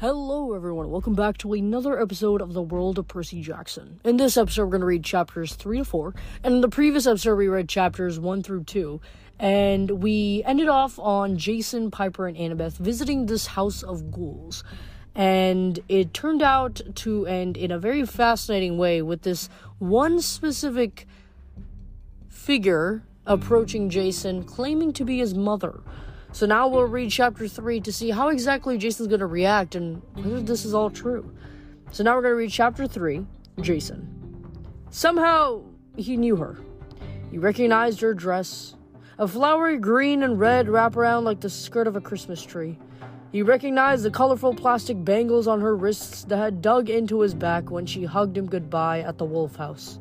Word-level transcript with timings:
Hello, 0.00 0.54
everyone. 0.54 0.90
Welcome 0.90 1.12
back 1.12 1.36
to 1.36 1.52
another 1.52 2.00
episode 2.00 2.40
of 2.40 2.54
the 2.54 2.62
World 2.62 2.98
of 2.98 3.06
Percy 3.06 3.42
Jackson. 3.42 4.00
In 4.02 4.16
this 4.16 4.38
episode, 4.38 4.64
we're 4.64 4.70
going 4.70 4.80
to 4.80 4.86
read 4.86 5.04
chapters 5.04 5.54
3 5.54 5.76
to 5.76 5.84
4, 5.84 6.14
and 6.42 6.54
in 6.54 6.60
the 6.62 6.70
previous 6.70 7.06
episode, 7.06 7.36
we 7.36 7.48
read 7.48 7.68
chapters 7.68 8.18
1 8.18 8.42
through 8.42 8.64
2, 8.64 8.98
and 9.38 9.90
we 10.02 10.42
ended 10.46 10.68
off 10.68 10.98
on 10.98 11.36
Jason, 11.36 11.90
Piper, 11.90 12.26
and 12.26 12.34
Annabeth 12.38 12.78
visiting 12.78 13.26
this 13.26 13.48
house 13.48 13.82
of 13.82 14.10
ghouls. 14.10 14.64
And 15.14 15.78
it 15.86 16.14
turned 16.14 16.40
out 16.40 16.80
to 16.94 17.26
end 17.26 17.58
in 17.58 17.70
a 17.70 17.78
very 17.78 18.06
fascinating 18.06 18.78
way 18.78 19.02
with 19.02 19.20
this 19.20 19.50
one 19.78 20.22
specific 20.22 21.06
figure 22.30 23.02
approaching 23.26 23.90
Jason, 23.90 24.44
claiming 24.44 24.94
to 24.94 25.04
be 25.04 25.18
his 25.18 25.34
mother. 25.34 25.82
So 26.32 26.46
now 26.46 26.68
we'll 26.68 26.84
read 26.84 27.10
chapter 27.10 27.48
3 27.48 27.80
to 27.80 27.92
see 27.92 28.10
how 28.10 28.28
exactly 28.28 28.78
Jason's 28.78 29.08
going 29.08 29.20
to 29.20 29.26
react 29.26 29.74
and 29.74 30.00
whether 30.14 30.40
this 30.40 30.64
is 30.64 30.74
all 30.74 30.90
true. 30.90 31.34
So 31.90 32.04
now 32.04 32.14
we're 32.14 32.22
going 32.22 32.32
to 32.32 32.36
read 32.36 32.50
chapter 32.50 32.86
3 32.86 33.26
Jason. 33.60 34.16
Somehow 34.90 35.62
he 35.96 36.16
knew 36.16 36.36
her. 36.36 36.58
He 37.30 37.38
recognized 37.38 38.00
her 38.00 38.14
dress, 38.14 38.74
a 39.18 39.26
flowery 39.26 39.76
green 39.76 40.22
and 40.22 40.38
red 40.38 40.66
wraparound 40.66 41.24
like 41.24 41.40
the 41.40 41.50
skirt 41.50 41.86
of 41.86 41.96
a 41.96 42.00
Christmas 42.00 42.42
tree. 42.42 42.78
He 43.32 43.42
recognized 43.42 44.04
the 44.04 44.10
colorful 44.10 44.54
plastic 44.54 45.04
bangles 45.04 45.46
on 45.46 45.60
her 45.60 45.76
wrists 45.76 46.24
that 46.24 46.38
had 46.38 46.62
dug 46.62 46.90
into 46.90 47.20
his 47.20 47.34
back 47.34 47.70
when 47.70 47.86
she 47.86 48.04
hugged 48.04 48.36
him 48.36 48.46
goodbye 48.46 49.00
at 49.00 49.18
the 49.18 49.24
Wolf 49.24 49.56
House. 49.56 50.00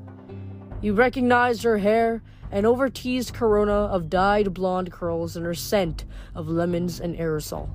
He 0.81 0.89
recognized 0.89 1.61
her 1.63 1.77
hair 1.77 2.23
an 2.51 2.65
over 2.65 2.89
teased 2.89 3.33
corona 3.33 3.71
of 3.71 4.09
dyed 4.09 4.53
blonde 4.53 4.91
curls 4.91 5.35
and 5.35 5.45
her 5.45 5.53
scent 5.53 6.05
of 6.33 6.47
lemons 6.47 6.99
and 6.99 7.15
aerosol. 7.15 7.69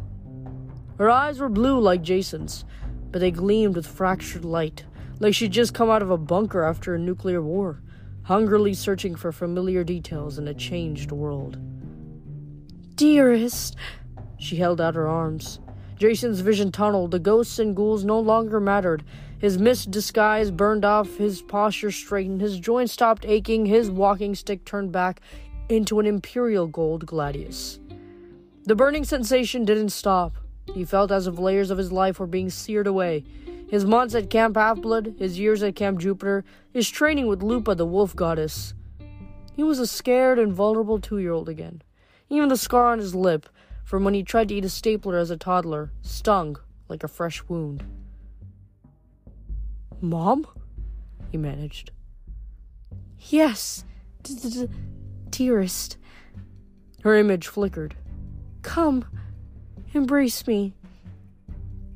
Her 0.98 1.10
eyes 1.10 1.38
were 1.38 1.48
blue 1.48 1.78
like 1.78 2.02
Jason's, 2.02 2.64
but 3.10 3.20
they 3.20 3.30
gleamed 3.30 3.76
with 3.76 3.86
fractured 3.86 4.44
light, 4.44 4.84
like 5.20 5.34
she'd 5.34 5.52
just 5.52 5.74
come 5.74 5.90
out 5.90 6.02
of 6.02 6.10
a 6.10 6.18
bunker 6.18 6.64
after 6.64 6.94
a 6.94 6.98
nuclear 6.98 7.42
war, 7.42 7.82
hungrily 8.22 8.74
searching 8.74 9.14
for 9.14 9.32
familiar 9.32 9.84
details 9.84 10.38
in 10.38 10.48
a 10.48 10.54
changed 10.54 11.12
world. 11.12 11.58
Dearest, 12.96 13.76
she 14.38 14.56
held 14.56 14.80
out 14.80 14.94
her 14.94 15.08
arms. 15.08 15.60
Jason's 16.04 16.40
vision 16.40 16.70
tunneled. 16.70 17.12
The 17.12 17.18
ghosts 17.18 17.58
and 17.58 17.74
ghouls 17.74 18.04
no 18.04 18.20
longer 18.20 18.60
mattered. 18.60 19.02
His 19.38 19.56
mist 19.56 19.90
disguise 19.90 20.50
burned 20.50 20.84
off, 20.84 21.16
his 21.16 21.40
posture 21.40 21.90
straightened, 21.90 22.42
his 22.42 22.60
joints 22.60 22.92
stopped 22.92 23.24
aching, 23.24 23.64
his 23.64 23.90
walking 23.90 24.34
stick 24.34 24.66
turned 24.66 24.92
back 24.92 25.22
into 25.70 26.00
an 26.00 26.06
imperial 26.06 26.66
gold 26.66 27.06
gladius. 27.06 27.78
The 28.64 28.74
burning 28.74 29.04
sensation 29.04 29.64
didn't 29.64 29.88
stop. 29.88 30.36
He 30.74 30.84
felt 30.84 31.10
as 31.10 31.26
if 31.26 31.38
layers 31.38 31.70
of 31.70 31.78
his 31.78 31.90
life 31.90 32.20
were 32.20 32.26
being 32.26 32.50
seared 32.50 32.86
away. 32.86 33.24
His 33.70 33.86
months 33.86 34.14
at 34.14 34.28
Camp 34.28 34.58
Half-Blood, 34.58 35.14
his 35.18 35.38
years 35.38 35.62
at 35.62 35.74
Camp 35.74 36.00
Jupiter, 36.00 36.44
his 36.70 36.90
training 36.90 37.28
with 37.28 37.42
Lupa 37.42 37.74
the 37.74 37.86
wolf 37.86 38.14
goddess. 38.14 38.74
He 39.56 39.62
was 39.62 39.78
a 39.78 39.86
scared 39.86 40.38
and 40.38 40.52
vulnerable 40.52 41.00
two-year-old 41.00 41.48
again. 41.48 41.80
Even 42.28 42.50
the 42.50 42.58
scar 42.58 42.92
on 42.92 42.98
his 42.98 43.14
lip, 43.14 43.48
from 43.84 44.02
when 44.02 44.14
he 44.14 44.22
tried 44.22 44.48
to 44.48 44.54
eat 44.54 44.64
a 44.64 44.70
stapler 44.70 45.18
as 45.18 45.30
a 45.30 45.36
toddler, 45.36 45.92
stung 46.02 46.56
like 46.88 47.04
a 47.04 47.08
fresh 47.08 47.42
wound. 47.48 47.84
Mom? 50.00 50.46
He 51.30 51.38
managed. 51.38 51.90
Yes, 53.18 53.84
dearest. 55.30 55.98
Her 57.02 57.16
image 57.16 57.46
flickered. 57.46 57.94
Come, 58.62 59.04
embrace 59.92 60.46
me. 60.46 60.74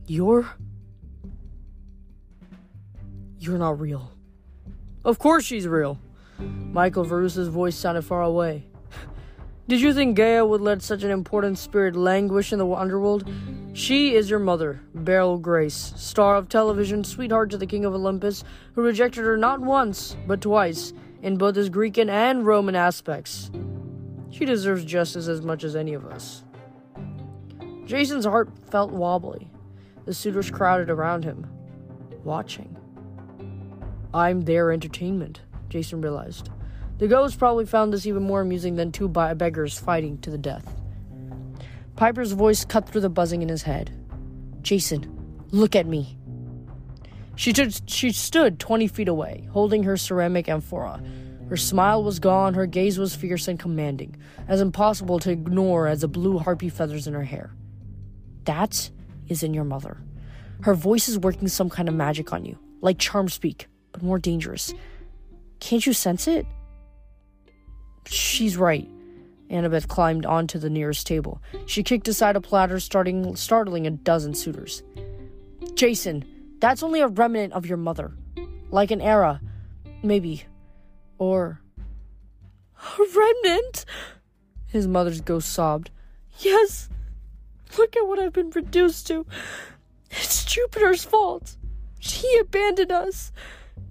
You're. 0.07 0.49
You're 3.39 3.59
not 3.59 3.81
real. 3.81 4.13
Of 5.05 5.19
course 5.19 5.45
she's 5.45 5.67
real. 5.67 5.99
Michael 6.39 7.05
Varus's 7.05 7.49
voice 7.49 7.77
sounded 7.77 8.03
far 8.03 8.23
away. 8.23 8.68
Did 9.69 9.83
you 9.83 9.93
think 9.93 10.17
Gaia 10.17 10.47
would 10.47 10.63
let 10.63 10.81
such 10.81 11.03
an 11.03 11.11
important 11.11 11.59
spirit 11.59 11.95
languish 11.95 12.55
in 12.55 12.59
the 12.59 12.67
underworld? 12.67 13.31
She 13.75 14.15
is 14.15 14.31
your 14.31 14.39
mother, 14.39 14.81
Beryl 14.95 15.37
Grace, 15.37 15.93
star 15.95 16.37
of 16.37 16.49
television, 16.49 17.05
sweetheart 17.05 17.51
to 17.51 17.59
the 17.59 17.67
King 17.67 17.85
of 17.85 17.93
Olympus, 17.93 18.45
who 18.75 18.81
rejected 18.81 19.27
her 19.27 19.37
not 19.37 19.61
once, 19.61 20.17
but 20.27 20.41
twice, 20.41 20.95
in 21.21 21.37
both 21.37 21.55
his 21.55 21.69
Greek 21.69 21.99
and 21.99 22.47
Roman 22.47 22.77
aspects. 22.77 23.51
She 24.31 24.47
deserves 24.47 24.87
justice 24.87 25.29
as 25.29 25.43
much 25.43 25.65
as 25.65 25.77
any 25.77 25.93
of 25.93 26.07
us. 26.07 26.45
Jason's 27.85 28.25
heart 28.25 28.49
felt 28.71 28.91
wobbly. 28.91 29.51
The 30.07 30.15
suitors 30.15 30.51
crowded 30.51 30.89
around 30.89 31.25
him, 31.25 31.47
watching. 32.25 32.75
I'm 34.15 34.41
their 34.41 34.73
entertainment, 34.73 35.43
Jason 35.69 36.01
realized. 36.01 36.49
The 36.99 37.09
ghosts 37.09 37.37
probably 37.37 37.65
found 37.65 37.93
this 37.93 38.07
even 38.07 38.25
more 38.25 38.41
amusing 38.41 38.75
than 38.75 38.91
two 38.91 39.09
beggars 39.09 39.79
fighting 39.79 40.19
to 40.19 40.31
the 40.31 40.39
death. 40.39 40.75
Piper's 41.95 42.33
voice 42.33 42.65
cut 42.65 42.89
through 42.89 43.03
the 43.03 43.09
buzzing 43.09 43.43
in 43.43 43.49
his 43.49 43.63
head. 43.63 43.91
Jason, 44.63 45.47
look 45.51 45.77
at 45.77 45.87
me. 45.87 46.19
She, 47.37 47.53
t- 47.53 47.71
she 47.87 48.11
stood 48.11 48.59
20 48.59 48.89
feet 48.89 49.09
away, 49.09 49.49
holding 49.53 49.85
her 49.85 49.97
ceramic 49.97 50.49
amphora. 50.49 51.01
Her 51.49 51.57
smile 51.57 52.03
was 52.03 52.19
gone, 52.19 52.55
her 52.55 52.67
gaze 52.67 52.99
was 52.99 53.15
fierce 53.15 53.47
and 53.47 53.59
commanding, 53.59 54.17
as 54.49 54.61
impossible 54.61 55.21
to 55.21 55.31
ignore 55.31 55.87
as 55.87 56.01
the 56.01 56.09
blue 56.09 56.39
harpy 56.39 56.69
feathers 56.69 57.07
in 57.07 57.15
her 57.15 57.25
hair. 57.25 57.53
That 58.45 58.91
is 59.29 59.45
in 59.45 59.55
your 59.55 59.65
mother. 59.65 59.99
Her 60.63 60.75
voice 60.75 61.09
is 61.09 61.19
working 61.19 61.47
some 61.47 61.71
kind 61.71 61.89
of 61.89 61.95
magic 61.95 62.33
on 62.33 62.45
you, 62.45 62.59
like 62.81 62.99
charm 62.99 63.29
speak, 63.29 63.69
but 63.93 64.03
more 64.03 64.19
dangerous. 64.19 64.75
Can't 65.61 65.87
you 65.87 65.93
sense 65.93 66.27
it? 66.27 66.45
She's 68.11 68.57
right. 68.57 68.89
Annabeth 69.51 69.89
climbed 69.89 70.27
onto 70.27 70.59
the 70.59 70.71
nearest 70.71 71.07
table. 71.07 71.41
She 71.67 71.83
kicked 71.83 72.09
aside 72.09 72.37
a 72.37 72.41
platter, 72.41 72.81
starting, 72.81 73.35
startling 73.37 73.87
a 73.87 73.91
dozen 73.91 74.35
suitors. 74.35 74.83
Jason, 75.75 76.25
that's 76.61 76.83
only 76.83 77.01
a 77.01 77.09
remnant 77.09 77.53
of 77.53 77.67
your 77.67 77.79
mother. 77.79 78.13
Like 78.71 78.91
an 78.91 79.01
era. 79.01 79.41
Maybe. 80.03 80.45
Or. 81.19 81.61
A 82.77 83.03
remnant? 83.17 83.85
His 84.67 84.87
mother's 84.87 85.21
ghost 85.21 85.51
sobbed. 85.51 85.91
Yes. 86.39 86.89
Look 87.77 87.97
at 87.97 88.07
what 88.07 88.19
I've 88.19 88.33
been 88.33 88.51
reduced 88.51 89.07
to. 89.09 89.27
It's 90.11 90.45
Jupiter's 90.45 91.05
fault. 91.05 91.57
He 91.99 92.39
abandoned 92.39 92.93
us. 92.93 93.33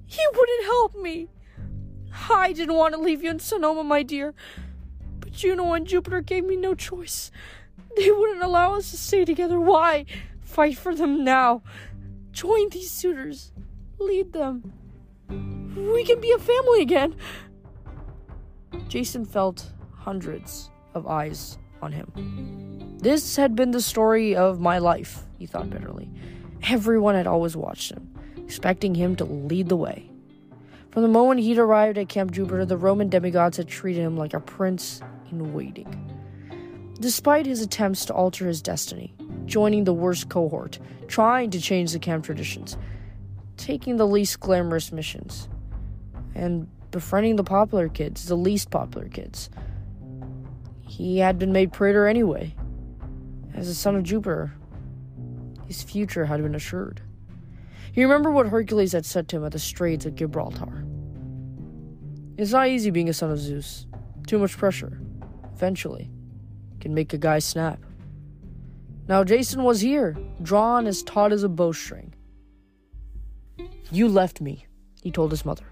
He 0.05 0.21
wouldn't 0.33 0.65
help 0.65 0.95
me. 0.95 1.29
I 2.29 2.53
didn't 2.53 2.75
want 2.75 2.93
to 2.93 2.99
leave 2.99 3.23
you 3.23 3.31
in 3.31 3.39
Sonoma, 3.39 3.83
my 3.83 4.03
dear. 4.03 4.33
But 5.19 5.31
Juno 5.31 5.73
and 5.73 5.87
Jupiter 5.87 6.21
gave 6.21 6.45
me 6.45 6.55
no 6.55 6.73
choice. 6.73 7.31
They 7.95 8.11
wouldn't 8.11 8.43
allow 8.43 8.75
us 8.75 8.91
to 8.91 8.97
stay 8.97 9.25
together. 9.25 9.59
Why? 9.59 10.05
Fight 10.41 10.77
for 10.77 10.93
them 10.95 11.23
now. 11.23 11.63
Join 12.31 12.69
these 12.69 12.91
suitors. 12.91 13.51
Lead 13.99 14.33
them. 14.33 14.73
We 15.29 16.03
can 16.05 16.21
be 16.21 16.31
a 16.31 16.37
family 16.37 16.81
again. 16.81 17.15
Jason 18.87 19.25
felt 19.25 19.71
hundreds 19.93 20.69
of 20.93 21.07
eyes 21.07 21.57
on 21.81 21.91
him. 21.91 22.97
This 22.99 23.35
had 23.35 23.55
been 23.55 23.71
the 23.71 23.81
story 23.81 24.35
of 24.35 24.59
my 24.59 24.79
life, 24.79 25.23
he 25.37 25.45
thought 25.45 25.69
bitterly. 25.69 26.09
Everyone 26.63 27.15
had 27.15 27.27
always 27.27 27.55
watched 27.55 27.91
him, 27.91 28.13
expecting 28.37 28.95
him 28.95 29.15
to 29.17 29.25
lead 29.25 29.69
the 29.69 29.75
way. 29.75 30.09
From 30.97 31.03
the 31.03 31.09
moment 31.09 31.41
he'd 31.41 31.59
arrived 31.59 31.99
at 31.99 32.09
Camp 32.09 32.31
Jupiter, 32.31 32.65
the 32.65 32.75
Roman 32.75 33.07
demigods 33.07 33.57
had 33.57 33.67
treated 33.67 34.01
him 34.01 34.17
like 34.17 34.33
a 34.33 34.39
prince 34.39 34.99
in 35.29 35.53
waiting. 35.53 35.85
Despite 36.99 37.45
his 37.45 37.61
attempts 37.61 38.03
to 38.05 38.15
alter 38.15 38.47
his 38.47 38.63
destiny, 38.63 39.13
joining 39.45 39.83
the 39.83 39.93
worst 39.93 40.27
cohort, 40.27 40.79
trying 41.07 41.51
to 41.51 41.61
change 41.61 41.91
the 41.91 41.99
camp 41.99 42.25
traditions, 42.25 42.77
taking 43.57 43.97
the 43.97 44.07
least 44.07 44.39
glamorous 44.39 44.91
missions, 44.91 45.47
and 46.33 46.67
befriending 46.89 47.35
the 47.35 47.43
popular 47.43 47.89
kids, 47.89 48.25
the 48.25 48.35
least 48.35 48.71
popular 48.71 49.07
kids, 49.07 49.51
he 50.81 51.19
had 51.19 51.37
been 51.37 51.51
made 51.51 51.71
praetor 51.71 52.07
anyway. 52.07 52.55
As 53.53 53.67
a 53.67 53.75
son 53.75 53.95
of 53.95 54.01
Jupiter, 54.01 54.51
his 55.67 55.83
future 55.83 56.25
had 56.25 56.41
been 56.41 56.55
assured. 56.55 57.01
He 57.91 58.03
remembered 58.03 58.33
what 58.33 58.49
Hercules 58.49 58.91
had 58.91 59.05
said 59.05 59.27
to 59.29 59.37
him 59.37 59.45
at 59.45 59.51
the 59.51 59.59
Straits 59.59 60.05
of 60.05 60.13
Gibraltar. 60.13 60.85
It's 62.37 62.51
not 62.51 62.67
easy 62.67 62.91
being 62.91 63.09
a 63.09 63.13
son 63.13 63.31
of 63.31 63.39
Zeus. 63.39 63.87
Too 64.27 64.37
much 64.37 64.57
pressure. 64.57 65.01
Eventually, 65.53 66.11
can 66.79 66.93
make 66.93 67.11
a 67.13 67.17
guy 67.17 67.39
snap. 67.39 67.79
Now 69.07 69.23
Jason 69.23 69.63
was 69.63 69.81
here, 69.81 70.15
drawn 70.43 70.85
as 70.85 71.01
taut 71.01 71.31
as 71.31 71.43
a 71.43 71.49
bowstring. 71.49 72.13
You 73.91 74.07
left 74.07 74.39
me, 74.39 74.67
he 75.01 75.11
told 75.11 75.31
his 75.31 75.45
mother. 75.45 75.65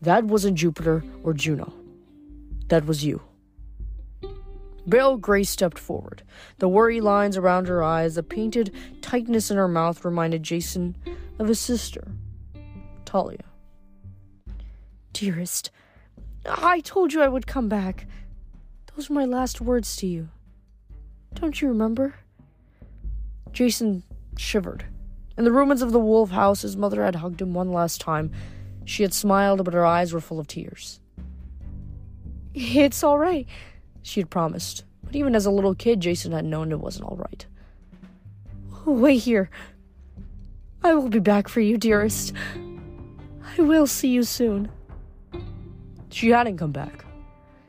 That 0.00 0.24
wasn't 0.24 0.56
Jupiter 0.56 1.04
or 1.22 1.34
Juno. 1.34 1.74
That 2.68 2.86
was 2.86 3.04
you. 3.04 3.20
Beryl 4.86 5.16
Grace 5.16 5.50
stepped 5.50 5.78
forward. 5.78 6.22
The 6.58 6.68
worry 6.68 7.00
lines 7.00 7.36
around 7.36 7.66
her 7.66 7.82
eyes, 7.82 8.14
the 8.14 8.22
painted 8.22 8.72
tightness 9.02 9.50
in 9.50 9.56
her 9.56 9.68
mouth 9.68 10.04
reminded 10.04 10.44
Jason 10.44 10.96
of 11.38 11.48
his 11.48 11.58
sister, 11.58 12.12
Thalia. 13.04 13.44
Dearest, 15.12 15.70
I 16.48 16.80
told 16.80 17.12
you 17.12 17.22
I 17.22 17.28
would 17.28 17.46
come 17.46 17.68
back. 17.68 18.06
Those 18.94 19.10
were 19.10 19.14
my 19.14 19.24
last 19.24 19.60
words 19.60 19.96
to 19.96 20.06
you. 20.06 20.28
Don't 21.34 21.60
you 21.60 21.68
remember? 21.68 22.14
Jason 23.52 24.02
shivered. 24.38 24.86
In 25.36 25.44
the 25.44 25.52
ruins 25.52 25.82
of 25.82 25.92
the 25.92 26.00
wolf 26.00 26.30
house, 26.30 26.62
his 26.62 26.76
mother 26.76 27.04
had 27.04 27.16
hugged 27.16 27.42
him 27.42 27.52
one 27.52 27.72
last 27.72 28.00
time. 28.00 28.32
She 28.84 29.02
had 29.02 29.12
smiled, 29.12 29.64
but 29.64 29.74
her 29.74 29.84
eyes 29.84 30.12
were 30.12 30.20
full 30.20 30.40
of 30.40 30.46
tears. 30.46 31.00
It's 32.54 33.02
all 33.02 33.18
right, 33.18 33.46
she 34.02 34.20
had 34.20 34.30
promised. 34.30 34.84
But 35.04 35.14
even 35.14 35.34
as 35.34 35.44
a 35.44 35.50
little 35.50 35.74
kid, 35.74 36.00
Jason 36.00 36.32
had 36.32 36.44
known 36.44 36.72
it 36.72 36.80
wasn't 36.80 37.04
all 37.04 37.16
right. 37.16 37.46
Wait 38.86 39.18
here. 39.18 39.50
I 40.82 40.94
will 40.94 41.08
be 41.08 41.18
back 41.18 41.48
for 41.48 41.60
you, 41.60 41.76
dearest. 41.76 42.32
I 43.58 43.60
will 43.60 43.86
see 43.86 44.08
you 44.08 44.22
soon. 44.22 44.70
She 46.16 46.30
hadn't 46.30 46.56
come 46.56 46.72
back. 46.72 47.04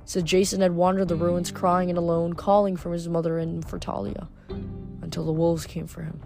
So 0.05 0.21
Jason 0.21 0.61
had 0.61 0.71
wandered 0.71 1.09
the 1.09 1.17
ruins 1.17 1.51
crying 1.51 1.89
and 1.89 1.97
alone, 1.97 2.31
calling 2.31 2.77
for 2.77 2.93
his 2.93 3.09
mother 3.09 3.37
and 3.39 3.67
for 3.67 3.77
Thalia, 3.77 4.29
until 5.01 5.25
the 5.25 5.33
wolves 5.33 5.65
came 5.65 5.85
for 5.85 6.01
him. 6.01 6.21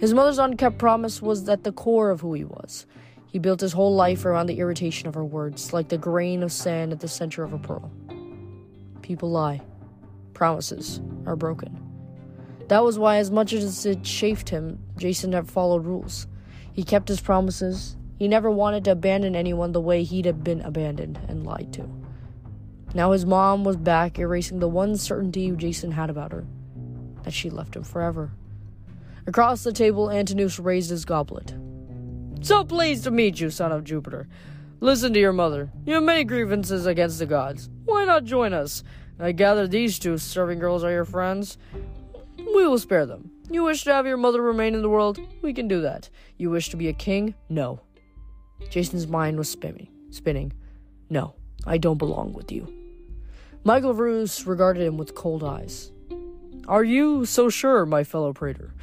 His 0.00 0.12
mother's 0.12 0.40
unkept 0.40 0.76
promise 0.76 1.22
was 1.22 1.48
at 1.48 1.62
the 1.62 1.70
core 1.70 2.10
of 2.10 2.20
who 2.20 2.34
he 2.34 2.42
was. 2.42 2.86
He 3.28 3.38
built 3.38 3.60
his 3.60 3.74
whole 3.74 3.94
life 3.94 4.24
around 4.24 4.46
the 4.46 4.58
irritation 4.58 5.06
of 5.06 5.14
her 5.14 5.24
words, 5.24 5.72
like 5.72 5.86
the 5.86 5.98
grain 5.98 6.42
of 6.42 6.50
sand 6.50 6.90
at 6.90 6.98
the 6.98 7.06
center 7.06 7.44
of 7.44 7.52
a 7.52 7.58
pearl. 7.58 7.92
People 9.00 9.30
lie. 9.30 9.62
Promises 10.32 11.00
are 11.26 11.36
broken. 11.36 11.78
That 12.66 12.82
was 12.82 12.98
why, 12.98 13.18
as 13.18 13.30
much 13.30 13.52
as 13.52 13.86
it 13.86 14.02
chafed 14.02 14.48
him, 14.48 14.80
Jason 14.96 15.30
never 15.30 15.46
followed 15.46 15.84
rules. 15.84 16.26
He 16.72 16.82
kept 16.82 17.06
his 17.06 17.20
promises. 17.20 17.94
He 18.18 18.28
never 18.28 18.50
wanted 18.50 18.84
to 18.84 18.92
abandon 18.92 19.34
anyone 19.34 19.72
the 19.72 19.80
way 19.80 20.04
he'd 20.04 20.26
have 20.26 20.44
been 20.44 20.60
abandoned 20.60 21.18
and 21.28 21.44
lied 21.44 21.72
to. 21.74 21.88
Now 22.94 23.10
his 23.10 23.26
mom 23.26 23.64
was 23.64 23.76
back, 23.76 24.18
erasing 24.18 24.60
the 24.60 24.68
one 24.68 24.96
certainty 24.96 25.50
Jason 25.50 25.90
had 25.92 26.10
about 26.10 26.32
her 26.32 26.44
that 27.24 27.32
she 27.32 27.50
left 27.50 27.74
him 27.74 27.82
forever. 27.82 28.30
Across 29.26 29.64
the 29.64 29.72
table, 29.72 30.10
Antinous 30.10 30.58
raised 30.58 30.90
his 30.90 31.04
goblet. 31.04 31.54
So 32.42 32.62
pleased 32.62 33.04
to 33.04 33.10
meet 33.10 33.40
you, 33.40 33.50
son 33.50 33.72
of 33.72 33.84
Jupiter. 33.84 34.28
Listen 34.80 35.14
to 35.14 35.20
your 35.20 35.32
mother. 35.32 35.72
You 35.86 35.94
have 35.94 36.02
many 36.02 36.24
grievances 36.24 36.84
against 36.84 37.18
the 37.18 37.26
gods. 37.26 37.70
Why 37.86 38.04
not 38.04 38.24
join 38.24 38.52
us? 38.52 38.84
I 39.18 39.32
gather 39.32 39.66
these 39.66 39.98
two 39.98 40.18
serving 40.18 40.58
girls 40.58 40.84
are 40.84 40.90
your 40.90 41.06
friends. 41.06 41.56
We 42.36 42.66
will 42.66 42.78
spare 42.78 43.06
them. 43.06 43.30
You 43.50 43.64
wish 43.64 43.84
to 43.84 43.92
have 43.94 44.06
your 44.06 44.16
mother 44.18 44.42
remain 44.42 44.74
in 44.74 44.82
the 44.82 44.88
world? 44.90 45.18
We 45.40 45.54
can 45.54 45.68
do 45.68 45.80
that. 45.80 46.10
You 46.36 46.50
wish 46.50 46.68
to 46.68 46.76
be 46.76 46.88
a 46.88 46.92
king? 46.92 47.34
No. 47.48 47.80
Jason's 48.70 49.06
mind 49.06 49.38
was 49.38 49.48
spinning. 49.48 49.88
Spinning. 50.10 50.52
No, 51.10 51.34
I 51.66 51.78
don't 51.78 51.98
belong 51.98 52.32
with 52.32 52.50
you. 52.50 52.72
Michael 53.64 53.94
Roos 53.94 54.46
regarded 54.46 54.82
him 54.82 54.96
with 54.96 55.14
cold 55.14 55.42
eyes. 55.42 55.90
Are 56.68 56.84
you 56.84 57.24
so 57.24 57.48
sure, 57.48 57.86
my 57.86 58.04
fellow 58.04 58.32
praetor? 58.32 58.74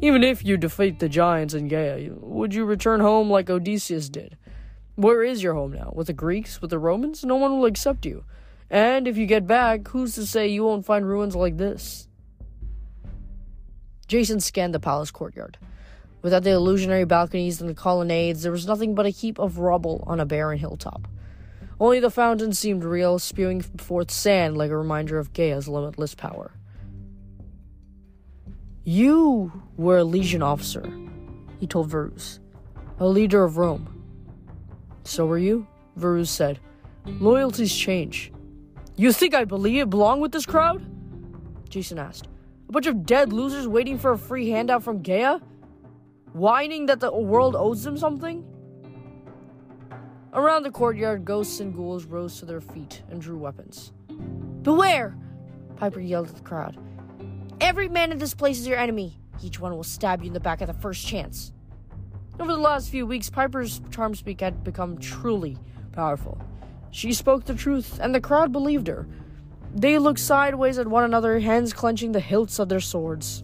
Even 0.00 0.22
if 0.22 0.44
you 0.44 0.56
defeat 0.56 0.98
the 0.98 1.08
giants 1.08 1.54
in 1.54 1.68
Gaia, 1.68 2.10
would 2.12 2.52
you 2.52 2.64
return 2.64 3.00
home 3.00 3.30
like 3.30 3.48
Odysseus 3.48 4.08
did? 4.08 4.36
Where 4.96 5.22
is 5.22 5.42
your 5.42 5.54
home 5.54 5.72
now? 5.72 5.92
With 5.94 6.08
the 6.08 6.12
Greeks? 6.12 6.60
With 6.60 6.70
the 6.70 6.78
Romans? 6.78 7.24
No 7.24 7.36
one 7.36 7.58
will 7.58 7.66
accept 7.66 8.06
you. 8.06 8.24
And 8.70 9.08
if 9.08 9.16
you 9.16 9.26
get 9.26 9.46
back, 9.46 9.88
who's 9.88 10.14
to 10.14 10.26
say 10.26 10.48
you 10.48 10.64
won't 10.64 10.86
find 10.86 11.06
ruins 11.06 11.36
like 11.36 11.56
this? 11.56 12.08
Jason 14.06 14.40
scanned 14.40 14.74
the 14.74 14.80
palace 14.80 15.10
courtyard. 15.10 15.58
Without 16.24 16.42
the 16.42 16.52
illusionary 16.52 17.04
balconies 17.04 17.60
and 17.60 17.68
the 17.68 17.74
colonnades, 17.74 18.42
there 18.42 18.50
was 18.50 18.66
nothing 18.66 18.94
but 18.94 19.04
a 19.04 19.10
heap 19.10 19.38
of 19.38 19.58
rubble 19.58 20.02
on 20.06 20.20
a 20.20 20.24
barren 20.24 20.58
hilltop. 20.58 21.06
Only 21.78 22.00
the 22.00 22.08
fountain 22.08 22.54
seemed 22.54 22.82
real, 22.82 23.18
spewing 23.18 23.60
forth 23.60 24.10
sand 24.10 24.56
like 24.56 24.70
a 24.70 24.76
reminder 24.78 25.18
of 25.18 25.34
Gaia's 25.34 25.68
limitless 25.68 26.14
power. 26.14 26.52
You 28.84 29.52
were 29.76 29.98
a 29.98 30.04
legion 30.04 30.40
officer, 30.40 30.90
he 31.60 31.66
told 31.66 31.90
Varus, 31.90 32.40
a 32.98 33.06
leader 33.06 33.44
of 33.44 33.58
Rome. 33.58 34.02
So 35.04 35.26
were 35.26 35.36
you, 35.36 35.66
Varus 35.94 36.30
said. 36.30 36.58
Loyalties 37.04 37.76
change. 37.76 38.32
You 38.96 39.12
think 39.12 39.34
I 39.34 39.44
believe 39.44 39.90
belong 39.90 40.20
with 40.20 40.32
this 40.32 40.46
crowd? 40.46 40.82
Jason 41.68 41.98
asked. 41.98 42.28
A 42.70 42.72
bunch 42.72 42.86
of 42.86 43.04
dead 43.04 43.30
losers 43.30 43.68
waiting 43.68 43.98
for 43.98 44.12
a 44.12 44.18
free 44.18 44.48
handout 44.48 44.82
from 44.82 45.02
Gaia? 45.02 45.38
Whining 46.34 46.86
that 46.86 46.98
the 46.98 47.12
world 47.12 47.54
owes 47.54 47.84
them 47.84 47.96
something? 47.96 48.44
Around 50.32 50.64
the 50.64 50.72
courtyard, 50.72 51.24
ghosts 51.24 51.60
and 51.60 51.72
ghouls 51.72 52.06
rose 52.06 52.40
to 52.40 52.44
their 52.44 52.60
feet 52.60 53.04
and 53.08 53.20
drew 53.20 53.38
weapons. 53.38 53.92
Beware! 54.62 55.16
Piper 55.76 56.00
yelled 56.00 56.30
at 56.30 56.34
the 56.34 56.42
crowd. 56.42 56.76
Every 57.60 57.88
man 57.88 58.10
in 58.10 58.18
this 58.18 58.34
place 58.34 58.58
is 58.58 58.66
your 58.66 58.78
enemy. 58.78 59.16
Each 59.44 59.60
one 59.60 59.76
will 59.76 59.84
stab 59.84 60.22
you 60.22 60.26
in 60.26 60.32
the 60.32 60.40
back 60.40 60.60
at 60.60 60.66
the 60.66 60.74
first 60.74 61.06
chance. 61.06 61.52
Over 62.40 62.50
the 62.50 62.58
last 62.58 62.90
few 62.90 63.06
weeks, 63.06 63.30
Piper's 63.30 63.80
charm 63.92 64.16
speak 64.16 64.40
had 64.40 64.64
become 64.64 64.98
truly 64.98 65.56
powerful. 65.92 66.42
She 66.90 67.12
spoke 67.12 67.44
the 67.44 67.54
truth, 67.54 68.00
and 68.02 68.12
the 68.12 68.20
crowd 68.20 68.50
believed 68.50 68.88
her. 68.88 69.06
They 69.72 70.00
looked 70.00 70.18
sideways 70.18 70.78
at 70.78 70.88
one 70.88 71.04
another, 71.04 71.38
hands 71.38 71.72
clenching 71.72 72.10
the 72.10 72.18
hilts 72.18 72.58
of 72.58 72.68
their 72.68 72.80
swords. 72.80 73.43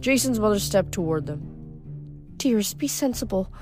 Jason's 0.00 0.38
mother 0.38 0.58
stepped 0.58 0.92
toward 0.92 1.26
them. 1.26 2.34
Dearest, 2.36 2.78
be 2.78 2.88
sensible. 2.88 3.52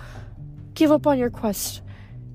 Give 0.75 0.93
up 0.93 1.06
on 1.06 1.19
your 1.19 1.31
quest. 1.31 1.83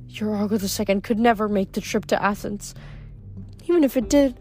Your 0.07 0.35
Argo 0.35 0.57
II 0.57 1.01
could 1.01 1.19
never 1.19 1.47
make 1.47 1.71
the 1.73 1.81
trip 1.81 2.05
to 2.07 2.21
Athens. 2.21 2.75
Even 3.65 3.83
if 3.83 3.95
it 3.95 4.09
did, 4.09 4.39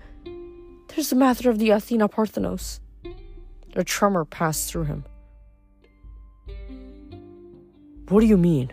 there's 0.88 1.10
the 1.10 1.16
matter 1.16 1.50
of 1.50 1.58
the 1.58 1.70
Athena 1.70 2.08
Parthenos. 2.08 2.80
A 3.76 3.84
tremor 3.84 4.24
passed 4.24 4.70
through 4.70 4.84
him. 4.84 5.04
What 8.08 8.20
do 8.20 8.26
you 8.26 8.38
mean? 8.38 8.72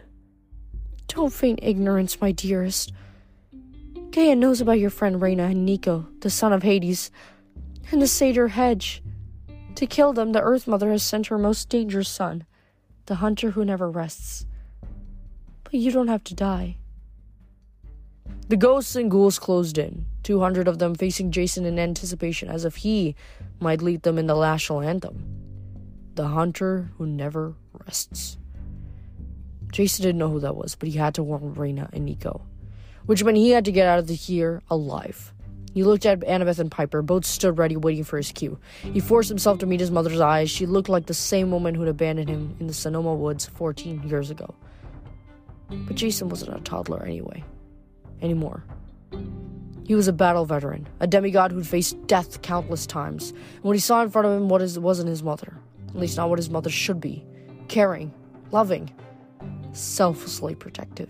Don't 1.08 1.32
feign 1.32 1.60
ignorance, 1.62 2.20
my 2.20 2.32
dearest. 2.32 2.92
Gaia 4.10 4.36
knows 4.36 4.62
about 4.62 4.80
your 4.80 4.90
friend 4.90 5.22
Reyna 5.22 5.44
and 5.44 5.66
Nico, 5.66 6.08
the 6.22 6.30
son 6.32 6.54
of 6.54 6.64
Hades, 6.64 7.12
and 7.92 8.02
the 8.02 8.08
satyr 8.08 8.48
Hedge. 8.48 9.04
To 9.78 9.86
kill 9.86 10.12
them, 10.12 10.32
the 10.32 10.42
Earth 10.42 10.68
Mother 10.68 10.90
has 10.90 11.04
sent 11.04 11.28
her 11.28 11.38
most 11.38 11.70
dangerous 11.70 12.10
son, 12.10 12.48
the 13.06 13.22
hunter 13.22 13.52
who 13.52 13.64
never 13.64 13.92
rests. 13.92 14.48
But 15.64 15.76
you 15.76 15.92
don't 15.92 16.08
have 16.08 16.24
to 16.24 16.34
die. 16.34 16.78
The 18.48 18.58
ghosts 18.58 18.96
and 18.96 19.12
ghouls 19.12 19.38
closed 19.38 19.78
in, 19.78 20.08
200 20.24 20.68
of 20.68 20.80
them 20.80 20.96
facing 20.96 21.30
Jason 21.30 21.64
in 21.64 21.78
anticipation 21.78 22.50
as 22.50 22.66
if 22.66 22.78
he 22.78 23.16
might 23.60 23.84
lead 23.84 24.02
them 24.02 24.18
in 24.18 24.26
the 24.26 24.34
national 24.34 24.82
anthem. 24.82 25.24
The 26.16 26.30
hunter 26.30 26.90
who 26.98 27.06
never 27.06 27.54
rests. 27.86 28.40
Jason 29.72 30.02
didn't 30.02 30.18
know 30.18 30.30
who 30.30 30.40
that 30.40 30.56
was, 30.56 30.74
but 30.74 30.90
he 30.90 30.98
had 30.98 31.14
to 31.14 31.24
warn 31.24 31.54
Reyna 31.54 31.88
and 31.94 32.04
Nico, 32.04 32.42
which 33.06 33.24
meant 33.24 33.38
he 33.38 33.52
had 33.52 33.66
to 33.66 33.72
get 33.72 33.88
out 33.88 34.00
of 34.00 34.10
here 34.10 34.64
alive. 34.72 35.36
He 35.78 35.84
looked 35.84 36.08
at 36.08 36.22
Annabeth 36.22 36.58
and 36.58 36.72
Piper. 36.72 37.04
Both 37.04 37.24
stood 37.24 37.60
ready, 37.60 37.78
waiting 37.78 38.04
for 38.04 38.18
his 38.18 38.32
cue. 38.32 38.58
He 38.82 39.00
forced 39.00 39.30
himself 39.30 39.60
to 39.60 39.68
meet 39.68 39.80
his 39.80 39.92
mother's 39.92 40.20
eyes. 40.20 40.50
She 40.50 40.66
looked 40.66 40.90
like 40.90 41.06
the 41.06 41.14
same 41.14 41.52
woman 41.52 41.76
who'd 41.76 41.88
abandoned 41.88 42.30
him 42.30 42.56
in 42.60 42.66
the 42.66 42.74
Sonoma 42.74 43.14
woods 43.14 43.46
14 43.46 44.02
years 44.02 44.32
ago. 44.32 44.56
But 45.70 45.96
Jason 45.96 46.30
wasn't 46.30 46.58
a 46.58 46.62
toddler 46.62 47.06
anyway. 47.06 47.44
Anymore. 48.24 48.64
He 49.86 49.94
was 49.94 50.08
a 50.08 50.14
battle 50.14 50.46
veteran, 50.46 50.88
a 51.00 51.06
demigod 51.06 51.52
who'd 51.52 51.68
faced 51.68 52.08
death 52.08 52.42
countless 52.42 52.88
times. 52.88 53.30
And 53.30 53.64
what 53.64 53.76
he 53.76 53.80
saw 53.80 54.02
in 54.02 54.10
front 54.10 54.26
of 54.26 54.36
him 54.36 54.50
wasn't 54.50 55.10
his 55.10 55.22
mother. 55.22 55.60
At 55.90 55.96
least 55.96 56.18
not 56.18 56.32
what 56.32 56.40
his 56.40 56.50
mother 56.50 56.72
should 56.72 57.00
be. 57.00 57.24
Caring, 57.68 58.12
loving, 58.50 58.92
selflessly 59.74 60.56
protective. 60.56 61.10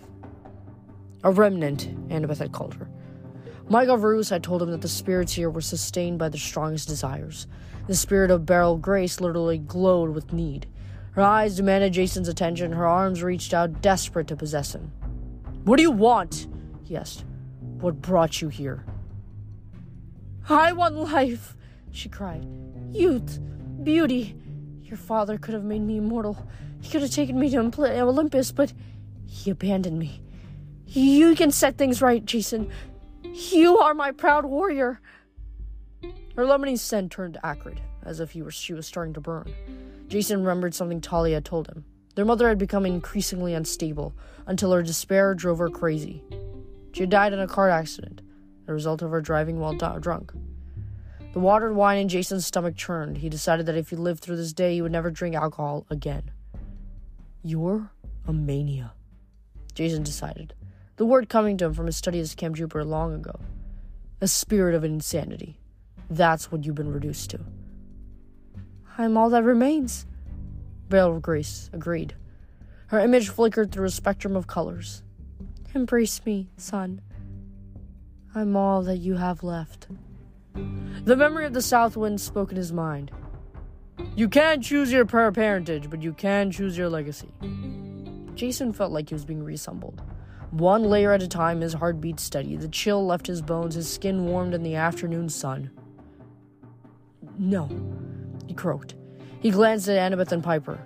A 1.23 1.31
remnant, 1.31 1.87
Annabeth 2.09 2.39
had 2.39 2.51
called 2.51 2.73
her. 2.73 2.89
Michael 3.69 3.97
Varus 3.97 4.29
had 4.29 4.43
told 4.43 4.61
him 4.61 4.71
that 4.71 4.81
the 4.81 4.87
spirits 4.87 5.33
here 5.33 5.49
were 5.49 5.59
sustained 5.59 6.17
by 6.17 6.29
the 6.29 6.37
strongest 6.37 6.87
desires. 6.87 7.47
The 7.87 7.95
spirit 7.95 8.31
of 8.31 8.45
Beryl 8.45 8.77
Grace 8.77 9.19
literally 9.19 9.57
glowed 9.57 10.11
with 10.11 10.31
need. 10.31 10.67
Her 11.11 11.21
eyes 11.21 11.57
demanded 11.57 11.93
Jason's 11.93 12.29
attention, 12.29 12.71
her 12.71 12.87
arms 12.87 13.23
reached 13.23 13.53
out, 13.53 13.81
desperate 13.81 14.27
to 14.27 14.37
possess 14.37 14.73
him. 14.73 14.91
What 15.63 15.77
do 15.77 15.83
you 15.83 15.91
want? 15.91 16.47
he 16.83 16.95
asked. 16.95 17.25
What 17.81 18.01
brought 18.01 18.41
you 18.41 18.47
here? 18.47 18.85
I 20.47 20.71
want 20.71 20.95
life, 20.95 21.57
she 21.91 22.07
cried. 22.07 22.47
Youth, 22.91 23.39
beauty. 23.83 24.35
Your 24.83 24.97
father 24.97 25.37
could 25.37 25.53
have 25.53 25.65
made 25.65 25.81
me 25.81 25.97
immortal. 25.97 26.47
He 26.79 26.89
could 26.89 27.01
have 27.01 27.11
taken 27.11 27.37
me 27.37 27.49
to 27.49 27.59
Olympus, 27.59 28.53
but 28.53 28.71
he 29.25 29.49
abandoned 29.49 29.99
me. 29.99 30.21
You 30.85 31.35
can 31.35 31.51
set 31.51 31.77
things 31.77 32.01
right, 32.01 32.23
Jason. 32.23 32.71
You 33.37 33.77
are 33.77 33.93
my 33.93 34.11
proud 34.11 34.45
warrior. 34.45 34.99
Her 36.35 36.43
lemony 36.43 36.77
scent 36.77 37.11
turned 37.11 37.37
acrid, 37.43 37.79
as 38.03 38.19
if 38.19 38.35
she 38.51 38.73
was 38.73 38.87
starting 38.87 39.13
to 39.13 39.21
burn. 39.21 39.53
Jason 40.07 40.39
remembered 40.39 40.73
something 40.73 41.01
Thalia 41.01 41.35
had 41.35 41.45
told 41.45 41.67
him. 41.67 41.85
Their 42.15 42.25
mother 42.25 42.47
had 42.49 42.57
become 42.57 42.83
increasingly 42.83 43.53
unstable 43.53 44.15
until 44.47 44.71
her 44.71 44.81
despair 44.81 45.35
drove 45.35 45.59
her 45.59 45.69
crazy. 45.69 46.23
She 46.93 47.01
had 47.01 47.11
died 47.11 47.31
in 47.31 47.39
a 47.39 47.47
car 47.47 47.69
accident, 47.69 48.21
the 48.65 48.73
result 48.73 49.03
of 49.03 49.11
her 49.11 49.21
driving 49.21 49.59
while 49.59 49.73
d- 49.73 49.85
drunk. 49.99 50.33
The 51.33 51.39
watered 51.39 51.75
wine 51.75 51.99
in 51.99 52.09
Jason's 52.09 52.47
stomach 52.47 52.75
churned. 52.75 53.19
He 53.19 53.29
decided 53.29 53.67
that 53.67 53.77
if 53.77 53.91
he 53.91 53.95
lived 53.95 54.23
through 54.23 54.37
this 54.37 54.53
day, 54.53 54.73
he 54.73 54.81
would 54.81 54.91
never 54.91 55.11
drink 55.11 55.35
alcohol 55.35 55.85
again. 55.91 56.31
You're 57.43 57.91
a 58.25 58.33
mania, 58.33 58.93
Jason 59.75 60.01
decided, 60.01 60.55
the 60.97 61.05
word 61.05 61.29
coming 61.29 61.57
to 61.57 61.65
him 61.65 61.73
from 61.73 61.85
his 61.85 61.95
study 61.95 62.19
as 62.19 62.35
Camp 62.35 62.55
Jupiter 62.55 62.83
long 62.83 63.13
ago. 63.13 63.39
A 64.19 64.27
spirit 64.27 64.75
of 64.75 64.83
insanity. 64.83 65.59
That's 66.09 66.51
what 66.51 66.65
you've 66.65 66.75
been 66.75 66.91
reduced 66.91 67.29
to. 67.31 67.39
I'm 68.97 69.15
all 69.15 69.29
that 69.29 69.43
remains, 69.43 70.07
Beryl 70.89 71.19
Grace 71.19 71.69
agreed. 71.71 72.15
Her 72.87 72.99
image 72.99 73.29
flickered 73.29 73.71
through 73.71 73.85
a 73.85 73.91
spectrum 73.91 74.35
of 74.35 74.47
colors. 74.47 75.03
Embrace 75.75 76.25
me, 76.25 76.49
son. 76.57 77.01
I'm 78.33 78.55
all 78.55 78.81
that 78.83 78.97
you 78.97 79.15
have 79.15 79.43
left. 79.43 79.87
The 81.03 81.15
memory 81.15 81.45
of 81.45 81.53
the 81.53 81.61
south 81.61 81.95
wind 81.95 82.19
spoke 82.19 82.49
in 82.49 82.57
his 82.57 82.73
mind. 82.73 83.11
You 84.15 84.27
can't 84.27 84.63
choose 84.63 84.91
your 84.91 85.05
parentage, 85.05 85.89
but 85.89 86.01
you 86.01 86.13
can 86.13 86.49
choose 86.49 86.75
your 86.77 86.89
legacy. 86.89 87.31
Jason 88.33 88.73
felt 88.73 88.91
like 88.91 89.09
he 89.09 89.15
was 89.15 89.25
being 89.25 89.43
reassembled. 89.43 90.01
One 90.51 90.83
layer 90.83 91.11
at 91.11 91.21
a 91.21 91.27
time, 91.27 91.61
his 91.61 91.73
heartbeat 91.73 92.19
steady. 92.19 92.55
The 92.55 92.69
chill 92.69 93.05
left 93.05 93.27
his 93.27 93.41
bones, 93.41 93.75
his 93.75 93.91
skin 93.91 94.25
warmed 94.25 94.53
in 94.53 94.63
the 94.63 94.75
afternoon 94.75 95.29
sun. 95.29 95.71
No, 97.37 97.69
he 98.47 98.53
croaked. 98.53 98.95
He 99.39 99.51
glanced 99.51 99.89
at 99.89 99.97
Annabeth 99.97 100.31
and 100.31 100.43
Piper. 100.43 100.79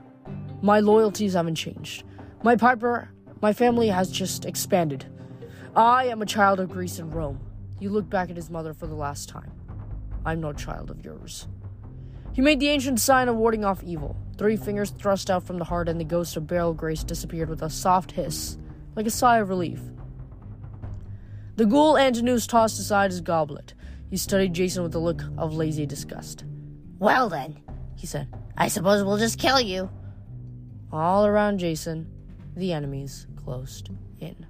My 0.61 0.79
loyalties 0.79 1.33
haven't 1.33 1.55
changed. 1.55 2.03
My 2.43 2.55
Piper, 2.55 3.09
my 3.41 3.53
family 3.53 3.87
has 3.87 4.11
just 4.11 4.45
expanded. 4.45 5.05
I 5.75 6.05
am 6.05 6.21
a 6.21 6.25
child 6.25 6.59
of 6.59 6.69
Greece 6.69 6.99
and 6.99 7.13
Rome. 7.13 7.39
He 7.79 7.87
looked 7.87 8.09
back 8.09 8.29
at 8.29 8.35
his 8.35 8.49
mother 8.49 8.73
for 8.73 8.87
the 8.87 8.95
last 8.95 9.29
time. 9.29 9.51
I'm 10.25 10.41
no 10.41 10.53
child 10.53 10.91
of 10.91 11.03
yours. 11.03 11.47
He 12.33 12.41
made 12.41 12.59
the 12.59 12.69
ancient 12.69 12.99
sign 12.99 13.27
of 13.29 13.35
warding 13.35 13.65
off 13.65 13.83
evil. 13.83 14.15
Three 14.37 14.55
fingers 14.57 14.91
thrust 14.91 15.29
out 15.29 15.43
from 15.43 15.57
the 15.57 15.65
heart, 15.65 15.89
and 15.89 15.99
the 15.99 16.05
ghost 16.05 16.35
of 16.37 16.47
Beryl 16.47 16.73
Grace 16.73 17.03
disappeared 17.03 17.49
with 17.49 17.61
a 17.61 17.69
soft 17.69 18.11
hiss, 18.11 18.57
like 18.95 19.05
a 19.05 19.11
sigh 19.11 19.39
of 19.39 19.49
relief. 19.49 19.79
The 21.55 21.65
ghoul 21.65 21.97
Antinous 21.97 22.47
tossed 22.47 22.79
aside 22.79 23.11
his 23.11 23.21
goblet. 23.21 23.73
He 24.09 24.17
studied 24.17 24.53
Jason 24.53 24.83
with 24.83 24.95
a 24.95 24.99
look 24.99 25.23
of 25.37 25.53
lazy 25.53 25.85
disgust. 25.85 26.43
Well 26.99 27.29
then, 27.29 27.59
he 27.95 28.07
said, 28.07 28.27
I 28.57 28.67
suppose 28.67 29.03
we'll 29.03 29.17
just 29.17 29.39
kill 29.39 29.59
you. 29.59 29.89
All 30.91 31.25
around 31.25 31.59
Jason, 31.59 32.09
the 32.55 32.73
enemies 32.73 33.27
closed 33.35 33.89
in. 34.19 34.45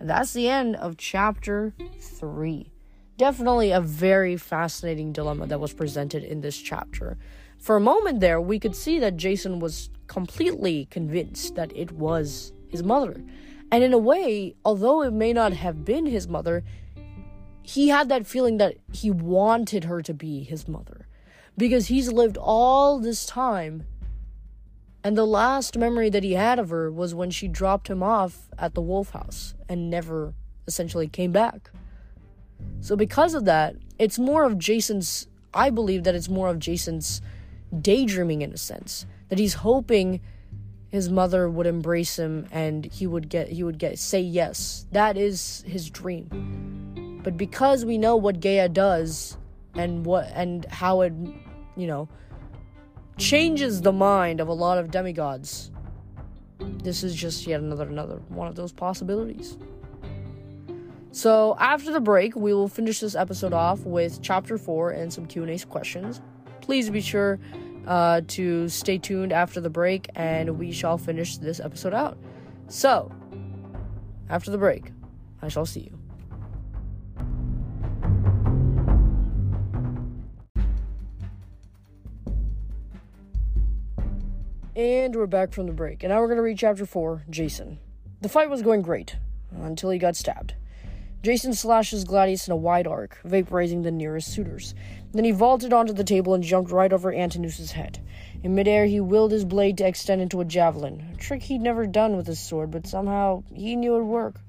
And 0.00 0.08
that's 0.08 0.32
the 0.32 0.48
end 0.48 0.76
of 0.76 0.96
chapter 0.96 1.74
3 1.98 2.72
definitely 3.22 3.70
a 3.70 3.80
very 3.80 4.36
fascinating 4.36 5.12
dilemma 5.12 5.46
that 5.46 5.60
was 5.60 5.72
presented 5.72 6.24
in 6.24 6.40
this 6.40 6.58
chapter. 6.58 7.16
For 7.56 7.76
a 7.76 7.80
moment 7.80 8.18
there, 8.18 8.40
we 8.40 8.58
could 8.58 8.74
see 8.74 8.98
that 8.98 9.16
Jason 9.16 9.60
was 9.60 9.90
completely 10.08 10.86
convinced 10.86 11.54
that 11.54 11.70
it 11.76 11.92
was 11.92 12.52
his 12.72 12.82
mother. 12.82 13.22
And 13.70 13.84
in 13.84 13.92
a 13.92 13.98
way, 13.98 14.56
although 14.64 15.02
it 15.02 15.12
may 15.12 15.32
not 15.32 15.52
have 15.52 15.84
been 15.84 16.06
his 16.06 16.26
mother, 16.26 16.64
he 17.62 17.88
had 17.88 18.08
that 18.08 18.26
feeling 18.26 18.56
that 18.58 18.76
he 18.92 19.10
wanted 19.10 19.84
her 19.84 20.02
to 20.02 20.12
be 20.12 20.42
his 20.42 20.66
mother. 20.66 21.06
Because 21.56 21.86
he's 21.86 22.10
lived 22.10 22.36
all 22.36 22.98
this 22.98 23.24
time, 23.24 23.84
and 25.04 25.16
the 25.16 25.26
last 25.26 25.78
memory 25.78 26.10
that 26.10 26.24
he 26.24 26.32
had 26.32 26.58
of 26.58 26.70
her 26.70 26.90
was 26.90 27.14
when 27.14 27.30
she 27.30 27.46
dropped 27.46 27.88
him 27.88 28.02
off 28.02 28.48
at 28.58 28.74
the 28.74 28.82
Wolf 28.82 29.10
House 29.10 29.54
and 29.68 29.88
never 29.88 30.34
essentially 30.66 31.08
came 31.08 31.32
back. 31.32 31.70
So 32.80 32.96
because 32.96 33.34
of 33.34 33.44
that, 33.44 33.76
it's 33.98 34.18
more 34.18 34.44
of 34.44 34.58
Jason's 34.58 35.28
I 35.54 35.70
believe 35.70 36.04
that 36.04 36.14
it's 36.14 36.28
more 36.28 36.48
of 36.48 36.58
Jason's 36.58 37.20
daydreaming 37.78 38.42
in 38.42 38.52
a 38.52 38.56
sense. 38.56 39.06
That 39.28 39.38
he's 39.38 39.54
hoping 39.54 40.20
his 40.92 41.08
mother 41.08 41.48
would 41.48 41.66
embrace 41.66 42.18
him 42.18 42.46
and 42.52 42.84
he 42.84 43.06
would 43.06 43.30
get 43.30 43.48
he 43.48 43.64
would 43.64 43.78
get 43.78 43.98
say 43.98 44.20
yes. 44.20 44.86
That 44.92 45.16
is 45.16 45.64
his 45.66 45.88
dream. 45.88 47.20
But 47.24 47.38
because 47.38 47.84
we 47.84 47.96
know 47.96 48.14
what 48.16 48.40
Gaia 48.40 48.68
does 48.68 49.38
and 49.74 50.04
what 50.04 50.30
and 50.34 50.66
how 50.66 51.00
it 51.00 51.14
you 51.76 51.86
know 51.86 52.08
changes 53.16 53.80
the 53.80 53.92
mind 53.92 54.38
of 54.40 54.48
a 54.48 54.52
lot 54.52 54.76
of 54.76 54.90
demigods, 54.90 55.70
this 56.60 57.02
is 57.02 57.14
just 57.14 57.46
yet 57.46 57.60
another 57.60 57.86
another 57.86 58.20
one 58.28 58.46
of 58.46 58.54
those 58.54 58.70
possibilities. 58.70 59.56
So 61.10 61.56
after 61.58 61.90
the 61.90 62.00
break, 62.00 62.36
we 62.36 62.52
will 62.52 62.68
finish 62.68 63.00
this 63.00 63.14
episode 63.14 63.54
off 63.54 63.80
with 63.80 64.20
chapter 64.20 64.58
four 64.58 64.90
and 64.90 65.10
some 65.10 65.24
Q 65.24 65.44
and 65.44 65.50
A 65.50 65.66
questions. 65.66 66.20
Please 66.60 66.90
be 66.90 67.00
sure 67.00 67.38
uh, 67.86 68.22
to 68.28 68.68
stay 68.68 68.98
tuned 68.98 69.32
after 69.32 69.60
the 69.60 69.70
break, 69.70 70.08
and 70.14 70.58
we 70.58 70.72
shall 70.72 70.98
finish 70.98 71.38
this 71.38 71.60
episode 71.60 71.94
out. 71.94 72.18
So 72.68 73.10
after 74.28 74.50
the 74.50 74.58
break, 74.58 74.92
I 75.40 75.48
shall 75.48 75.66
see 75.66 75.80
you. 75.80 75.98
And 84.74 85.14
we're 85.14 85.26
back 85.26 85.52
from 85.52 85.66
the 85.66 85.72
break, 85.72 86.02
and 86.02 86.10
now 86.10 86.20
we're 86.20 86.28
going 86.28 86.38
to 86.38 86.42
read 86.42 86.56
chapter 86.58 86.86
4 86.86 87.24
Jason. 87.28 87.78
The 88.22 88.28
fight 88.28 88.48
was 88.48 88.62
going 88.62 88.80
great 88.80 89.16
until 89.50 89.90
he 89.90 89.98
got 89.98 90.16
stabbed. 90.16 90.54
Jason 91.22 91.52
slashes 91.54 92.04
Gladius 92.04 92.48
in 92.48 92.52
a 92.52 92.56
wide 92.56 92.86
arc, 92.86 93.18
vaporizing 93.24 93.82
the 93.82 93.90
nearest 93.90 94.32
suitors. 94.32 94.74
Then 95.12 95.24
he 95.24 95.30
vaulted 95.30 95.72
onto 95.72 95.92
the 95.92 96.04
table 96.04 96.34
and 96.34 96.42
jumped 96.42 96.70
right 96.70 96.92
over 96.92 97.12
Antinous' 97.12 97.72
head. 97.72 97.98
In 98.42 98.54
midair, 98.54 98.86
he 98.86 99.00
willed 99.00 99.32
his 99.32 99.44
blade 99.44 99.78
to 99.78 99.86
extend 99.86 100.22
into 100.22 100.40
a 100.40 100.44
javelin, 100.44 101.10
a 101.12 101.16
trick 101.16 101.42
he'd 101.44 101.60
never 101.60 101.86
done 101.86 102.16
with 102.16 102.26
his 102.26 102.40
sword, 102.40 102.70
but 102.70 102.86
somehow 102.86 103.42
he 103.52 103.76
knew 103.76 103.94
it'd 103.94 104.06
work. 104.06 104.40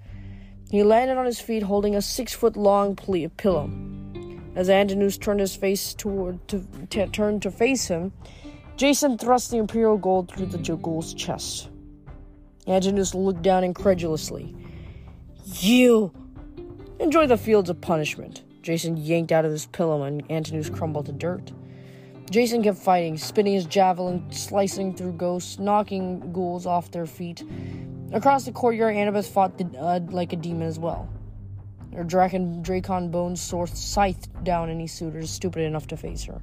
He 0.71 0.83
landed 0.83 1.17
on 1.17 1.25
his 1.25 1.39
feet 1.39 1.63
holding 1.63 1.95
a 1.95 2.01
six 2.01 2.33
foot 2.33 2.55
long 2.55 2.95
ple- 2.95 3.29
pilum. 3.37 4.41
As 4.55 4.69
Antinous 4.69 5.17
turned 5.17 5.39
his 5.39 5.55
face 5.55 5.93
toward 5.93 6.47
to 6.47 6.65
t- 6.89 7.05
turned 7.07 7.41
to 7.41 7.51
face 7.51 7.87
him, 7.87 8.13
Jason 8.77 9.17
thrust 9.17 9.51
the 9.51 9.57
Imperial 9.57 9.97
gold 9.97 10.31
through 10.31 10.47
the 10.47 10.57
ghoul's 10.57 11.13
chest. 11.13 11.69
Antinous 12.65 13.13
looked 13.13 13.41
down 13.41 13.63
incredulously. 13.63 14.55
You 15.45 16.13
Enjoy 17.03 17.27
the 17.27 17.37
fields 17.37 17.69
of 17.69 17.81
punishment. 17.81 18.43
Jason 18.63 18.97
yanked 18.97 19.31
out 19.31 19.45
of 19.45 19.51
his 19.51 19.67
pilum 19.67 20.07
and 20.07 20.23
Antinous 20.31 20.69
crumbled 20.69 21.05
to 21.05 21.11
dirt. 21.11 21.51
Jason 22.31 22.63
kept 22.63 22.77
fighting, 22.77 23.17
spinning 23.17 23.53
his 23.53 23.65
javelin, 23.65 24.25
slicing 24.31 24.95
through 24.95 25.11
ghosts, 25.11 25.59
knocking 25.59 26.31
ghouls 26.31 26.65
off 26.65 26.89
their 26.89 27.05
feet. 27.05 27.43
Across 28.13 28.45
the 28.45 28.51
courtyard, 28.51 28.95
Annabeth 28.95 29.27
fought 29.27 29.57
the, 29.57 29.65
uh, 29.77 29.99
like 30.09 30.33
a 30.33 30.37
demon 30.37 30.67
as 30.67 30.79
well. 30.79 31.09
Her 31.93 32.03
Draken 32.03 32.63
drakon 32.63 33.11
bones 33.11 33.41
scythed 33.41 34.43
down 34.43 34.69
any 34.69 34.87
suitors 34.87 35.29
stupid 35.29 35.63
enough 35.63 35.85
to 35.87 35.97
face 35.97 36.23
her. 36.23 36.41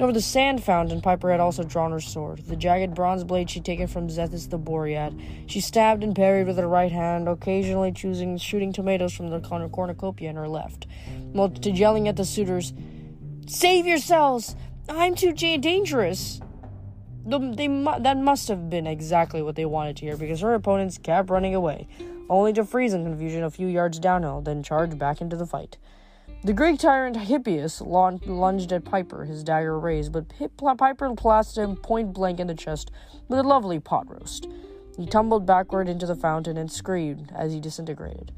Over 0.00 0.12
the 0.12 0.22
sand 0.22 0.64
fountain, 0.64 1.00
Piper 1.00 1.30
had 1.30 1.38
also 1.38 1.62
drawn 1.62 1.92
her 1.92 2.00
sword, 2.00 2.46
the 2.46 2.56
jagged 2.56 2.94
bronze 2.94 3.24
blade 3.24 3.50
she'd 3.50 3.64
taken 3.64 3.86
from 3.86 4.08
Zethus 4.08 4.48
the 4.48 4.58
Boread. 4.58 5.20
She 5.46 5.60
stabbed 5.60 6.02
and 6.02 6.16
parried 6.16 6.46
with 6.46 6.56
her 6.56 6.66
right 6.66 6.90
hand, 6.90 7.28
occasionally 7.28 7.92
choosing 7.92 8.36
shooting 8.38 8.72
tomatoes 8.72 9.12
from 9.12 9.28
the 9.28 9.40
cornucopia 9.40 10.30
in 10.30 10.36
her 10.36 10.48
left, 10.48 10.86
while 11.32 11.50
to 11.50 11.70
yelling 11.70 12.08
at 12.08 12.16
the 12.16 12.24
suitors, 12.24 12.72
"Save 13.46 13.86
yourselves! 13.86 14.56
I'm 14.88 15.14
too 15.14 15.32
dangerous." 15.32 16.40
They, 17.24 17.68
that 17.68 18.16
must 18.16 18.48
have 18.48 18.68
been 18.68 18.86
exactly 18.88 19.42
what 19.42 19.54
they 19.54 19.66
wanted 19.66 19.96
to 19.98 20.06
hear 20.06 20.16
because 20.16 20.40
her 20.40 20.54
opponents 20.54 20.98
kept 20.98 21.30
running 21.30 21.54
away, 21.54 21.86
only 22.28 22.52
to 22.54 22.64
freeze 22.64 22.94
in 22.94 23.04
confusion 23.04 23.44
a 23.44 23.50
few 23.50 23.68
yards 23.68 24.00
downhill, 24.00 24.40
then 24.40 24.64
charge 24.64 24.98
back 24.98 25.20
into 25.20 25.36
the 25.36 25.46
fight. 25.46 25.76
The 26.44 26.52
Greek 26.52 26.80
tyrant 26.80 27.16
Hippias 27.16 27.80
lunged 27.80 28.72
at 28.72 28.84
Piper, 28.84 29.24
his 29.26 29.44
dagger 29.44 29.78
raised, 29.78 30.10
but 30.10 30.24
Piper 30.76 31.08
blasted 31.10 31.62
him 31.62 31.76
point 31.76 32.12
blank 32.12 32.40
in 32.40 32.48
the 32.48 32.54
chest 32.54 32.90
with 33.28 33.38
a 33.38 33.44
lovely 33.44 33.78
pot 33.78 34.10
roast. 34.10 34.48
He 34.96 35.06
tumbled 35.06 35.46
backward 35.46 35.88
into 35.88 36.04
the 36.04 36.16
fountain 36.16 36.56
and 36.56 36.68
screamed 36.68 37.30
as 37.32 37.52
he 37.52 37.60
disintegrated. 37.60 38.32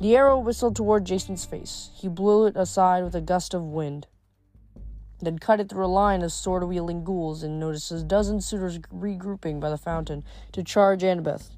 The 0.00 0.16
arrow 0.16 0.38
whistled 0.38 0.74
toward 0.74 1.04
Jason's 1.04 1.44
face. 1.44 1.90
He 1.92 2.08
blew 2.08 2.46
it 2.46 2.56
aside 2.56 3.04
with 3.04 3.14
a 3.14 3.20
gust 3.20 3.52
of 3.52 3.62
wind, 3.62 4.06
then 5.20 5.38
cut 5.38 5.60
it 5.60 5.68
through 5.68 5.84
a 5.84 5.86
line 5.86 6.22
of 6.22 6.32
sword 6.32 6.64
wielding 6.64 7.04
ghouls 7.04 7.42
and 7.42 7.60
noticed 7.60 7.92
a 7.92 8.02
dozen 8.02 8.40
suitors 8.40 8.78
regrouping 8.78 9.60
by 9.60 9.68
the 9.68 9.76
fountain 9.76 10.24
to 10.52 10.64
charge 10.64 11.02
Annabeth. 11.02 11.50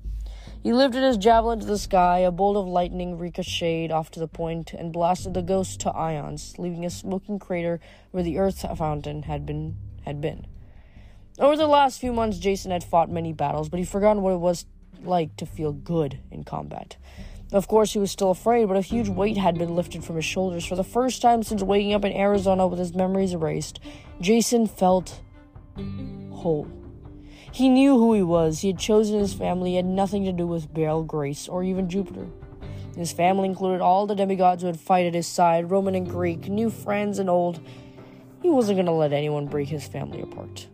He 0.63 0.73
lifted 0.73 1.03
his 1.03 1.17
javelin 1.17 1.59
to 1.59 1.67
the 1.67 1.77
sky, 1.77 2.19
a 2.19 2.31
bolt 2.31 2.57
of 2.57 2.69
lightning 2.69 3.19
ricocheted 3.19 3.91
off 3.91 4.13
to 4.13 4.21
the 4.21 4.29
point 4.29 4.73
and 4.73 4.93
blasted 4.93 5.35
the 5.35 5.43
ghost 5.43 5.81
to 5.81 5.91
ions, 5.91 6.55
leaving 6.57 6.85
a 6.85 6.91
smoking 6.91 7.41
crater 7.41 7.81
where 8.13 8.23
the 8.23 8.39
earth 8.39 8.65
fountain 8.79 9.25
had 9.25 9.45
been 9.45 9.77
had 10.05 10.21
been. 10.21 10.47
Over 11.39 11.57
the 11.57 11.67
last 11.67 12.01
few 12.01 12.13
months, 12.13 12.39
Jason 12.39 12.71
had 12.71 12.85
fought 12.85 13.11
many 13.11 13.33
battles, 13.33 13.69
but 13.69 13.79
he'd 13.79 13.89
forgotten 13.89 14.23
what 14.23 14.35
it 14.35 14.41
was 14.41 14.67
like 15.03 15.37
to 15.39 15.47
feel 15.47 15.73
good 15.73 16.21
in 16.31 16.45
combat. 16.45 16.97
Of 17.53 17.67
course, 17.67 17.93
he 17.93 17.99
was 17.99 18.13
still 18.13 18.31
afraid, 18.31 18.67
but 18.69 18.77
a 18.77 18.83
huge 18.83 19.09
weight 19.09 19.37
had 19.37 19.59
been 19.59 19.75
lifted 19.75 20.05
from 20.05 20.17
his 20.17 20.25
shoulders. 20.25 20.65
For 20.65 20.77
the 20.77 20.85
first 20.85 21.21
time 21.21 21.43
since 21.43 21.63
waking 21.63 21.93
up 21.93 22.05
in 22.05 22.13
Arizona 22.13 22.69
with 22.69 22.79
his 22.79 22.95
memories 22.95 23.35
erased, 23.35 23.81
Jason 24.21 24.67
felt 24.69 25.21
whole. 26.31 26.69
He 27.53 27.69
knew 27.69 27.99
who 27.99 28.15
he 28.15 28.23
was. 28.23 28.61
He 28.61 28.69
had 28.69 28.79
chosen 28.79 29.19
his 29.19 29.35
family. 29.35 29.71
He 29.71 29.77
had 29.77 29.85
nothing 29.85 30.25
to 30.25 30.33
do 30.33 30.47
with 30.47 30.73
Beryl 30.73 31.05
Grace 31.05 31.49
or 31.49 31.63
even 31.63 31.91
Jupiter. 31.91 32.27
His 32.97 33.13
family 33.13 33.47
included 33.47 33.83
all 33.83 34.07
the 34.07 34.15
demigods 34.15 34.63
who 34.63 34.69
had 34.69 34.81
fought 34.81 35.03
at 35.03 35.15
his 35.15 35.27
side, 35.27 35.71
Roman 35.71 35.95
and 35.95 36.09
Greek, 36.09 36.49
new 36.49 36.71
friends 36.71 37.19
and 37.19 37.29
old. 37.29 37.61
He 38.41 38.49
wasn't 38.49 38.77
going 38.77 38.87
to 38.87 38.93
let 38.93 39.13
anyone 39.13 39.47
break 39.47 39.69
his 39.69 39.87
family 39.87 40.23
apart. 40.23 40.67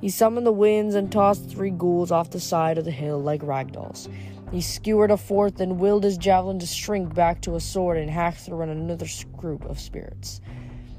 He 0.00 0.08
summoned 0.08 0.46
the 0.46 0.52
winds 0.52 0.94
and 0.94 1.10
tossed 1.10 1.50
three 1.50 1.70
ghouls 1.70 2.12
off 2.12 2.30
the 2.30 2.38
side 2.38 2.78
of 2.78 2.84
the 2.84 2.92
hill 2.92 3.20
like 3.20 3.42
ragdolls. 3.42 4.08
He 4.52 4.60
skewered 4.60 5.10
a 5.10 5.16
fourth 5.16 5.60
and 5.60 5.80
willed 5.80 6.04
his 6.04 6.16
javelin 6.16 6.60
to 6.60 6.66
shrink 6.66 7.12
back 7.12 7.40
to 7.42 7.56
a 7.56 7.60
sword 7.60 7.98
and 7.98 8.08
hack 8.08 8.36
through 8.36 8.62
another 8.62 9.06
group 9.36 9.64
of 9.64 9.80
spirits. 9.80 10.40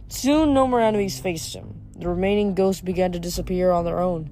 Soon 0.09 0.53
no 0.53 0.67
more 0.67 0.81
enemies 0.81 1.19
faced 1.19 1.55
him. 1.55 1.86
The 1.99 2.07
remaining 2.07 2.53
ghosts 2.53 2.81
began 2.81 3.11
to 3.13 3.19
disappear 3.19 3.71
on 3.71 3.85
their 3.85 3.99
own. 3.99 4.29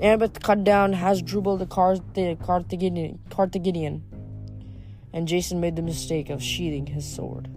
Annabeth 0.00 0.40
cut 0.40 0.62
down 0.62 0.92
Hasdrubal 0.92 1.56
the, 1.56 1.66
Carthaginian, 1.66 4.02
and 5.12 5.28
Jason 5.28 5.60
made 5.60 5.76
the 5.76 5.82
mistake 5.82 6.30
of 6.30 6.42
sheathing 6.42 6.86
his 6.86 7.04
sword. 7.04 7.48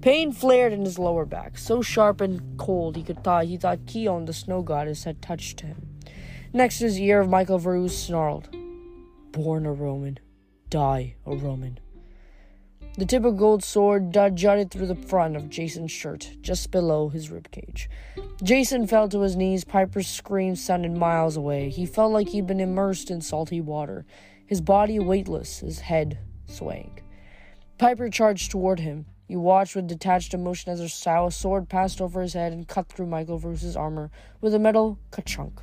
Pain 0.00 0.32
flared 0.32 0.72
in 0.72 0.84
his 0.84 0.98
lower 0.98 1.24
back, 1.24 1.58
so 1.58 1.82
sharp 1.82 2.20
and 2.20 2.58
cold 2.58 2.94
he 2.94 3.02
could 3.02 3.24
thought 3.24 3.46
he 3.46 3.56
thought 3.56 3.86
Khione, 3.86 4.26
the 4.26 4.32
snow 4.32 4.62
goddess, 4.62 5.04
had 5.04 5.22
touched 5.22 5.60
him. 5.60 5.88
Next 6.52 6.78
his 6.78 7.00
ear 7.00 7.20
of 7.20 7.28
Michael 7.28 7.58
Varus 7.58 7.98
snarled, 7.98 8.48
Born 9.32 9.66
a 9.66 9.72
Roman, 9.72 10.20
die 10.70 11.16
a 11.26 11.34
Roman. 11.34 11.80
The 12.96 13.04
tip 13.04 13.24
of 13.24 13.36
gold 13.36 13.64
sword 13.64 14.12
jutted 14.12 14.70
through 14.70 14.86
the 14.86 14.94
front 14.94 15.34
of 15.34 15.50
Jason's 15.50 15.90
shirt, 15.90 16.30
just 16.40 16.70
below 16.70 17.08
his 17.08 17.28
ribcage. 17.28 17.88
Jason 18.40 18.86
fell 18.86 19.08
to 19.08 19.22
his 19.22 19.34
knees. 19.34 19.64
Piper's 19.64 20.06
scream 20.06 20.54
sounded 20.54 20.96
miles 20.96 21.36
away. 21.36 21.70
He 21.70 21.86
felt 21.86 22.12
like 22.12 22.28
he'd 22.28 22.46
been 22.46 22.60
immersed 22.60 23.10
in 23.10 23.20
salty 23.20 23.60
water, 23.60 24.06
his 24.46 24.60
body 24.60 25.00
weightless, 25.00 25.58
his 25.58 25.80
head 25.80 26.18
swaying. 26.46 27.00
Piper 27.78 28.08
charged 28.08 28.52
toward 28.52 28.78
him. 28.78 29.06
He 29.26 29.34
watched 29.34 29.74
with 29.74 29.88
detached 29.88 30.32
emotion 30.32 30.70
as 30.70 30.78
a 30.78 30.88
sword 30.88 31.68
passed 31.68 32.00
over 32.00 32.22
his 32.22 32.34
head 32.34 32.52
and 32.52 32.68
cut 32.68 32.88
through 32.88 33.06
Michael 33.06 33.38
Varus's 33.38 33.76
armor 33.76 34.12
with 34.40 34.54
a 34.54 34.60
metal 34.60 35.00
ka-chunk. 35.10 35.60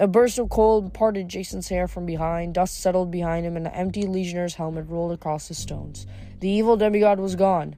A 0.00 0.06
burst 0.06 0.38
of 0.38 0.48
cold 0.48 0.94
parted 0.94 1.28
Jason's 1.28 1.68
hair 1.68 1.86
from 1.86 2.06
behind, 2.06 2.54
dust 2.54 2.80
settled 2.80 3.10
behind 3.10 3.44
him, 3.44 3.54
and 3.54 3.66
the 3.66 3.76
empty 3.76 4.04
legionnaires' 4.04 4.54
helmet 4.54 4.88
rolled 4.88 5.12
across 5.12 5.46
the 5.46 5.52
stones. 5.52 6.06
The 6.40 6.48
evil 6.48 6.78
demigod 6.78 7.20
was 7.20 7.36
gone, 7.36 7.76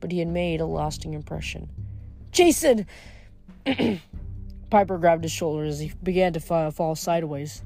but 0.00 0.10
he 0.10 0.18
had 0.18 0.26
made 0.26 0.60
a 0.60 0.66
lasting 0.66 1.14
impression. 1.14 1.70
Jason! 2.32 2.88
Piper 4.70 4.98
grabbed 4.98 5.22
his 5.22 5.30
shoulder 5.30 5.62
as 5.62 5.78
he 5.78 5.92
began 6.02 6.32
to 6.32 6.40
fall 6.40 6.96
sideways. 6.96 7.62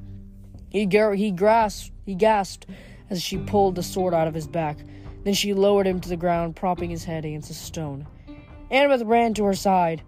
He, 0.68 0.84
gar- 0.84 1.14
he, 1.14 1.30
grasped, 1.30 1.90
he 2.04 2.14
gasped 2.14 2.66
as 3.08 3.22
she 3.22 3.38
pulled 3.38 3.74
the 3.74 3.82
sword 3.82 4.12
out 4.12 4.28
of 4.28 4.34
his 4.34 4.46
back. 4.46 4.76
Then 5.24 5.32
she 5.32 5.54
lowered 5.54 5.86
him 5.86 6.00
to 6.02 6.10
the 6.10 6.16
ground, 6.18 6.56
propping 6.56 6.90
his 6.90 7.04
head 7.04 7.24
against 7.24 7.50
a 7.50 7.54
stone. 7.54 8.06
Annabeth 8.70 9.06
ran 9.06 9.32
to 9.32 9.44
her 9.44 9.54
side. 9.54 10.02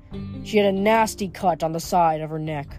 She 0.44 0.58
had 0.58 0.66
a 0.66 0.78
nasty 0.78 1.28
cut 1.28 1.62
on 1.62 1.72
the 1.72 1.80
side 1.80 2.20
of 2.20 2.28
her 2.28 2.38
neck 2.38 2.76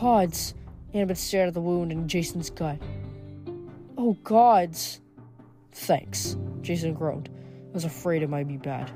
gods! 0.00 0.54
Annabeth 0.94 1.18
stared 1.18 1.48
at 1.48 1.54
the 1.54 1.60
wound 1.60 1.92
in 1.92 2.08
Jason's 2.08 2.48
gut. 2.48 2.78
Oh, 3.98 4.14
gods! 4.24 5.00
Thanks, 5.72 6.36
Jason 6.62 6.94
groaned. 6.94 7.28
I 7.68 7.72
was 7.74 7.84
afraid 7.84 8.22
it 8.22 8.30
might 8.30 8.48
be 8.48 8.56
bad. 8.56 8.90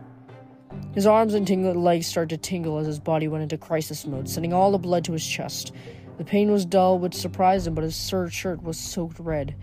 His 0.95 1.07
arms 1.07 1.35
and 1.35 1.47
tingled 1.47 1.77
legs 1.77 2.07
started 2.07 2.31
to 2.31 2.49
tingle 2.49 2.79
as 2.79 2.87
his 2.87 2.99
body 2.99 3.29
went 3.29 3.43
into 3.43 3.59
crisis 3.59 4.07
mode, 4.07 4.29
sending 4.29 4.53
all 4.53 4.73
the 4.73 4.79
blood 4.79 5.05
to 5.05 5.12
his 5.12 5.27
chest. 5.27 5.73
The 6.17 6.25
pain 6.25 6.51
was 6.51 6.64
dull, 6.64 6.99
which 6.99 7.14
surprised 7.14 7.67
him, 7.67 7.75
but 7.75 7.85
his 7.85 7.97
shirt 8.31 8.62
was 8.62 8.79
soaked 8.79 9.19
red. 9.19 9.55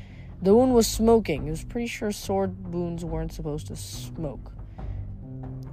The 0.41 0.55
wound 0.55 0.73
was 0.73 0.87
smoking. 0.87 1.45
He 1.45 1.49
was 1.49 1.63
pretty 1.63 1.87
sure 1.87 2.11
sword 2.11 2.71
wounds 2.71 3.03
weren't 3.03 3.33
supposed 3.33 3.67
to 3.67 3.75
smoke. 3.75 4.51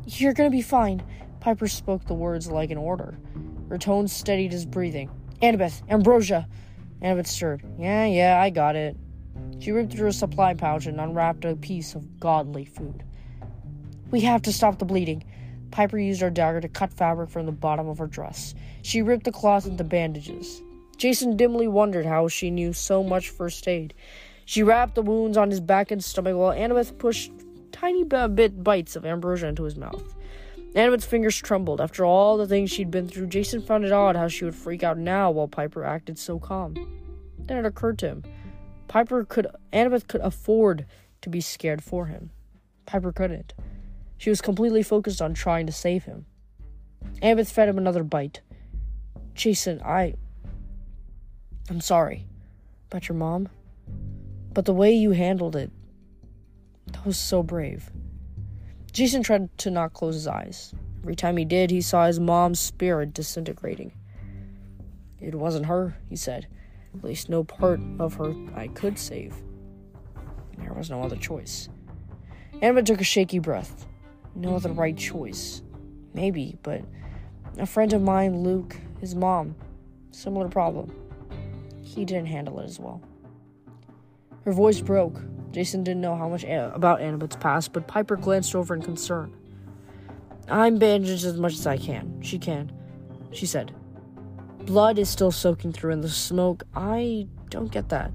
You're 0.07 0.35
gonna 0.35 0.51
be 0.51 0.63
fine. 0.63 1.03
Piper 1.41 1.69
spoke 1.69 2.07
the 2.07 2.15
words 2.15 2.51
like 2.51 2.71
an 2.71 2.79
order. 2.79 3.19
Her 3.69 3.79
tone 3.79 4.09
steadied 4.09 4.53
his 4.53 4.65
breathing. 4.65 5.11
Annabeth, 5.41 5.83
ambrosia. 5.89 6.49
Annabeth 7.01 7.29
stirred. 7.29 7.63
Yeah, 7.79 8.07
yeah, 8.07 8.41
I 8.41 8.51
got 8.51 8.75
it. 8.75 8.97
She 9.61 9.71
ripped 9.71 9.93
through 9.93 10.09
a 10.09 10.13
supply 10.13 10.55
pouch 10.55 10.87
and 10.87 11.01
unwrapped 11.01 11.45
a 11.45 11.55
piece 11.55 11.95
of 11.95 12.19
godly 12.19 12.65
food. 12.65 13.05
We 14.11 14.21
have 14.23 14.43
to 14.43 14.53
stop 14.53 14.79
the 14.79 14.85
bleeding. 14.85 15.25
Piper 15.71 15.99
used 15.99 16.23
her 16.23 16.31
dagger 16.31 16.61
to 16.61 16.69
cut 16.69 16.93
fabric 16.93 17.31
from 17.31 17.47
the 17.47 17.53
bottom 17.53 17.89
of 17.89 17.99
her 17.99 18.07
dress. 18.07 18.55
She 18.83 19.03
ripped 19.03 19.25
the 19.25 19.33
cloth 19.33 19.67
into 19.67 19.85
bandages. 19.85 20.63
Jason 20.97 21.37
dimly 21.37 21.69
wondered 21.69 22.07
how 22.07 22.27
she 22.27 22.51
knew 22.51 22.73
so 22.73 23.05
much 23.05 23.29
first 23.29 23.69
aid. 23.69 23.95
She 24.45 24.63
wrapped 24.63 24.97
the 24.97 25.03
wounds 25.03 25.37
on 25.37 25.51
his 25.51 25.61
back 25.61 25.91
and 25.91 26.03
stomach 26.03 26.37
while 26.37 26.53
Annabeth 26.53 26.99
pushed 26.99 27.31
tiny 27.71 28.03
bit 28.03 28.65
bites 28.65 28.97
of 28.97 29.07
ambrosia 29.07 29.47
into 29.47 29.63
his 29.63 29.77
mouth. 29.77 30.17
Annabeth's 30.79 31.05
fingers 31.05 31.37
trembled. 31.37 31.81
After 31.81 32.05
all 32.05 32.37
the 32.37 32.47
things 32.47 32.71
she'd 32.71 32.93
been 32.93 33.09
through, 33.09 33.27
Jason 33.27 33.61
found 33.61 33.85
it 33.85 33.91
odd 33.91 34.15
how 34.15 34.29
she 34.29 34.45
would 34.45 34.55
freak 34.55 34.85
out 34.85 34.97
now 34.97 35.29
while 35.29 35.49
Piper 35.49 35.83
acted 35.83 36.17
so 36.21 36.39
calm. 36.39 36.75
Then 37.37 37.57
it 37.57 37.67
occurred 37.67 37.99
to 37.99 38.07
him. 38.07 38.23
Piper 38.87 39.25
could 39.25 39.49
Annabeth 39.73 40.07
could 40.07 40.21
afford 40.21 40.87
to 41.23 41.29
be 41.29 41.41
scared 41.41 41.83
for 41.83 42.07
him. 42.07 42.31
Piper 42.87 43.11
couldn't. 43.11 43.55
She 44.19 44.31
was 44.31 44.41
completely 44.41 44.85
focused 44.85 45.21
on 45.21 45.35
trying 45.35 45.67
to 45.67 45.73
save 45.73 46.05
him. 46.05 46.27
Annabeth 47.21 47.51
fed 47.51 47.69
him 47.69 47.77
another 47.77 48.05
bite. 48.05 48.43
Jason, 49.35 49.83
I 49.83 50.15
I'm 51.69 51.81
sorry. 51.81 52.25
About 52.89 53.09
your 53.09 53.19
mom? 53.19 53.49
But 54.55 54.65
the 54.65 54.73
way 54.73 54.93
you 54.93 55.11
handled 55.11 55.57
it, 55.57 55.73
that 56.93 57.05
was 57.05 57.19
so 57.19 57.43
brave. 57.43 57.91
Jason 58.93 59.23
tried 59.23 59.57
to 59.59 59.71
not 59.71 59.93
close 59.93 60.15
his 60.15 60.27
eyes. 60.27 60.75
Every 61.03 61.17
time 61.17 61.37
he 61.37 61.45
did, 61.45 61.71
he 61.71 61.81
saw 61.81 62.07
his 62.07 62.19
mom's 62.19 62.61
spirit 62.61 63.15
disintegrating. 63.15 63.93
It 65.21 65.35
wasn't 65.35 65.67
her, 65.67 65.97
he 66.09 66.17
said. 66.17 66.47
At 66.95 67.05
least 67.05 67.29
no 67.29 67.45
part 67.45 67.81
of 67.99 68.15
her 68.15 68.35
I 68.55 68.69
could 68.69 68.99
save. 68.99 69.35
There 70.59 70.73
was 70.73 70.91
no 70.91 71.03
other 71.03 71.17
choice. 71.17 71.69
Emma 72.61 72.83
took 72.83 73.01
a 73.01 73.05
shaky 73.05 73.39
breath. 73.39 73.87
No 74.35 74.57
other 74.57 74.73
right 74.73 74.97
choice. 74.97 75.63
Maybe, 76.15 76.57
but 76.63 76.83
a 77.59 77.67
friend 77.67 77.93
of 77.93 78.03
mine, 78.03 78.43
Luke, 78.43 78.77
his 79.01 79.15
mom, 79.15 79.55
similar 80.11 80.49
problem. 80.49 80.93
He 81.83 82.05
didn't 82.05 82.27
handle 82.27 82.61
it 82.61 82.65
as 82.65 82.79
well. 82.79 83.03
Her 84.49 84.55
voice 84.55 84.81
broke, 84.81 85.21
Jason 85.51 85.85
didn't 85.85 86.01
know 86.01 86.17
how 86.17 86.27
much 86.27 86.43
about 86.43 87.01
Annabeth's 87.01 87.37
past, 87.37 87.75
but 87.75 87.87
Piper 87.87 88.17
glanced 88.17 88.55
over 88.55 88.75
in 88.75 88.81
concern. 88.81 89.37
I'm 90.49 90.79
bandaged 90.79 91.27
as 91.27 91.37
much 91.37 91.53
as 91.53 91.67
I 91.67 91.77
can. 91.77 92.23
She 92.23 92.39
can, 92.39 92.73
she 93.31 93.45
said. 93.45 93.75
Blood 94.61 94.99
is 94.99 95.11
still 95.11 95.31
soaking 95.31 95.75
through 95.75 95.93
in 95.93 96.01
the 96.01 96.09
smoke. 96.09 96.63
I 96.75 97.29
don't 97.51 97.71
get 97.71 97.91
that. 97.91 98.11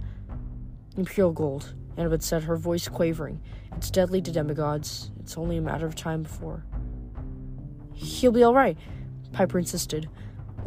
Imperial 0.98 1.34
gold, 1.34 1.76
Annabeth 2.00 2.24
said, 2.24 2.46
her 2.46 2.58
voice 2.58 2.88
quavering. 2.88 3.39
It's 3.78 3.91
deadly 3.91 4.19
to 4.24 4.32
demigods. 4.32 5.12
It's 5.19 5.38
only 5.38 5.58
a 5.58 5.62
matter 5.62 5.86
of 5.86 5.93
time 5.93 6.24
before. 6.24 6.65
He'll 7.93 8.32
be 8.32 8.41
all 8.41 8.56
right, 8.56 8.76
Piper 9.34 9.60
insisted. 9.60 10.10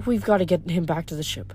We've 0.06 0.24
got 0.24 0.38
to 0.38 0.44
get 0.44 0.70
him 0.70 0.84
back 0.84 1.06
to 1.06 1.16
the 1.16 1.24
ship. 1.24 1.52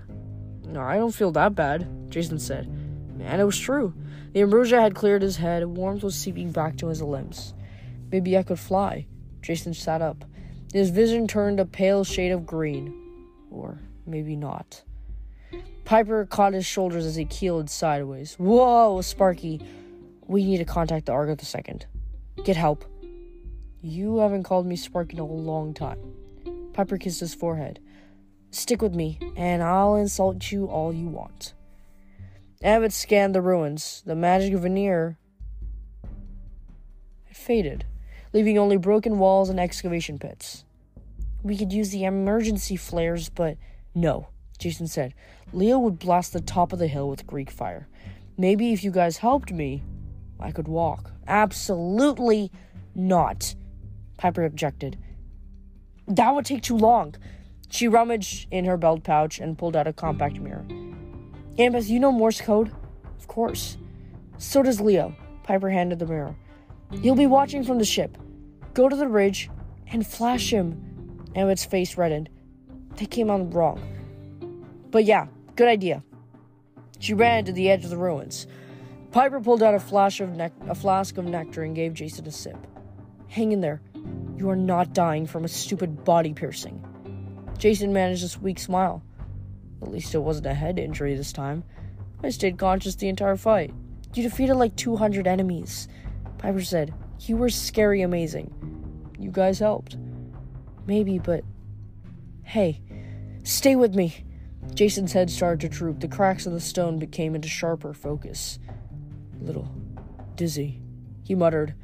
No, 0.66 0.82
I 0.82 0.98
don't 0.98 1.14
feel 1.14 1.32
that 1.32 1.54
bad, 1.54 2.10
Jason 2.10 2.38
said. 2.38 2.81
And 3.20 3.40
it 3.40 3.44
was 3.44 3.58
true. 3.58 3.94
The 4.32 4.42
ambrosia 4.42 4.80
had 4.80 4.94
cleared 4.94 5.22
his 5.22 5.36
head, 5.36 5.64
warmth 5.66 6.02
was 6.02 6.14
seeping 6.14 6.52
back 6.52 6.76
to 6.78 6.88
his 6.88 7.02
limbs. 7.02 7.54
Maybe 8.10 8.36
I 8.36 8.42
could 8.42 8.58
fly. 8.58 9.06
Jason 9.40 9.74
sat 9.74 10.02
up. 10.02 10.24
His 10.72 10.90
vision 10.90 11.28
turned 11.28 11.60
a 11.60 11.66
pale 11.66 12.04
shade 12.04 12.30
of 12.30 12.46
green. 12.46 12.94
Or 13.50 13.78
maybe 14.06 14.36
not. 14.36 14.82
Piper 15.84 16.24
caught 16.26 16.54
his 16.54 16.64
shoulders 16.64 17.04
as 17.04 17.16
he 17.16 17.24
keeled 17.24 17.68
sideways. 17.68 18.34
Whoa, 18.34 19.00
Sparky! 19.02 19.60
We 20.26 20.44
need 20.44 20.58
to 20.58 20.64
contact 20.64 21.06
the 21.06 21.12
Argo 21.12 21.34
the 21.34 21.44
Second. 21.44 21.86
Get 22.44 22.56
help. 22.56 22.84
You 23.82 24.18
haven't 24.18 24.44
called 24.44 24.66
me 24.66 24.76
Sparky 24.76 25.16
in 25.16 25.20
a 25.20 25.26
long 25.26 25.74
time. 25.74 25.98
Piper 26.72 26.96
kissed 26.96 27.20
his 27.20 27.34
forehead. 27.34 27.80
Stick 28.50 28.80
with 28.80 28.94
me, 28.94 29.18
and 29.36 29.62
I'll 29.62 29.96
insult 29.96 30.52
you 30.52 30.66
all 30.66 30.92
you 30.92 31.08
want. 31.08 31.54
Annabeth 32.62 32.92
scanned 32.92 33.34
the 33.34 33.42
ruins. 33.42 34.02
The 34.06 34.14
magic 34.14 34.54
veneer 34.54 35.18
had 37.24 37.36
faded, 37.36 37.84
leaving 38.32 38.56
only 38.56 38.76
broken 38.76 39.18
walls 39.18 39.50
and 39.50 39.58
excavation 39.58 40.18
pits. 40.18 40.64
We 41.42 41.56
could 41.56 41.72
use 41.72 41.90
the 41.90 42.04
emergency 42.04 42.76
flares, 42.76 43.28
but 43.28 43.56
no, 43.94 44.28
Jason 44.58 44.86
said. 44.86 45.12
Leo 45.52 45.78
would 45.80 45.98
blast 45.98 46.32
the 46.32 46.40
top 46.40 46.72
of 46.72 46.78
the 46.78 46.86
hill 46.86 47.08
with 47.08 47.26
Greek 47.26 47.50
fire. 47.50 47.88
Maybe 48.38 48.72
if 48.72 48.84
you 48.84 48.92
guys 48.92 49.18
helped 49.18 49.50
me, 49.52 49.82
I 50.38 50.52
could 50.52 50.68
walk. 50.68 51.10
Absolutely 51.26 52.52
not, 52.94 53.56
Piper 54.18 54.44
objected. 54.44 54.98
That 56.06 56.32
would 56.32 56.46
take 56.46 56.62
too 56.62 56.76
long. 56.76 57.16
She 57.70 57.88
rummaged 57.88 58.46
in 58.52 58.66
her 58.66 58.76
belt 58.76 59.02
pouch 59.02 59.40
and 59.40 59.58
pulled 59.58 59.74
out 59.74 59.86
a 59.88 59.92
compact 59.92 60.38
mirror. 60.38 60.64
Annabeth, 61.58 61.88
you 61.88 62.00
know 62.00 62.12
Morse 62.12 62.40
code? 62.40 62.72
Of 63.18 63.28
course. 63.28 63.76
So 64.38 64.62
does 64.62 64.80
Leo. 64.80 65.14
Piper 65.42 65.70
handed 65.70 65.98
the 65.98 66.06
mirror. 66.06 66.34
He'll 67.02 67.14
be 67.14 67.26
watching 67.26 67.64
from 67.64 67.78
the 67.78 67.84
ship. 67.84 68.16
Go 68.74 68.88
to 68.88 68.96
the 68.96 69.08
ridge 69.08 69.50
and 69.88 70.06
flash 70.06 70.52
him. 70.52 71.28
Annabeth's 71.34 71.64
face 71.64 71.96
reddened. 71.96 72.28
They 72.96 73.06
came 73.06 73.30
on 73.30 73.50
wrong. 73.50 73.80
But 74.90 75.04
yeah, 75.04 75.26
good 75.56 75.68
idea. 75.68 76.02
She 76.98 77.14
ran 77.14 77.44
to 77.46 77.52
the 77.52 77.70
edge 77.70 77.84
of 77.84 77.90
the 77.90 77.96
ruins. 77.96 78.46
Piper 79.10 79.40
pulled 79.40 79.62
out 79.62 79.74
a 79.74 79.76
of 79.76 80.40
a 80.68 80.74
flask 80.74 81.18
of 81.18 81.24
nectar 81.24 81.62
and 81.62 81.74
gave 81.74 81.94
Jason 81.94 82.26
a 82.26 82.30
sip. 82.30 82.56
Hang 83.28 83.52
in 83.52 83.60
there. 83.60 83.82
You 84.36 84.48
are 84.50 84.56
not 84.56 84.94
dying 84.94 85.26
from 85.26 85.44
a 85.44 85.48
stupid 85.48 86.04
body 86.04 86.32
piercing. 86.32 86.82
Jason 87.58 87.92
managed 87.92 88.36
a 88.36 88.40
weak 88.40 88.58
smile. 88.58 89.02
At 89.82 89.90
least 89.90 90.14
it 90.14 90.18
wasn't 90.18 90.46
a 90.46 90.54
head 90.54 90.78
injury 90.78 91.14
this 91.14 91.32
time. 91.32 91.64
I 92.22 92.30
stayed 92.30 92.56
conscious 92.56 92.94
the 92.94 93.08
entire 93.08 93.36
fight. 93.36 93.74
You 94.14 94.22
defeated 94.22 94.54
like 94.54 94.76
200 94.76 95.26
enemies. 95.26 95.88
Piper 96.38 96.62
said, 96.62 96.94
You 97.20 97.36
were 97.36 97.48
scary 97.48 98.02
amazing. 98.02 98.52
You 99.18 99.30
guys 99.30 99.58
helped. 99.58 99.96
Maybe, 100.86 101.18
but. 101.18 101.44
Hey, 102.44 102.80
stay 103.44 103.76
with 103.76 103.94
me. 103.94 104.24
Jason's 104.74 105.12
head 105.12 105.30
started 105.30 105.60
to 105.60 105.68
droop. 105.68 106.00
The 106.00 106.08
cracks 106.08 106.46
in 106.46 106.54
the 106.54 106.60
stone 106.60 106.98
became 106.98 107.34
into 107.34 107.48
sharper 107.48 107.92
focus. 107.92 108.58
Little 109.40 109.72
dizzy, 110.36 110.80
he 111.24 111.34
muttered. 111.34 111.74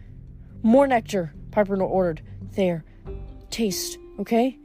More 0.63 0.87
nectar, 0.87 1.35
Piper 1.51 1.81
ordered. 1.83 2.23
There. 2.53 2.85
Taste, 3.51 3.99
okay? 4.19 4.59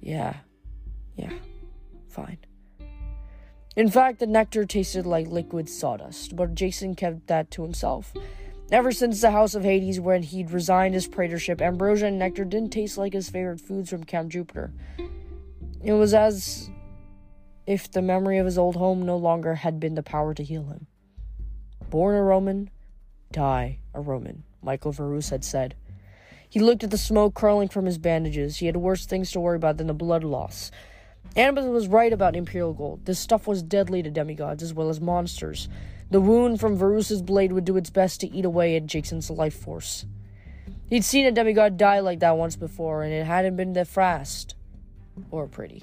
Yeah. 0.00 0.36
Yeah. 1.16 1.32
Fine. 2.08 2.38
In 3.78 3.88
fact, 3.88 4.18
the 4.18 4.26
nectar 4.26 4.64
tasted 4.64 5.06
like 5.06 5.28
liquid 5.28 5.68
sawdust, 5.68 6.34
but 6.34 6.56
Jason 6.56 6.96
kept 6.96 7.28
that 7.28 7.48
to 7.52 7.62
himself. 7.62 8.12
Ever 8.72 8.90
since 8.90 9.20
the 9.20 9.30
House 9.30 9.54
of 9.54 9.62
Hades, 9.62 10.00
when 10.00 10.24
he'd 10.24 10.50
resigned 10.50 10.94
his 10.94 11.06
praetorship, 11.06 11.62
ambrosia 11.62 12.06
and 12.06 12.18
nectar 12.18 12.44
didn't 12.44 12.72
taste 12.72 12.98
like 12.98 13.12
his 13.12 13.30
favorite 13.30 13.60
foods 13.60 13.88
from 13.88 14.02
Camp 14.02 14.32
Jupiter. 14.32 14.72
It 15.80 15.92
was 15.92 16.12
as 16.12 16.68
if 17.68 17.88
the 17.88 18.02
memory 18.02 18.38
of 18.38 18.46
his 18.46 18.58
old 18.58 18.74
home 18.74 19.06
no 19.06 19.16
longer 19.16 19.54
had 19.54 19.78
been 19.78 19.94
the 19.94 20.02
power 20.02 20.34
to 20.34 20.42
heal 20.42 20.64
him. 20.64 20.88
Born 21.88 22.16
a 22.16 22.22
Roman, 22.24 22.70
die 23.30 23.78
a 23.94 24.00
Roman, 24.00 24.42
Michael 24.60 24.90
Varus 24.90 25.30
had 25.30 25.44
said. 25.44 25.76
He 26.50 26.58
looked 26.58 26.82
at 26.82 26.90
the 26.90 26.98
smoke 26.98 27.34
curling 27.34 27.68
from 27.68 27.86
his 27.86 27.98
bandages. 27.98 28.56
He 28.56 28.66
had 28.66 28.76
worse 28.76 29.06
things 29.06 29.30
to 29.30 29.40
worry 29.40 29.54
about 29.54 29.76
than 29.76 29.86
the 29.86 29.94
blood 29.94 30.24
loss. 30.24 30.72
Annabeth 31.36 31.70
was 31.70 31.88
right 31.88 32.12
about 32.12 32.36
Imperial 32.36 32.72
Gold. 32.72 33.04
This 33.04 33.18
stuff 33.18 33.46
was 33.46 33.62
deadly 33.62 34.02
to 34.02 34.10
demigods 34.10 34.62
as 34.62 34.74
well 34.74 34.88
as 34.88 35.00
monsters. 35.00 35.68
The 36.10 36.20
wound 36.20 36.58
from 36.58 36.76
Varus's 36.76 37.22
blade 37.22 37.52
would 37.52 37.64
do 37.64 37.76
its 37.76 37.90
best 37.90 38.20
to 38.22 38.34
eat 38.34 38.44
away 38.44 38.76
at 38.76 38.86
Jason's 38.86 39.30
life 39.30 39.54
force. 39.54 40.06
He'd 40.88 41.04
seen 41.04 41.26
a 41.26 41.32
demigod 41.32 41.76
die 41.76 42.00
like 42.00 42.20
that 42.20 42.36
once 42.36 42.56
before, 42.56 43.02
and 43.02 43.12
it 43.12 43.26
hadn't 43.26 43.56
been 43.56 43.74
that 43.74 43.88
fast 43.88 44.54
or 45.30 45.46
pretty. 45.46 45.82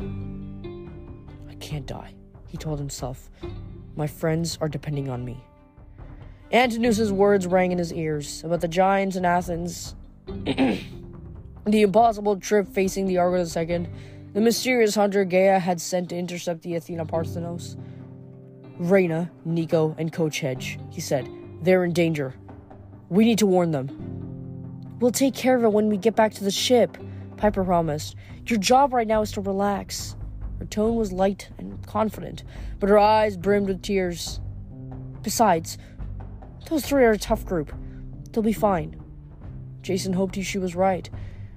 I 1.47 1.55
can't 1.55 1.85
die, 1.85 2.15
he 2.47 2.57
told 2.57 2.79
himself. 2.79 3.29
My 3.95 4.07
friends 4.07 4.57
are 4.61 4.67
depending 4.67 5.09
on 5.09 5.23
me. 5.23 5.43
Antinous' 6.51 7.11
words 7.11 7.45
rang 7.47 7.71
in 7.71 7.77
his 7.77 7.93
ears 7.93 8.43
about 8.43 8.61
the 8.61 8.67
giants 8.67 9.15
in 9.15 9.25
Athens, 9.25 9.95
the 10.25 10.81
impossible 11.65 12.39
trip 12.39 12.67
facing 12.67 13.05
the 13.07 13.17
Argo 13.17 13.43
II, 13.43 13.87
the 14.35 14.41
mysterious 14.41 14.95
hunter 14.95 15.23
Gaia 15.23 15.59
had 15.59 15.79
sent 15.79 16.09
to 16.09 16.17
intercept 16.17 16.61
the 16.61 16.75
Athena 16.75 17.05
Parthenos. 17.05 17.77
Reyna, 18.77 19.31
Nico, 19.45 19.95
and 19.97 20.11
Coach 20.11 20.41
Hedge, 20.41 20.77
he 20.91 20.99
said. 20.99 21.29
They're 21.61 21.85
in 21.85 21.93
danger. 21.93 22.35
We 23.07 23.23
need 23.23 23.37
to 23.39 23.45
warn 23.45 23.71
them. 23.71 23.87
We'll 24.99 25.11
take 25.11 25.35
care 25.35 25.55
of 25.55 25.63
it 25.63 25.71
when 25.71 25.87
we 25.87 25.95
get 25.95 26.17
back 26.17 26.33
to 26.33 26.43
the 26.43 26.51
ship, 26.51 26.97
Piper 27.37 27.63
promised. 27.63 28.17
Your 28.45 28.59
job 28.59 28.93
right 28.93 29.07
now 29.07 29.21
is 29.21 29.31
to 29.31 29.41
relax. 29.41 30.17
Her 30.59 30.65
tone 30.65 30.97
was 30.97 31.13
light 31.13 31.49
and 31.57 31.81
confident, 31.87 32.43
but 32.79 32.89
her 32.89 32.99
eyes 32.99 33.37
brimmed 33.37 33.69
with 33.69 33.81
tears. 33.81 34.41
Besides, 35.21 35.77
those 36.69 36.85
three 36.85 37.05
are 37.05 37.11
a 37.11 37.17
tough 37.17 37.45
group. 37.45 37.73
They'll 38.33 38.43
be 38.43 38.51
fine. 38.51 39.01
Jason 39.81 40.11
hoped 40.11 40.35
she 40.43 40.57
was 40.57 40.75
right. 40.75 41.09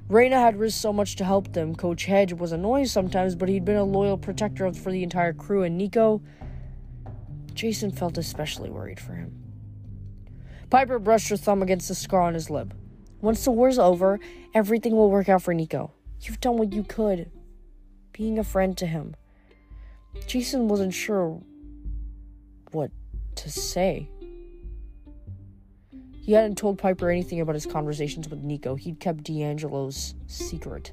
Reyna 0.09 0.41
had 0.41 0.59
risked 0.59 0.81
so 0.81 0.93
much 0.93 1.17
to 1.17 1.25
help 1.25 1.53
them. 1.53 1.75
Coach 1.75 2.07
Hedge 2.07 2.33
was 2.33 2.53
annoying 2.53 2.87
sometimes, 2.87 3.35
but 3.35 3.49
he'd 3.49 3.65
been 3.65 3.77
a 3.77 3.85
loyal 3.85 4.17
protector 4.17 4.73
for 4.73 4.91
the 4.91 5.03
entire 5.03 5.35
crew, 5.35 5.65
and 5.65 5.77
Nico. 5.77 6.23
Jason 7.53 7.91
felt 7.91 8.17
especially 8.17 8.71
worried 8.71 9.01
for 9.01 9.13
him. 9.13 9.35
Piper 10.71 10.99
brushed 10.99 11.29
her 11.29 11.37
thumb 11.37 11.63
against 11.63 11.89
the 11.89 11.95
scar 11.95 12.23
on 12.23 12.35
his 12.35 12.49
lip. 12.49 12.73
Once 13.21 13.45
the 13.45 13.51
war's 13.51 13.79
over, 13.79 14.19
everything 14.55 14.97
will 14.97 15.11
work 15.11 15.29
out 15.29 15.43
for 15.43 15.53
Nico. 15.53 15.93
You've 16.23 16.41
done 16.41 16.57
what 16.57 16.73
you 16.73 16.85
could, 16.85 17.31
being 18.13 18.39
a 18.39 18.45
friend 18.45 18.77
to 18.79 18.87
him. 18.87 19.15
Jason 20.27 20.69
wasn't 20.69 20.95
sure 20.95 21.43
what 22.73 22.91
to 23.37 23.51
say. 23.51 24.09
He 26.29 26.35
hadn't 26.35 26.59
told 26.59 26.77
Piper 26.77 27.09
anything 27.09 27.41
about 27.41 27.55
his 27.55 27.65
conversations 27.65 28.29
with 28.29 28.43
Nico. 28.43 28.75
He'd 28.75 29.01
kept 29.01 29.25
di 29.25 29.43
Angelo's 29.43 30.15
secret. 30.27 30.93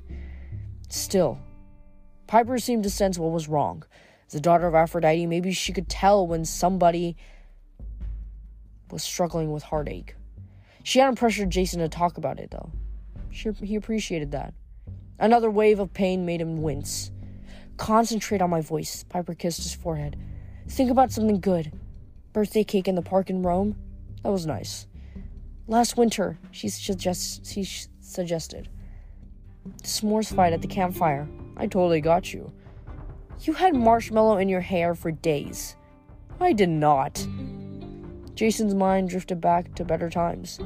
Still, 0.87 1.39
Piper 2.25 2.57
seemed 2.57 2.83
to 2.83 2.89
sense 2.89 3.19
what 3.19 3.33
was 3.33 3.49
wrong. 3.49 3.83
As 4.27 4.31
the 4.31 4.39
daughter 4.39 4.65
of 4.65 4.73
Aphrodite, 4.73 5.25
maybe 5.25 5.51
she 5.51 5.73
could 5.73 5.89
tell 5.89 6.25
when 6.25 6.45
somebody 6.45 7.17
was 8.89 9.03
struggling 9.03 9.51
with 9.51 9.63
heartache. 9.63 10.15
She 10.83 10.99
hadn't 10.99 11.17
pressured 11.17 11.49
Jason 11.49 11.81
to 11.81 11.89
talk 11.89 12.17
about 12.17 12.39
it, 12.39 12.51
though. 12.51 12.71
She, 13.29 13.51
he 13.61 13.75
appreciated 13.75 14.31
that. 14.31 14.53
Another 15.19 15.51
wave 15.51 15.81
of 15.81 15.93
pain 15.93 16.25
made 16.25 16.39
him 16.39 16.61
wince. 16.61 17.11
Concentrate 17.75 18.41
on 18.41 18.49
my 18.49 18.61
voice, 18.61 19.03
Piper 19.09 19.33
kissed 19.33 19.63
his 19.63 19.75
forehead. 19.75 20.15
Think 20.69 20.89
about 20.89 21.11
something 21.11 21.41
good. 21.41 21.73
Birthday 22.31 22.63
cake 22.63 22.87
in 22.87 22.95
the 22.95 23.01
park 23.01 23.29
in 23.29 23.41
Rome? 23.41 23.75
That 24.23 24.31
was 24.31 24.45
nice. 24.45 24.87
Last 25.67 25.97
winter, 25.97 26.37
she, 26.51 26.69
suggest, 26.69 27.45
she 27.45 27.63
suggested. 27.99 28.69
S'mores 29.81 30.31
fight 30.31 30.53
at 30.53 30.61
the 30.61 30.67
campfire. 30.67 31.27
I 31.57 31.65
totally 31.65 32.01
got 32.01 32.31
you. 32.31 32.51
You 33.41 33.53
had 33.53 33.75
marshmallow 33.75 34.37
in 34.37 34.47
your 34.47 34.61
hair 34.61 34.93
for 34.93 35.11
days. 35.11 35.75
I 36.39 36.53
did 36.53 36.69
not. 36.69 37.25
Jason's 38.35 38.75
mind 38.75 39.09
drifted 39.09 39.41
back 39.41 39.73
to 39.75 39.83
better 39.85 40.09
times. 40.09 40.59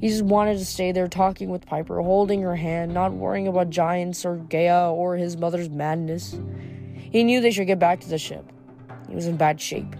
He 0.00 0.08
just 0.08 0.24
wanted 0.24 0.58
to 0.58 0.64
stay 0.66 0.92
there 0.92 1.08
talking 1.08 1.48
with 1.48 1.64
Piper, 1.64 2.02
holding 2.02 2.42
her 2.42 2.56
hand, 2.56 2.92
not 2.92 3.12
worrying 3.12 3.48
about 3.48 3.70
giants 3.70 4.24
or 4.26 4.36
Gaia 4.36 4.92
or 4.92 5.16
his 5.16 5.36
mother's 5.36 5.70
madness. 5.70 6.36
He 6.94 7.24
knew 7.24 7.40
they 7.40 7.52
should 7.52 7.68
get 7.68 7.78
back 7.78 8.00
to 8.00 8.08
the 8.08 8.18
ship. 8.18 8.44
He 9.08 9.14
was 9.14 9.26
in 9.26 9.36
bad 9.36 9.60
shape. 9.60 9.96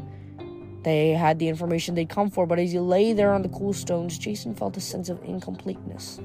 They 0.82 1.10
had 1.10 1.38
the 1.38 1.48
information 1.48 1.94
they'd 1.94 2.08
come 2.08 2.30
for, 2.30 2.46
but 2.46 2.58
as 2.58 2.72
he 2.72 2.78
lay 2.78 3.12
there 3.12 3.32
on 3.32 3.42
the 3.42 3.48
cool 3.48 3.72
stones, 3.72 4.18
Jason 4.18 4.54
felt 4.54 4.76
a 4.76 4.80
sense 4.80 5.08
of 5.08 5.22
incompleteness. 5.22 6.20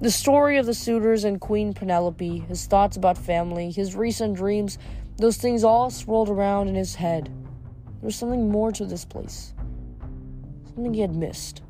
The 0.00 0.10
story 0.10 0.58
of 0.58 0.66
the 0.66 0.74
suitors 0.74 1.22
and 1.22 1.40
Queen 1.40 1.72
Penelope, 1.72 2.40
his 2.40 2.66
thoughts 2.66 2.96
about 2.96 3.16
family, 3.16 3.70
his 3.70 3.94
recent 3.94 4.34
dreams, 4.36 4.78
those 5.18 5.36
things 5.36 5.62
all 5.62 5.90
swirled 5.90 6.28
around 6.28 6.68
in 6.68 6.74
his 6.74 6.96
head. 6.96 7.26
There 7.26 8.06
was 8.06 8.16
something 8.16 8.50
more 8.50 8.72
to 8.72 8.84
this 8.84 9.04
place. 9.04 9.54
Something 10.66 10.94
he 10.94 11.00
had 11.00 11.14
missed. 11.14 11.62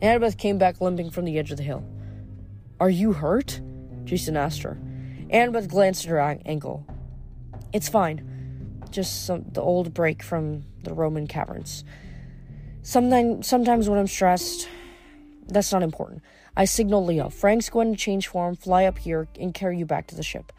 Annabeth 0.00 0.38
came 0.38 0.58
back 0.58 0.80
limping 0.80 1.10
from 1.10 1.24
the 1.24 1.38
edge 1.38 1.50
of 1.50 1.56
the 1.56 1.64
hill. 1.64 1.84
Are 2.78 2.90
you 2.90 3.12
hurt? 3.12 3.60
Jason 4.04 4.36
asked 4.36 4.62
her. 4.62 4.78
Annabeth 5.30 5.68
glanced 5.68 6.04
at 6.04 6.10
her 6.10 6.20
ankle. 6.20 6.86
It's 7.72 7.88
fine 7.88 8.33
just 8.94 9.26
some 9.26 9.44
the 9.52 9.60
old 9.60 9.92
break 9.92 10.22
from 10.22 10.64
the 10.84 10.94
Roman 10.94 11.26
caverns. 11.26 11.84
Sometimes, 12.82 13.46
sometimes 13.46 13.88
when 13.88 13.98
I'm 13.98 14.06
stressed, 14.06 14.68
that's 15.48 15.72
not 15.72 15.82
important. 15.82 16.22
I 16.56 16.64
signal 16.66 17.04
Leo. 17.04 17.28
Frank's 17.28 17.68
going 17.68 17.92
to 17.92 17.98
change 17.98 18.28
form, 18.28 18.54
fly 18.54 18.84
up 18.84 18.98
here, 18.98 19.26
and 19.40 19.52
carry 19.52 19.78
you 19.78 19.86
back 19.86 20.06
to 20.08 20.14
the 20.14 20.22
ship. 20.22 20.52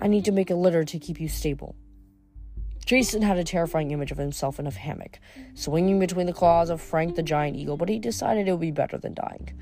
I 0.00 0.06
need 0.06 0.24
to 0.26 0.32
make 0.32 0.50
a 0.50 0.54
litter 0.54 0.84
to 0.84 0.98
keep 0.98 1.20
you 1.20 1.28
stable. 1.28 1.74
Jason 2.86 3.22
had 3.22 3.36
a 3.36 3.44
terrifying 3.44 3.90
image 3.90 4.10
of 4.10 4.18
himself 4.18 4.58
in 4.58 4.66
a 4.66 4.70
hammock, 4.70 5.18
swinging 5.54 5.98
between 5.98 6.26
the 6.26 6.32
claws 6.32 6.70
of 6.70 6.80
Frank 6.80 7.16
the 7.16 7.22
giant 7.22 7.56
eagle, 7.56 7.76
but 7.76 7.88
he 7.88 7.98
decided 7.98 8.46
it 8.46 8.52
would 8.52 8.60
be 8.60 8.70
better 8.70 8.98
than 8.98 9.14
dying. 9.14 9.52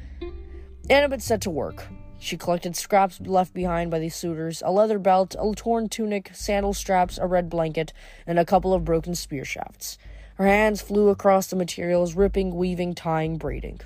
Annabeth 0.89 1.23
set 1.23 1.41
to 1.43 1.51
work. 1.51 1.87
She 2.19 2.37
collected 2.37 2.77
scraps 2.77 3.21
left 3.21 3.55
behind 3.55 3.91
by 3.91 4.01
the 4.01 4.09
suitors 4.09 4.63
a 4.65 4.73
leather 4.73 4.99
belt, 4.99 5.37
a 5.39 5.53
torn 5.55 5.89
tunic, 5.89 6.31
sandal 6.35 6.75
straps, 6.75 7.17
a 7.19 7.27
red 7.27 7.49
blanket, 7.49 7.93
and 8.27 8.39
a 8.39 8.45
couple 8.45 8.75
of 8.75 8.85
broken 8.85 9.15
spear 9.15 9.45
shafts. 9.45 9.99
Her 10.35 10.47
hands 10.47 10.81
flew 10.81 11.09
across 11.09 11.47
the 11.47 11.57
materials, 11.57 12.15
ripping, 12.15 12.55
weaving, 12.55 12.95
tying, 12.95 13.39
braiding. 13.39 13.81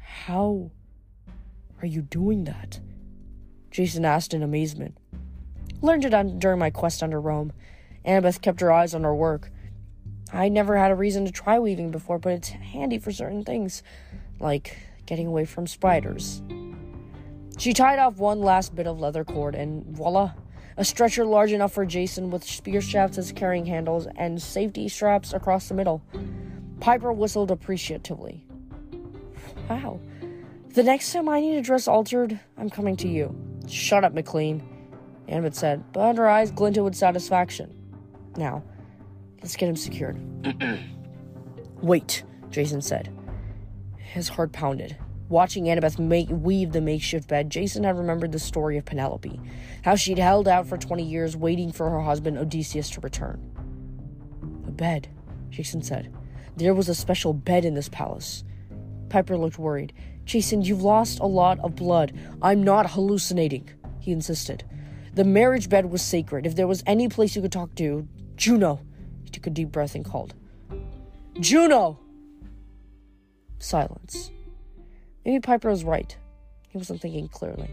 How 0.00 0.70
are 1.80 1.86
you 1.86 2.02
doing 2.02 2.44
that? 2.44 2.80
Jason 3.70 4.04
asked 4.04 4.34
in 4.34 4.42
amazement. 4.42 4.96
Learned 5.80 6.04
it 6.04 6.38
during 6.40 6.58
my 6.58 6.70
quest 6.70 7.02
under 7.02 7.20
Rome. 7.20 7.52
Annabeth 8.04 8.40
kept 8.40 8.60
her 8.60 8.72
eyes 8.72 8.94
on 8.94 9.04
her 9.04 9.14
work. 9.14 9.50
I 10.32 10.48
never 10.48 10.76
had 10.76 10.90
a 10.90 10.96
reason 10.96 11.24
to 11.24 11.32
try 11.32 11.58
weaving 11.58 11.90
before, 11.90 12.18
but 12.18 12.32
it's 12.32 12.48
handy 12.48 12.98
for 12.98 13.12
certain 13.12 13.44
things, 13.44 13.82
like 14.40 14.76
getting 15.06 15.26
away 15.26 15.44
from 15.44 15.66
spiders. 15.66 16.42
She 17.58 17.72
tied 17.72 17.98
off 17.98 18.18
one 18.18 18.40
last 18.40 18.76
bit 18.76 18.86
of 18.86 19.00
leather 19.00 19.24
cord, 19.24 19.56
and 19.56 19.84
voila, 19.84 20.32
a 20.76 20.84
stretcher 20.84 21.24
large 21.24 21.50
enough 21.50 21.72
for 21.72 21.84
Jason 21.84 22.30
with 22.30 22.44
spear 22.44 22.80
shafts 22.80 23.18
as 23.18 23.32
carrying 23.32 23.66
handles 23.66 24.06
and 24.14 24.40
safety 24.40 24.88
straps 24.88 25.32
across 25.32 25.68
the 25.68 25.74
middle. 25.74 26.00
Piper 26.78 27.12
whistled 27.12 27.50
appreciatively. 27.50 28.46
Wow. 29.68 29.98
The 30.74 30.84
next 30.84 31.12
time 31.12 31.28
I 31.28 31.40
need 31.40 31.56
a 31.56 31.62
dress 31.62 31.88
altered, 31.88 32.38
I'm 32.56 32.70
coming 32.70 32.96
to 32.98 33.08
you. 33.08 33.34
Shut 33.66 34.04
up, 34.04 34.14
McLean, 34.14 34.62
Annabeth 35.28 35.54
said, 35.56 35.82
but 35.92 36.16
her 36.16 36.28
eyes 36.28 36.52
glinted 36.52 36.84
with 36.84 36.94
satisfaction. 36.94 37.74
Now, 38.36 38.62
let's 39.42 39.56
get 39.56 39.68
him 39.68 39.74
secured. 39.74 40.16
Wait, 41.82 42.22
Jason 42.50 42.80
said. 42.80 43.12
His 43.96 44.28
heart 44.28 44.52
pounded. 44.52 44.96
Watching 45.28 45.64
Annabeth 45.64 45.98
make, 45.98 46.28
weave 46.30 46.72
the 46.72 46.80
makeshift 46.80 47.28
bed, 47.28 47.50
Jason 47.50 47.84
had 47.84 47.98
remembered 47.98 48.32
the 48.32 48.38
story 48.38 48.78
of 48.78 48.86
Penelope, 48.86 49.40
how 49.82 49.94
she'd 49.94 50.18
held 50.18 50.48
out 50.48 50.66
for 50.66 50.78
20 50.78 51.02
years 51.02 51.36
waiting 51.36 51.70
for 51.70 51.90
her 51.90 52.00
husband 52.00 52.38
Odysseus 52.38 52.88
to 52.90 53.00
return. 53.00 53.38
A 54.66 54.70
bed, 54.70 55.08
Jason 55.50 55.82
said. 55.82 56.14
There 56.56 56.74
was 56.74 56.88
a 56.88 56.94
special 56.94 57.34
bed 57.34 57.66
in 57.66 57.74
this 57.74 57.90
palace. 57.90 58.42
Piper 59.10 59.36
looked 59.36 59.58
worried. 59.58 59.92
Jason, 60.24 60.62
you've 60.62 60.82
lost 60.82 61.20
a 61.20 61.26
lot 61.26 61.58
of 61.60 61.76
blood. 61.76 62.18
I'm 62.40 62.62
not 62.62 62.90
hallucinating, 62.90 63.68
he 64.00 64.12
insisted. 64.12 64.64
The 65.14 65.24
marriage 65.24 65.68
bed 65.68 65.90
was 65.90 66.00
sacred. 66.00 66.46
If 66.46 66.56
there 66.56 66.66
was 66.66 66.82
any 66.86 67.08
place 67.08 67.36
you 67.36 67.42
could 67.42 67.52
talk 67.52 67.74
to, 67.76 68.08
Juno. 68.36 68.80
He 69.24 69.30
took 69.30 69.46
a 69.46 69.50
deep 69.50 69.72
breath 69.72 69.94
and 69.94 70.04
called. 70.04 70.34
Juno! 71.38 71.98
Silence. 73.58 74.30
Maybe 75.28 75.40
Piper 75.40 75.68
was 75.68 75.84
right. 75.84 76.16
He 76.70 76.78
wasn't 76.78 77.02
thinking 77.02 77.28
clearly. 77.28 77.68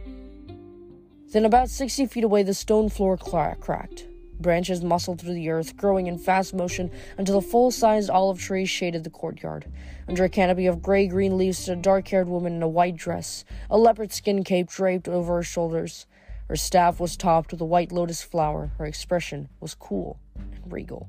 Then, 1.31 1.45
about 1.45 1.69
60 1.69 2.05
feet 2.07 2.25
away, 2.25 2.43
the 2.43 2.53
stone 2.53 2.89
floor 2.89 3.15
cracked. 3.15 4.07
Branches 4.41 4.83
muscled 4.83 5.21
through 5.21 5.35
the 5.35 5.49
earth, 5.49 5.77
growing 5.77 6.07
in 6.07 6.17
fast 6.17 6.53
motion 6.53 6.91
until 7.17 7.37
a 7.37 7.41
full 7.41 7.71
sized 7.71 8.09
olive 8.09 8.41
tree 8.41 8.65
shaded 8.65 9.05
the 9.05 9.09
courtyard. 9.09 9.71
Under 10.05 10.25
a 10.25 10.29
canopy 10.29 10.65
of 10.65 10.81
gray 10.81 11.07
green 11.07 11.37
leaves 11.37 11.59
stood 11.59 11.77
a 11.77 11.81
dark 11.81 12.09
haired 12.09 12.27
woman 12.27 12.55
in 12.55 12.61
a 12.61 12.67
white 12.67 12.97
dress, 12.97 13.45
a 13.69 13.77
leopard 13.77 14.11
skin 14.11 14.43
cape 14.43 14.67
draped 14.67 15.07
over 15.07 15.35
her 15.35 15.43
shoulders. 15.43 16.07
Her 16.49 16.57
staff 16.57 16.99
was 16.99 17.15
topped 17.15 17.53
with 17.53 17.61
a 17.61 17.65
white 17.65 17.93
lotus 17.93 18.21
flower. 18.21 18.71
Her 18.77 18.85
expression 18.85 19.47
was 19.61 19.75
cool 19.75 20.19
and 20.35 20.69
regal. 20.69 21.07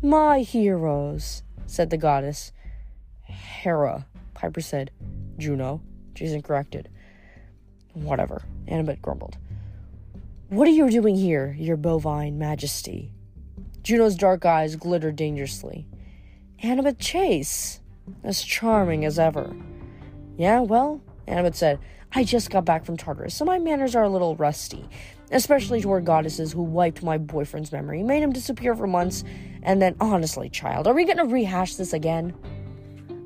My 0.00 0.42
heroes, 0.42 1.42
said 1.66 1.90
the 1.90 1.96
goddess. 1.96 2.52
Hera, 3.24 4.06
Piper 4.44 4.60
said. 4.60 4.90
Juno, 5.38 5.80
Jason 6.12 6.42
corrected. 6.42 6.90
Whatever, 7.94 8.42
Annabeth 8.68 9.00
grumbled. 9.00 9.38
What 10.50 10.68
are 10.68 10.70
you 10.70 10.90
doing 10.90 11.16
here, 11.16 11.56
your 11.58 11.78
bovine 11.78 12.36
majesty? 12.38 13.10
Juno's 13.82 14.16
dark 14.16 14.44
eyes 14.44 14.76
glittered 14.76 15.16
dangerously. 15.16 15.86
Annabeth 16.62 16.98
Chase, 16.98 17.80
as 18.22 18.42
charming 18.42 19.06
as 19.06 19.18
ever. 19.18 19.56
Yeah, 20.36 20.60
well, 20.60 21.00
Annabeth 21.26 21.54
said, 21.54 21.78
I 22.12 22.22
just 22.24 22.50
got 22.50 22.66
back 22.66 22.84
from 22.84 22.98
Tartarus, 22.98 23.34
so 23.34 23.46
my 23.46 23.58
manners 23.58 23.96
are 23.96 24.04
a 24.04 24.10
little 24.10 24.36
rusty, 24.36 24.86
especially 25.30 25.80
toward 25.80 26.04
goddesses 26.04 26.52
who 26.52 26.64
wiped 26.64 27.02
my 27.02 27.16
boyfriend's 27.16 27.72
memory, 27.72 28.02
made 28.02 28.22
him 28.22 28.30
disappear 28.30 28.74
for 28.74 28.86
months, 28.86 29.24
and 29.62 29.80
then, 29.80 29.96
honestly, 30.02 30.50
child, 30.50 30.86
are 30.86 30.92
we 30.92 31.06
gonna 31.06 31.24
rehash 31.24 31.76
this 31.76 31.94
again? 31.94 32.34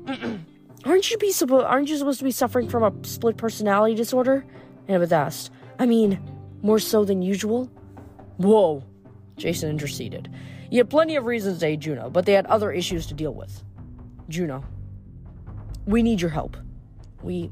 aren't 0.89 1.11
you 1.11 1.17
be 1.17 1.31
supposed 1.31 1.65
aren't 1.65 1.89
you 1.89 1.97
supposed 1.97 2.19
to 2.19 2.25
be 2.25 2.31
suffering 2.31 2.67
from 2.67 2.83
a 2.83 3.07
split 3.07 3.37
personality 3.37 3.95
disorder? 3.95 4.45
Annabeth 4.87 5.11
asked. 5.11 5.51
I 5.77 5.85
mean, 5.85 6.19
more 6.61 6.79
so 6.79 7.05
than 7.05 7.21
usual? 7.21 7.71
Whoa, 8.37 8.83
Jason 9.37 9.69
interceded. 9.69 10.29
He 10.69 10.77
had 10.77 10.89
plenty 10.89 11.15
of 11.15 11.25
reasons 11.25 11.59
to 11.59 11.67
hate 11.67 11.79
Juno, 11.79 12.09
but 12.09 12.25
they 12.25 12.33
had 12.33 12.45
other 12.47 12.71
issues 12.71 13.05
to 13.07 13.13
deal 13.13 13.33
with. 13.33 13.63
Juno, 14.29 14.63
we 15.85 16.01
need 16.01 16.21
your 16.21 16.31
help. 16.31 16.57
We 17.21 17.51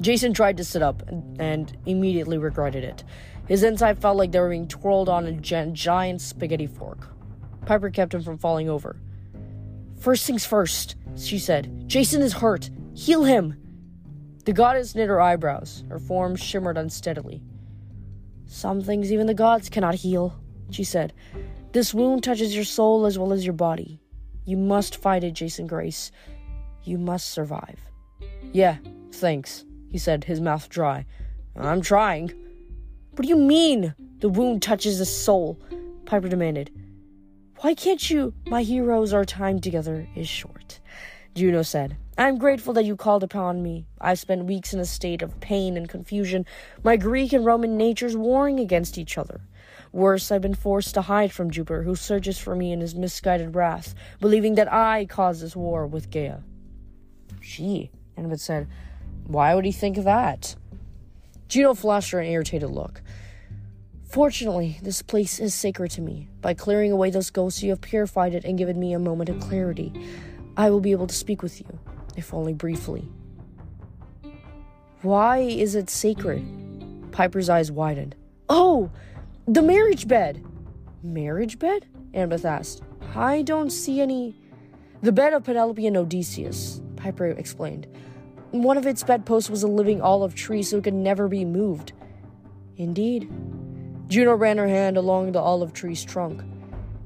Jason 0.00 0.32
tried 0.32 0.56
to 0.56 0.64
sit 0.64 0.82
up 0.82 1.02
and, 1.38 1.76
immediately 1.84 2.38
regretted 2.38 2.84
it. 2.84 3.04
His 3.48 3.62
inside 3.62 4.00
felt 4.00 4.16
like 4.16 4.32
they 4.32 4.40
were 4.40 4.48
being 4.48 4.68
twirled 4.68 5.08
on 5.08 5.26
a 5.26 5.32
giant 5.32 6.20
spaghetti 6.20 6.66
fork. 6.66 7.08
Piper 7.66 7.90
kept 7.90 8.14
him 8.14 8.22
from 8.22 8.38
falling 8.38 8.70
over. 8.70 8.96
First 10.00 10.26
things 10.26 10.44
first, 10.44 10.96
she 11.16 11.38
said. 11.38 11.84
Jason 11.86 12.22
is 12.22 12.32
hurt. 12.32 12.70
Heal 12.94 13.24
him. 13.24 13.56
The 14.44 14.52
goddess 14.52 14.94
knit 14.94 15.08
her 15.08 15.20
eyebrows. 15.20 15.84
Her 15.88 15.98
form 15.98 16.36
shimmered 16.36 16.78
unsteadily. 16.78 17.42
Some 18.46 18.80
things 18.80 19.12
even 19.12 19.26
the 19.26 19.34
gods 19.34 19.68
cannot 19.68 19.94
heal, 19.94 20.40
she 20.70 20.82
said. 20.82 21.12
This 21.72 21.94
wound 21.94 22.24
touches 22.24 22.54
your 22.54 22.64
soul 22.64 23.06
as 23.06 23.18
well 23.18 23.32
as 23.32 23.44
your 23.44 23.54
body. 23.54 24.00
You 24.44 24.56
must 24.56 24.96
fight 24.96 25.22
it, 25.22 25.34
Jason 25.34 25.66
Grace. 25.66 26.10
You 26.82 26.98
must 26.98 27.30
survive. 27.30 27.78
Yeah, 28.52 28.78
thanks 29.12 29.64
he 29.90 29.98
said, 29.98 30.24
his 30.24 30.40
mouth 30.40 30.68
dry. 30.68 31.04
I'm 31.56 31.82
trying. 31.82 32.28
What 33.10 33.22
do 33.22 33.28
you 33.28 33.36
mean? 33.36 33.94
The 34.20 34.28
wound 34.28 34.62
touches 34.62 34.98
the 34.98 35.04
soul, 35.04 35.60
Piper 36.06 36.28
demanded. 36.28 36.70
Why 37.62 37.74
can't 37.74 38.08
you? 38.08 38.32
My 38.46 38.62
heroes, 38.62 39.12
our 39.12 39.26
time 39.26 39.60
together 39.60 40.08
is 40.16 40.26
short. 40.26 40.80
Juno 41.34 41.60
said, 41.60 41.98
I'm 42.16 42.38
grateful 42.38 42.72
that 42.72 42.86
you 42.86 42.96
called 42.96 43.22
upon 43.22 43.62
me. 43.62 43.84
I've 44.00 44.18
spent 44.18 44.46
weeks 44.46 44.72
in 44.72 44.80
a 44.80 44.86
state 44.86 45.20
of 45.20 45.38
pain 45.40 45.76
and 45.76 45.86
confusion, 45.86 46.46
my 46.82 46.96
Greek 46.96 47.34
and 47.34 47.44
Roman 47.44 47.76
natures 47.76 48.16
warring 48.16 48.58
against 48.58 48.96
each 48.96 49.18
other. 49.18 49.42
Worse, 49.92 50.32
I've 50.32 50.40
been 50.40 50.54
forced 50.54 50.94
to 50.94 51.02
hide 51.02 51.32
from 51.32 51.50
Jupiter, 51.50 51.82
who 51.82 51.94
searches 51.94 52.38
for 52.38 52.56
me 52.56 52.72
in 52.72 52.80
his 52.80 52.94
misguided 52.94 53.54
wrath, 53.54 53.94
believing 54.20 54.54
that 54.54 54.72
I 54.72 55.04
caused 55.04 55.42
this 55.42 55.54
war 55.54 55.86
with 55.86 56.10
Gaia. 56.10 56.38
She, 57.42 57.90
Annabeth 58.16 58.40
said, 58.40 58.68
why 59.26 59.54
would 59.54 59.66
he 59.66 59.72
think 59.72 59.98
of 59.98 60.04
that? 60.04 60.56
Juno 61.48 61.74
flashed 61.74 62.12
her 62.12 62.20
an 62.20 62.30
irritated 62.30 62.70
look. 62.70 63.02
Fortunately, 64.10 64.76
this 64.82 65.02
place 65.02 65.38
is 65.38 65.54
sacred 65.54 65.92
to 65.92 66.00
me. 66.00 66.28
By 66.40 66.52
clearing 66.52 66.90
away 66.90 67.10
those 67.10 67.30
ghosts, 67.30 67.62
you 67.62 67.70
have 67.70 67.80
purified 67.80 68.34
it 68.34 68.44
and 68.44 68.58
given 68.58 68.80
me 68.80 68.92
a 68.92 68.98
moment 68.98 69.30
of 69.30 69.38
clarity. 69.38 69.92
I 70.56 70.68
will 70.68 70.80
be 70.80 70.90
able 70.90 71.06
to 71.06 71.14
speak 71.14 71.44
with 71.44 71.60
you, 71.60 71.78
if 72.16 72.34
only 72.34 72.52
briefly. 72.52 73.08
Why 75.02 75.38
is 75.38 75.76
it 75.76 75.88
sacred? 75.88 76.44
Piper's 77.12 77.48
eyes 77.48 77.70
widened. 77.70 78.16
Oh, 78.48 78.90
the 79.46 79.62
marriage 79.62 80.08
bed! 80.08 80.44
Marriage 81.04 81.60
bed? 81.60 81.86
Annabeth 82.12 82.44
asked. 82.44 82.82
I 83.14 83.42
don't 83.42 83.70
see 83.70 84.00
any. 84.00 84.34
The 85.02 85.12
bed 85.12 85.34
of 85.34 85.44
Penelope 85.44 85.86
and 85.86 85.96
Odysseus, 85.96 86.82
Piper 86.96 87.26
explained. 87.26 87.86
One 88.50 88.76
of 88.76 88.88
its 88.88 89.04
bedposts 89.04 89.48
was 89.48 89.62
a 89.62 89.68
living 89.68 90.02
olive 90.02 90.34
tree, 90.34 90.64
so 90.64 90.78
it 90.78 90.84
could 90.84 90.94
never 90.94 91.28
be 91.28 91.44
moved. 91.44 91.92
Indeed. 92.76 93.30
Juno 94.10 94.34
ran 94.34 94.58
her 94.58 94.66
hand 94.66 94.96
along 94.96 95.30
the 95.30 95.38
olive 95.38 95.72
tree's 95.72 96.04
trunk. 96.04 96.42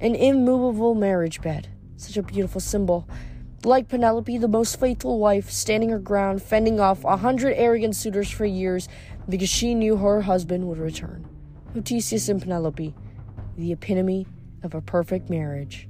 An 0.01 0.14
immovable 0.14 0.95
marriage 0.95 1.43
bed. 1.43 1.69
Such 1.99 2.17
a 2.17 2.23
beautiful 2.23 2.62
symbol. 2.62 3.07
Like 3.62 3.88
Penelope, 3.88 4.38
the 4.38 4.49
most 4.49 4.81
faithful 4.81 5.19
wife, 5.19 5.51
standing 5.51 5.90
her 5.90 5.99
ground, 5.99 6.43
fending 6.43 6.81
off 6.81 7.05
a 7.05 7.19
hundred 7.19 7.57
arrogant 7.57 7.95
suitors 7.95 8.31
for 8.31 8.47
years 8.47 8.88
because 9.29 9.51
she 9.51 9.75
knew 9.75 9.99
her 9.99 10.23
husband 10.23 10.67
would 10.67 10.79
return. 10.79 11.29
Odysseus 11.77 12.31
and 12.31 12.40
Penelope, 12.40 12.95
the 13.59 13.73
epitome 13.73 14.27
of 14.62 14.75
a 14.75 14.81
perfect 14.81 15.29
marriage. 15.29 15.87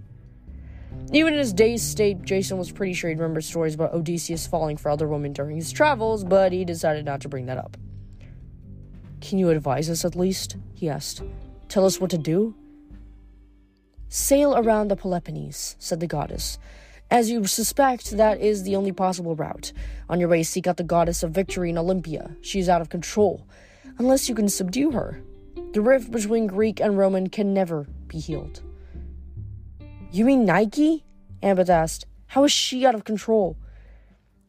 Even 1.13 1.35
in 1.35 1.39
his 1.39 1.53
dazed 1.53 1.85
state, 1.85 2.23
Jason 2.23 2.59
was 2.59 2.73
pretty 2.73 2.93
sure 2.93 3.09
he'd 3.09 3.21
remember 3.21 3.41
stories 3.41 3.77
about 3.77 3.95
Odysseus 3.95 4.49
falling 4.49 4.77
for 4.77 4.91
other 4.91 5.07
women 5.07 5.33
during 5.33 5.55
his 5.55 5.71
travels, 5.71 6.25
but 6.25 6.51
he 6.51 6.65
decided 6.65 7.05
not 7.05 7.21
to 7.21 7.29
bring 7.29 7.47
that 7.47 7.59
up. 7.59 7.77
Can 9.25 9.39
you 9.39 9.49
advise 9.49 9.89
us 9.89 10.05
at 10.05 10.15
least? 10.15 10.57
he 10.75 10.87
asked. 10.87 11.23
Tell 11.69 11.87
us 11.87 11.99
what 11.99 12.11
to 12.11 12.19
do? 12.19 12.55
Sail 14.11 14.55
around 14.55 14.89
the 14.89 14.97
Peloponnese, 14.97 15.77
said 15.79 16.01
the 16.01 16.07
goddess. 16.07 16.59
As 17.11 17.31
you 17.31 17.47
suspect, 17.47 18.11
that 18.19 18.39
is 18.39 18.65
the 18.65 18.77
only 18.77 18.93
possible 18.93 19.35
route. 19.35 19.73
On 20.11 20.21
your 20.21 20.29
way, 20.29 20.43
seek 20.43 20.67
out 20.67 20.77
the 20.77 20.85
goddess 20.85 21.23
of 21.23 21.31
victory 21.31 21.71
in 21.71 21.79
Olympia. 21.79 22.37
She 22.43 22.61
is 22.61 22.69
out 22.69 22.83
of 22.83 22.91
control, 22.91 23.47
unless 23.97 24.29
you 24.29 24.35
can 24.35 24.51
subdue 24.51 24.91
her. 24.91 25.23
The 25.73 25.81
rift 25.81 26.11
between 26.11 26.47
Greek 26.47 26.79
and 26.79 26.99
Roman 26.99 27.31
can 27.31 27.55
never 27.55 27.87
be 28.07 28.19
healed. 28.19 28.61
You 30.13 30.27
mean 30.27 30.45
Nike? 30.45 31.03
Annabeth 31.43 31.71
asked. 31.71 32.05
How 32.27 32.45
is 32.45 32.53
she 32.53 32.85
out 32.85 32.95
of 32.95 33.05
control? 33.05 33.57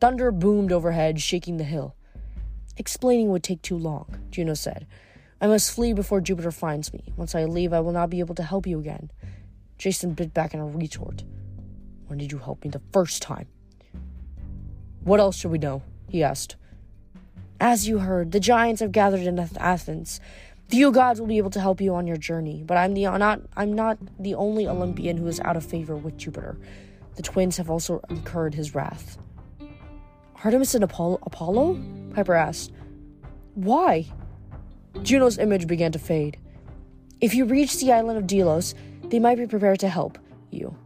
Thunder 0.01 0.33
boomed 0.33 0.73
overhead, 0.73 1.21
shaking 1.21 1.55
the 1.55 1.63
hill. 1.63 1.95
Explaining 2.77 3.29
would 3.29 3.43
take 3.43 3.61
too 3.61 3.77
long, 3.77 4.17
Juno 4.31 4.53
said. 4.53 4.85
I 5.39 5.47
must 5.47 5.71
flee 5.71 5.93
before 5.93 6.21
Jupiter 6.21 6.51
finds 6.51 6.93
me. 6.93 7.13
Once 7.15 7.35
I 7.35 7.45
leave, 7.45 7.73
I 7.73 7.79
will 7.79 7.91
not 7.91 8.09
be 8.09 8.19
able 8.19 8.35
to 8.35 8.43
help 8.43 8.65
you 8.67 8.79
again. 8.79 9.11
Jason 9.77 10.13
bit 10.13 10.33
back 10.33 10.53
in 10.53 10.59
a 10.59 10.65
retort. 10.65 11.23
When 12.07 12.17
did 12.19 12.31
you 12.31 12.37
help 12.37 12.63
me 12.63 12.69
the 12.69 12.81
first 12.91 13.21
time? 13.21 13.47
What 15.03 15.19
else 15.19 15.37
should 15.37 15.51
we 15.51 15.57
know? 15.57 15.83
he 16.09 16.23
asked. 16.23 16.55
As 17.59 17.87
you 17.87 17.99
heard, 17.99 18.31
the 18.31 18.39
giants 18.39 18.81
have 18.81 18.91
gathered 18.91 19.21
in 19.21 19.39
Athens. 19.57 20.19
Few 20.67 20.91
gods 20.91 21.19
will 21.19 21.27
be 21.27 21.37
able 21.37 21.51
to 21.51 21.59
help 21.59 21.79
you 21.79 21.93
on 21.93 22.07
your 22.07 22.17
journey, 22.17 22.63
but 22.65 22.75
I'm 22.75 22.93
the 22.93 23.03
not 23.03 23.41
I'm 23.55 23.73
not 23.73 23.97
the 24.19 24.33
only 24.33 24.67
Olympian 24.67 25.17
who 25.17 25.27
is 25.27 25.39
out 25.41 25.55
of 25.55 25.65
favor 25.65 25.95
with 25.95 26.17
Jupiter. 26.17 26.57
The 27.15 27.21
twins 27.21 27.57
have 27.57 27.69
also 27.69 28.01
incurred 28.09 28.55
his 28.55 28.73
wrath. 28.75 29.17
Artemis 30.43 30.75
and 30.75 30.83
Apollo? 30.83 31.19
Apollo? 31.23 31.79
Piper 32.15 32.33
asked. 32.33 32.71
Why? 33.55 34.05
Juno's 35.03 35.37
image 35.37 35.67
began 35.67 35.91
to 35.91 35.99
fade. 35.99 36.37
If 37.19 37.33
you 37.33 37.43
reach 37.43 37.79
the 37.79 37.91
island 37.91 38.17
of 38.17 38.25
Delos, 38.25 38.73
they 39.03 39.19
might 39.19 39.37
be 39.37 39.45
prepared 39.45 39.81
to 39.81 39.89
help 39.89 40.17
you. 40.49 40.77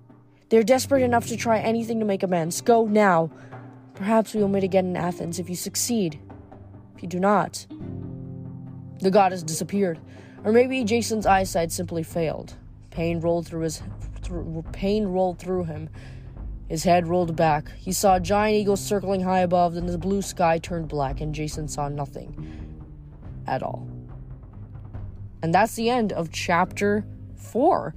They're 0.49 0.63
desperate 0.63 1.03
enough 1.03 1.27
to 1.27 1.37
try 1.37 1.59
anything 1.59 1.99
to 1.99 2.05
make 2.05 2.23
amends. 2.23 2.61
Go 2.61 2.85
now. 2.85 3.29
Perhaps 3.93 4.33
we 4.33 4.41
will 4.41 4.49
meet 4.49 4.63
again 4.63 4.87
in 4.87 4.97
Athens 4.97 5.37
if 5.37 5.49
you 5.49 5.55
succeed. 5.55 6.19
If 6.95 7.03
you 7.03 7.09
do 7.09 7.19
not, 7.19 7.67
the 8.99 9.11
goddess 9.11 9.43
disappeared, 9.43 9.99
or 10.43 10.51
maybe 10.51 10.83
Jason's 10.83 11.27
eyesight 11.27 11.71
simply 11.71 12.01
failed. 12.01 12.55
Pain 12.89 13.19
rolled 13.19 13.47
through 13.47 13.61
his 13.61 13.83
pain 14.71 15.05
rolled 15.05 15.37
through 15.37 15.65
him. 15.65 15.89
His 16.69 16.83
head 16.83 17.07
rolled 17.07 17.35
back. 17.35 17.71
He 17.77 17.91
saw 17.91 18.15
a 18.15 18.19
giant 18.19 18.55
eagle 18.55 18.77
circling 18.77 19.21
high 19.21 19.39
above, 19.39 19.73
then 19.73 19.87
the 19.87 19.97
blue 19.97 20.21
sky 20.21 20.59
turned 20.59 20.87
black, 20.87 21.19
and 21.19 21.33
Jason 21.33 21.67
saw 21.67 21.89
nothing 21.89 22.35
at 23.47 23.63
all. 23.63 23.89
And 25.41 25.53
that's 25.53 25.75
the 25.75 25.89
end 25.89 26.13
of 26.13 26.31
chapter 26.31 27.05
four. 27.35 27.95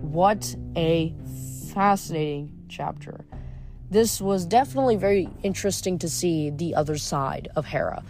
What 0.00 0.54
a 0.76 1.14
fascinating 1.74 2.64
chapter. 2.68 3.24
This 3.90 4.20
was 4.20 4.46
definitely 4.46 4.96
very 4.96 5.28
interesting 5.42 5.98
to 5.98 6.08
see 6.08 6.50
the 6.50 6.76
other 6.76 6.96
side 6.96 7.48
of 7.56 7.66
Hera. 7.66 8.04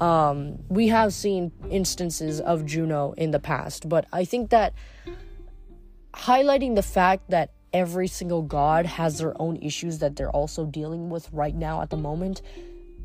Um, 0.00 0.58
we 0.68 0.88
have 0.88 1.12
seen 1.12 1.52
instances 1.70 2.40
of 2.40 2.66
Juno 2.66 3.12
in 3.16 3.32
the 3.32 3.40
past, 3.40 3.88
but 3.88 4.06
I 4.12 4.24
think 4.24 4.50
that 4.50 4.74
highlighting 6.14 6.74
the 6.74 6.82
fact 6.82 7.30
that 7.30 7.52
every 7.76 8.08
single 8.08 8.40
god 8.40 8.86
has 8.86 9.18
their 9.18 9.34
own 9.40 9.56
issues 9.56 9.98
that 9.98 10.16
they're 10.16 10.30
also 10.30 10.64
dealing 10.64 11.10
with 11.10 11.30
right 11.30 11.54
now 11.54 11.82
at 11.82 11.90
the 11.90 11.96
moment, 11.96 12.40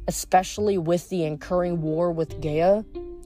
especially 0.08 0.78
with 0.78 1.10
the 1.10 1.26
incurring 1.26 1.82
war 1.82 2.10
with 2.10 2.40
Gaia, 2.40 2.84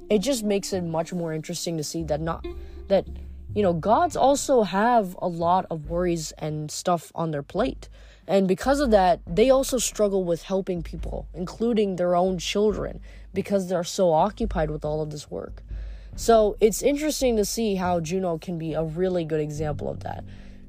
it 0.10 0.20
just 0.20 0.44
makes 0.44 0.74
it 0.74 0.82
much 0.82 1.14
more 1.14 1.34
interesting 1.34 1.78
to 1.78 1.84
see 1.84 2.02
that 2.06 2.20
not 2.20 2.44
that 2.88 3.06
you 3.54 3.62
know 3.62 3.74
gods 3.74 4.16
also 4.16 4.64
have 4.64 5.16
a 5.22 5.28
lot 5.28 5.68
of 5.70 5.88
worries 5.88 6.32
and 6.40 6.72
stuff 6.72 7.12
on 7.14 7.30
their 7.30 7.44
plate. 7.44 7.90
And 8.28 8.48
because 8.48 8.80
of 8.80 8.90
that, 8.90 9.20
they 9.28 9.52
also 9.52 9.78
struggle 9.78 10.24
with 10.24 10.42
helping 10.42 10.82
people, 10.82 11.28
including 11.36 11.96
their 11.96 12.16
own 12.16 12.40
children, 12.40 13.00
because 13.36 13.70
they're 13.70 13.84
so 13.84 14.12
occupied 14.12 14.72
with 14.72 14.84
all 14.84 15.04
of 15.04 15.12
this 15.12 15.30
work. 15.30 15.62
So 16.16 16.58
it's 16.60 16.82
interesting 16.82 17.36
to 17.38 17.46
see 17.46 17.76
how 17.76 18.00
Juno 18.00 18.40
can 18.40 18.58
be 18.58 18.74
a 18.74 18.82
really 18.82 19.26
good 19.26 19.42
example 19.42 19.92
of 19.92 20.00
that, 20.00 20.24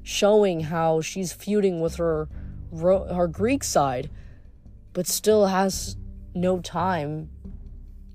showing 0.07 0.61
how 0.61 1.01
she's 1.01 1.33
feuding 1.33 1.81
with 1.81 1.97
her 1.97 2.29
her 2.71 3.27
Greek 3.27 3.61
side, 3.61 4.09
but 4.93 5.05
still 5.05 5.47
has 5.47 5.97
no 6.33 6.61
time 6.61 7.29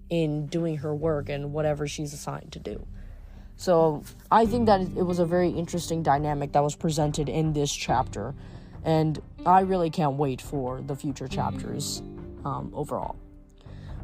in 0.09 0.47
doing 0.47 0.79
her 0.79 0.95
work 0.95 1.29
and 1.29 1.53
whatever 1.53 1.87
she's 1.87 2.15
assigned 2.15 2.51
to 2.51 2.59
do. 2.59 2.87
So 3.57 4.05
I 4.31 4.47
think 4.47 4.65
that 4.67 4.81
it 4.81 5.05
was 5.05 5.19
a 5.19 5.27
very 5.27 5.51
interesting 5.51 6.03
dynamic 6.03 6.53
that 6.53 6.63
was 6.63 6.75
presented 6.75 7.29
in 7.29 7.53
this 7.53 7.71
chapter, 7.71 8.35
and 8.83 9.21
I 9.45 9.61
really 9.61 9.91
can't 9.91 10.15
wait 10.15 10.41
for 10.41 10.81
the 10.81 10.97
future 10.97 11.29
chapters 11.29 12.03
um, 12.47 12.73
overall. 12.75 13.17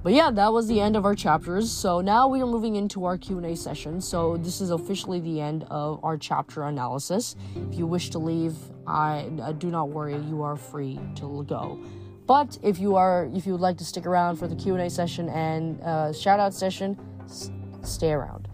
But 0.03 0.13
yeah, 0.13 0.31
that 0.31 0.53
was 0.53 0.69
the 0.69 0.81
end 0.81 0.97
of 0.97 1.05
our 1.05 1.15
chapters. 1.15 1.71
So 1.71 2.01
now 2.01 2.29
we 2.29 2.41
are 2.41 2.47
moving 2.47 2.77
into 2.77 3.05
our 3.05 3.19
Q&A 3.19 3.57
session. 3.57 4.01
So 4.01 4.37
this 4.37 4.61
is 4.61 4.71
officially 4.71 5.21
the 5.21 5.41
end 5.41 5.65
of 5.71 6.03
our 6.05 6.17
chapter 6.17 6.63
analysis. 6.63 7.35
If 7.71 7.77
you 7.77 7.87
wish 7.87 8.11
to 8.11 8.19
leave, 8.19 8.55
I 8.87 9.29
uh, 9.43 9.53
do 9.53 9.71
not 9.71 9.91
worry, 9.91 10.17
you 10.17 10.43
are 10.43 10.57
free 10.57 11.01
to 11.17 11.45
go. 11.45 11.79
But 12.27 12.59
if 12.63 12.79
you 12.79 12.95
are 12.97 13.29
if 13.35 13.47
you 13.47 13.53
would 13.53 13.61
like 13.61 13.79
to 13.79 13.85
stick 13.85 14.07
around 14.07 14.37
for 14.37 14.47
the 14.47 14.55
Q&A 14.55 14.89
session 14.91 15.31
and 15.31 15.81
uh, 15.83 16.13
shout 16.13 16.39
out 16.39 16.55
session, 16.55 16.99
s- 17.25 17.51
stay 17.83 18.13
around. 18.13 18.49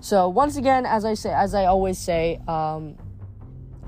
So 0.00 0.28
once 0.28 0.56
again, 0.56 0.84
as 0.84 1.04
I 1.04 1.14
say 1.14 1.32
as 1.32 1.54
I 1.54 1.66
always 1.66 1.98
say, 1.98 2.40
um, 2.46 2.96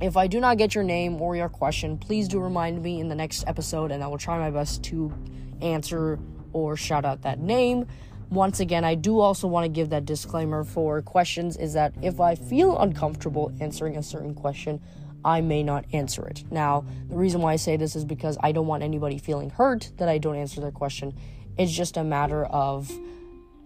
if 0.01 0.17
I 0.17 0.29
do 0.29 0.41
not 0.41 0.59
get 0.59 0.75
your 0.75 0.85
name 0.85 1.21
or 1.21 1.37
your 1.37 1.49
question, 1.49 1.99
please 1.99 2.29
do 2.29 2.39
remind 2.39 2.83
me 2.83 3.01
in 3.01 3.09
the 3.09 3.15
next 3.15 3.45
episode 3.47 3.91
and 3.91 4.03
I 4.03 4.07
will 4.07 4.19
try 4.19 4.39
my 4.39 4.51
best 4.51 4.83
to 4.85 5.13
answer 5.61 6.19
or 6.57 6.75
shout 6.75 7.05
out 7.05 7.21
that 7.21 7.38
name. 7.38 7.87
Once 8.31 8.61
again, 8.61 8.83
I 8.83 8.95
do 8.95 9.21
also 9.21 9.47
want 9.47 9.64
to 9.64 9.69
give 9.69 9.90
that 9.90 10.07
disclaimer 10.07 10.64
for 10.64 11.03
questions 11.03 11.59
is 11.59 11.75
that 11.75 11.92
if 12.01 12.19
I 12.19 12.35
feel 12.35 12.79
uncomfortable 12.79 13.53
answering 13.61 13.99
a 13.99 14.03
certain 14.03 14.35
question, 14.35 14.81
I 15.23 15.42
may 15.42 15.62
not 15.62 15.85
answer 15.92 16.27
it. 16.27 16.45
Now, 16.51 16.87
the 17.11 17.16
reason 17.16 17.42
why 17.42 17.53
I 17.53 17.57
say 17.57 17.77
this 17.77 17.95
is 17.95 18.07
because 18.07 18.38
I 18.40 18.53
don't 18.53 18.66
want 18.66 18.83
anybody 18.83 19.19
feeling 19.19 19.51
hurt 19.51 19.92
that 19.99 20.09
I 20.09 20.16
don't 20.16 20.37
answer 20.37 20.62
their 20.62 20.71
question. 20.71 21.12
It's 21.59 21.73
just 21.73 21.99
a 21.99 22.05
matter 22.05 22.47
of 22.47 22.90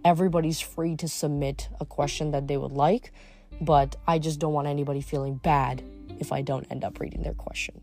everybody's 0.04 0.58
free 0.58 0.96
to 0.96 1.06
submit 1.06 1.68
a 1.78 1.86
question 1.86 2.32
that 2.32 2.48
they 2.48 2.56
would 2.56 2.72
like, 2.72 3.12
but 3.60 3.94
I 4.04 4.18
just 4.18 4.40
don't 4.40 4.52
want 4.52 4.66
anybody 4.66 5.00
feeling 5.00 5.36
bad 5.36 5.80
if 6.18 6.32
I 6.32 6.42
don't 6.42 6.66
end 6.72 6.82
up 6.82 6.98
reading 6.98 7.22
their 7.22 7.34
question. 7.34 7.80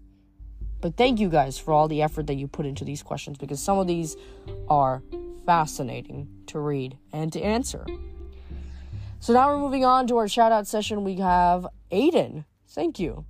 But 0.79 0.95
thank 0.95 1.19
you 1.19 1.29
guys 1.29 1.57
for 1.57 1.73
all 1.73 1.87
the 1.87 2.01
effort 2.01 2.27
that 2.27 2.35
you 2.35 2.47
put 2.47 2.65
into 2.65 2.85
these 2.85 3.01
questions 3.01 3.37
because 3.37 3.61
some 3.61 3.79
of 3.79 3.87
these 3.87 4.15
are 4.69 5.01
fascinating 5.45 6.27
to 6.47 6.59
read 6.59 6.97
and 7.11 7.31
to 7.33 7.41
answer. 7.41 7.85
So 9.19 9.33
now 9.33 9.49
we're 9.49 9.59
moving 9.59 9.83
on 9.83 10.07
to 10.07 10.17
our 10.17 10.27
shout 10.27 10.51
out 10.51 10.67
session. 10.67 11.03
We 11.03 11.15
have 11.15 11.65
Aiden. 11.91 12.45
Thank 12.67 12.99
you. 12.99 13.25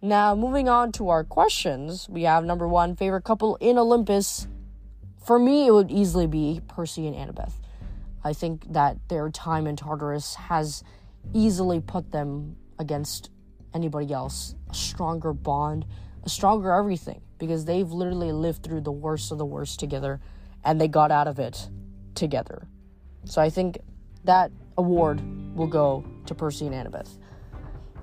Now, 0.00 0.34
moving 0.34 0.68
on 0.68 0.92
to 0.92 1.08
our 1.10 1.24
questions, 1.24 2.08
we 2.08 2.22
have 2.24 2.44
number 2.44 2.66
one 2.66 2.96
favorite 2.96 3.22
couple 3.22 3.56
in 3.56 3.78
Olympus. 3.78 4.46
For 5.24 5.38
me, 5.38 5.66
it 5.66 5.70
would 5.72 5.90
easily 5.90 6.26
be 6.26 6.60
Percy 6.68 7.06
and 7.06 7.16
Annabeth. 7.16 7.52
I 8.24 8.32
think 8.32 8.72
that 8.72 8.96
their 9.08 9.30
time 9.30 9.66
in 9.66 9.76
Tartarus 9.76 10.34
has 10.34 10.82
easily 11.32 11.80
put 11.80 12.10
them 12.12 12.56
against 12.78 13.30
anybody 13.74 14.12
else. 14.12 14.54
A 14.70 14.74
stronger 14.74 15.32
bond, 15.32 15.86
stronger 16.26 16.72
everything 16.72 17.20
because 17.38 17.64
they've 17.64 17.90
literally 17.90 18.32
lived 18.32 18.62
through 18.62 18.80
the 18.80 18.92
worst 18.92 19.32
of 19.32 19.38
the 19.38 19.44
worst 19.44 19.80
together 19.80 20.20
and 20.64 20.80
they 20.80 20.88
got 20.88 21.10
out 21.10 21.26
of 21.26 21.38
it 21.38 21.68
together. 22.14 22.66
So 23.24 23.42
I 23.42 23.50
think 23.50 23.78
that 24.24 24.52
award 24.78 25.20
will 25.56 25.66
go 25.66 26.04
to 26.26 26.34
Percy 26.34 26.66
and 26.66 26.74
Annabeth. 26.74 27.18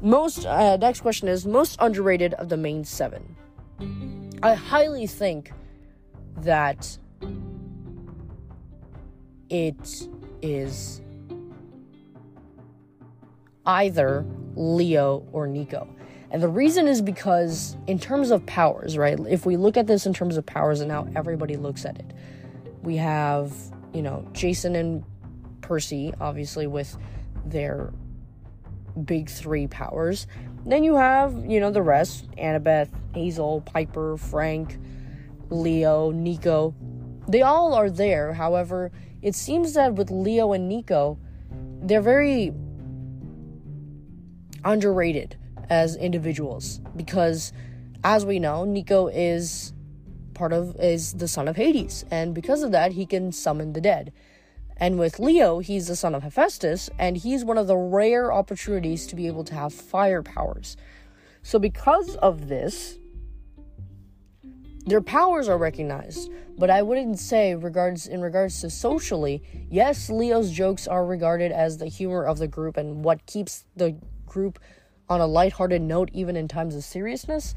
Most 0.02 0.46
uh, 0.46 0.78
next 0.78 1.02
question 1.02 1.28
is 1.28 1.46
most 1.46 1.78
underrated 1.80 2.34
of 2.36 2.50
the 2.50 2.58
main 2.58 2.84
seven. 2.84 3.36
I 4.42 4.54
highly 4.54 5.08
think 5.08 5.52
that 6.38 6.98
it 9.50 10.08
is 10.42 11.02
either 13.65 14.26
Leo 14.56 15.28
or 15.32 15.48
Nico. 15.48 15.88
And 16.32 16.44
the 16.44 16.48
reason 16.48 16.88
is 16.88 17.02
because, 17.02 17.75
in 17.88 17.98
terms 17.98 18.30
of 18.30 18.46
powers, 18.46 18.98
right? 18.98 19.19
If 19.27 19.46
we 19.46 19.58
look 19.58 19.77
at 19.77 19.88
this 19.88 20.06
in 20.06 20.13
terms 20.13 20.38
of 20.38 20.46
powers 20.46 20.80
and 20.82 20.92
how 20.92 21.08
everybody 21.15 21.58
looks 21.58 21.86
at 21.86 21.98
it, 21.98 22.13
we 22.84 22.98
have, 22.98 23.52
you 23.94 24.02
know, 24.04 24.27
Jason 24.34 24.75
and 24.75 25.04
Percy, 25.62 26.13
obviously, 26.21 26.67
with 26.67 26.96
their 27.46 27.92
big 29.06 29.30
three 29.30 29.65
powers. 29.67 30.27
Then 30.65 30.84
you 30.84 30.96
have, 30.96 31.46
you 31.46 31.60
know, 31.60 31.71
the 31.71 31.82
rest 31.82 32.30
Annabeth, 32.32 32.90
Hazel, 33.13 33.62
Piper, 33.62 34.17
Frank, 34.17 34.77
Leo, 35.50 36.12
Nico. 36.12 36.75
They 37.27 37.42
all 37.42 37.73
are 37.73 37.90
there. 37.90 38.34
However, 38.34 38.92
it 39.21 39.34
seems 39.34 39.73
that 39.73 39.96
with 39.96 40.12
Leo 40.12 40.54
and 40.54 40.69
Nico, 40.69 41.17
they're 41.82 42.02
very 42.02 42.54
underrated 44.63 45.38
as 45.70 45.96
individuals 45.96 46.80
because 46.96 47.54
as 48.04 48.26
we 48.26 48.40
know, 48.40 48.65
Nico 48.65 49.08
is 49.08 49.74
part 50.34 50.54
of 50.54 50.76
is 50.80 51.13
the 51.13 51.28
son 51.28 51.48
of 51.48 51.58
Hades, 51.58 52.06
and 52.10 52.34
because 52.34 52.63
of 52.63 52.72
that, 52.72 52.94
he 52.94 53.06
can 53.06 53.32
summon 53.32 53.74
the 53.74 53.82
dead. 53.82 54.13
And 54.78 54.98
with 54.98 55.20
Leo, 55.20 55.60
he's 55.60 55.88
the 55.88 55.96
son 55.98 56.15
of 56.15 56.24
Hephaestus, 56.24 56.90
and 56.98 57.17
he's 57.17 57.44
one 57.44 57.58
of 57.58 57.67
the 57.67 57.76
rare 57.76 58.32
opportunities 58.32 59.06
to 59.08 59.15
be 59.15 59.28
able 59.28 59.44
to 59.44 59.54
have 59.54 59.74
fire 59.74 60.24
powers. 60.24 60.78
So 61.44 61.60
because 61.60 62.15
of 62.15 62.48
this, 62.48 62.98
their 64.86 65.02
powers 65.02 65.50
are 65.50 65.58
recognized, 65.58 66.32
but 66.58 66.70
I 66.70 66.82
wouldn't 66.82 67.20
say 67.20 67.54
regards 67.54 68.08
in 68.08 68.22
regards 68.22 68.62
to 68.62 68.70
socially, 68.70 69.44
yes, 69.70 70.10
Leo's 70.10 70.52
jokes 70.52 70.88
are 70.88 71.06
regarded 71.06 71.52
as 71.52 71.78
the 71.78 71.88
humor 71.88 72.24
of 72.24 72.38
the 72.38 72.48
group 72.48 72.78
and 72.78 73.04
what 73.04 73.26
keeps 73.26 73.65
the 73.76 73.98
group 74.26 74.58
on 75.10 75.22
a 75.22 75.28
lighthearted 75.28 75.82
note 75.82 76.10
even 76.14 76.36
in 76.36 76.48
times 76.48 76.76
of 76.76 76.84
seriousness. 76.84 77.56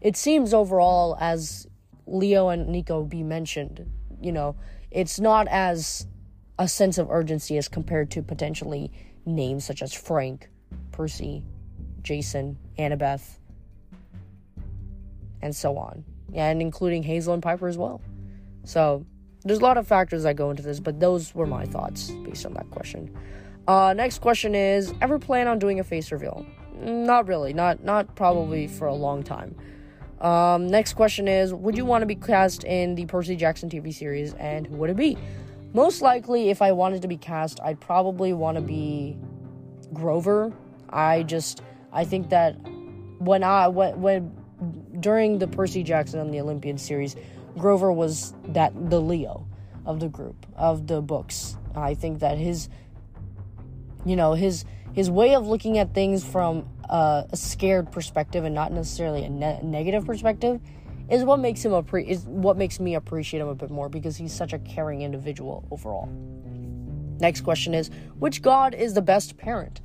It 0.00 0.16
seems 0.16 0.54
overall 0.54 1.16
as 1.20 1.66
Leo 2.06 2.48
and 2.48 2.68
Nico 2.68 3.02
be 3.02 3.22
mentioned, 3.22 3.90
you 4.20 4.32
know, 4.32 4.56
it's 4.90 5.18
not 5.18 5.48
as 5.48 6.06
a 6.58 6.68
sense 6.68 6.98
of 6.98 7.10
urgency 7.10 7.58
as 7.58 7.68
compared 7.68 8.10
to 8.12 8.22
potentially 8.22 8.90
names 9.26 9.64
such 9.64 9.82
as 9.82 9.92
Frank, 9.92 10.48
Percy, 10.92 11.44
Jason, 12.02 12.58
Annabeth, 12.78 13.38
and 15.42 15.54
so 15.54 15.76
on. 15.76 16.04
And 16.34 16.60
including 16.60 17.02
Hazel 17.02 17.34
and 17.34 17.42
Piper 17.42 17.68
as 17.68 17.78
well. 17.78 18.00
So 18.64 19.04
there's 19.44 19.60
a 19.60 19.62
lot 19.62 19.78
of 19.78 19.86
factors 19.86 20.24
that 20.24 20.36
go 20.36 20.50
into 20.50 20.62
this, 20.62 20.80
but 20.80 21.00
those 21.00 21.34
were 21.34 21.46
my 21.46 21.64
thoughts 21.64 22.10
based 22.10 22.44
on 22.44 22.54
that 22.54 22.70
question. 22.70 23.16
Uh, 23.66 23.94
next 23.96 24.20
question 24.20 24.54
is: 24.54 24.92
Ever 25.00 25.18
plan 25.18 25.46
on 25.46 25.58
doing 25.58 25.80
a 25.80 25.84
face 25.84 26.10
reveal? 26.12 26.44
Not 26.80 27.26
really. 27.26 27.52
Not 27.52 27.82
not 27.82 28.14
probably 28.14 28.66
for 28.66 28.86
a 28.86 28.94
long 28.94 29.22
time. 29.22 29.56
Um, 30.20 30.68
next 30.68 30.94
question 30.94 31.28
is: 31.28 31.52
Would 31.52 31.76
you 31.76 31.84
want 31.84 32.02
to 32.02 32.06
be 32.06 32.14
cast 32.14 32.64
in 32.64 32.94
the 32.94 33.06
Percy 33.06 33.36
Jackson 33.36 33.68
TV 33.68 33.92
series, 33.92 34.34
and 34.34 34.66
who 34.66 34.76
would 34.76 34.90
it 34.90 34.96
be? 34.96 35.16
Most 35.74 36.02
likely, 36.02 36.50
if 36.50 36.62
I 36.62 36.72
wanted 36.72 37.02
to 37.02 37.08
be 37.08 37.16
cast, 37.16 37.60
I'd 37.62 37.80
probably 37.80 38.32
want 38.32 38.56
to 38.56 38.62
be 38.62 39.16
Grover. 39.92 40.52
I 40.88 41.22
just 41.22 41.62
I 41.92 42.04
think 42.04 42.30
that 42.30 42.52
when 43.18 43.42
I 43.42 43.68
when, 43.68 44.00
when 44.00 44.32
during 45.00 45.38
the 45.38 45.46
Percy 45.46 45.82
Jackson 45.82 46.20
and 46.20 46.32
the 46.32 46.40
Olympian 46.40 46.78
series, 46.78 47.16
Grover 47.56 47.92
was 47.92 48.34
that 48.48 48.72
the 48.90 49.00
Leo 49.00 49.46
of 49.84 50.00
the 50.00 50.08
group 50.08 50.46
of 50.56 50.86
the 50.86 51.00
books. 51.00 51.56
I 51.74 51.94
think 51.94 52.20
that 52.20 52.38
his 52.38 52.68
you 54.04 54.16
know 54.16 54.32
his 54.34 54.64
his 54.94 55.10
way 55.10 55.34
of 55.34 55.46
looking 55.46 55.78
at 55.78 55.94
things 55.94 56.24
from 56.24 56.68
uh, 56.88 57.24
a 57.30 57.36
scared 57.36 57.92
perspective 57.92 58.44
and 58.44 58.54
not 58.54 58.72
necessarily 58.72 59.24
a 59.24 59.30
ne- 59.30 59.60
negative 59.62 60.04
perspective 60.04 60.60
is 61.10 61.24
what 61.24 61.38
makes 61.38 61.64
him 61.64 61.72
appre- 61.72 62.06
is 62.06 62.24
what 62.24 62.56
makes 62.56 62.80
me 62.80 62.94
appreciate 62.94 63.40
him 63.40 63.48
a 63.48 63.54
bit 63.54 63.70
more 63.70 63.88
because 63.88 64.16
he's 64.16 64.32
such 64.32 64.52
a 64.52 64.58
caring 64.60 65.02
individual 65.02 65.66
overall. 65.70 66.08
Next 67.20 67.40
question 67.40 67.74
is 67.74 67.90
which 68.18 68.42
god 68.42 68.74
is 68.74 68.94
the 68.94 69.02
best 69.02 69.36
parent? 69.36 69.80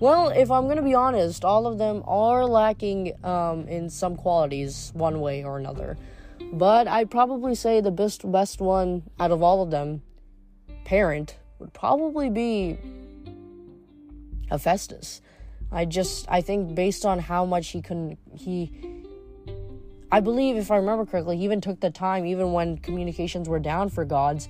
Well, 0.00 0.28
if 0.28 0.50
I'm 0.50 0.66
gonna 0.66 0.82
be 0.82 0.94
honest, 0.94 1.44
all 1.44 1.66
of 1.66 1.78
them 1.78 2.02
are 2.06 2.46
lacking 2.46 3.12
um, 3.24 3.68
in 3.68 3.88
some 3.88 4.16
qualities, 4.16 4.90
one 4.94 5.20
way 5.20 5.44
or 5.44 5.58
another. 5.58 5.96
But 6.52 6.88
I'd 6.88 7.10
probably 7.10 7.54
say 7.54 7.80
the 7.80 7.90
best 7.90 8.30
best 8.30 8.60
one 8.60 9.02
out 9.18 9.30
of 9.30 9.42
all 9.42 9.62
of 9.62 9.70
them, 9.70 10.02
parent, 10.84 11.36
would 11.58 11.72
probably 11.72 12.30
be 12.30 12.78
Hephaestus. 14.50 15.20
I 15.72 15.84
just 15.84 16.26
I 16.28 16.40
think 16.40 16.74
based 16.74 17.04
on 17.04 17.18
how 17.18 17.44
much 17.44 17.68
he 17.68 17.82
can 17.82 18.16
he 18.32 18.70
I 20.14 20.20
believe, 20.20 20.56
if 20.56 20.70
I 20.70 20.76
remember 20.76 21.06
correctly, 21.06 21.38
he 21.38 21.44
even 21.44 21.60
took 21.60 21.80
the 21.80 21.90
time, 21.90 22.24
even 22.24 22.52
when 22.52 22.78
communications 22.78 23.48
were 23.48 23.58
down 23.58 23.88
for 23.88 24.04
gods, 24.04 24.48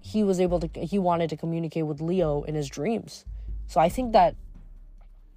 he 0.00 0.24
was 0.24 0.40
able 0.40 0.58
to, 0.58 0.80
he 0.80 0.98
wanted 0.98 1.30
to 1.30 1.36
communicate 1.36 1.86
with 1.86 2.00
Leo 2.00 2.42
in 2.42 2.56
his 2.56 2.68
dreams. 2.68 3.24
So 3.68 3.80
I 3.80 3.88
think 3.88 4.12
that 4.12 4.34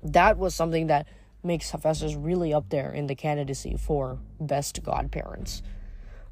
that 0.02 0.40
was 0.40 0.56
something 0.56 0.88
that 0.88 1.08
makes 1.44 1.70
Hephaestus 1.70 2.16
really 2.16 2.56
up 2.56 2.70
there 2.70 2.92
in 2.92 3.06
the 3.06 3.14
candidacy 3.14 3.78
for 3.78 4.18
best 4.40 4.82
godparents. 4.82 5.62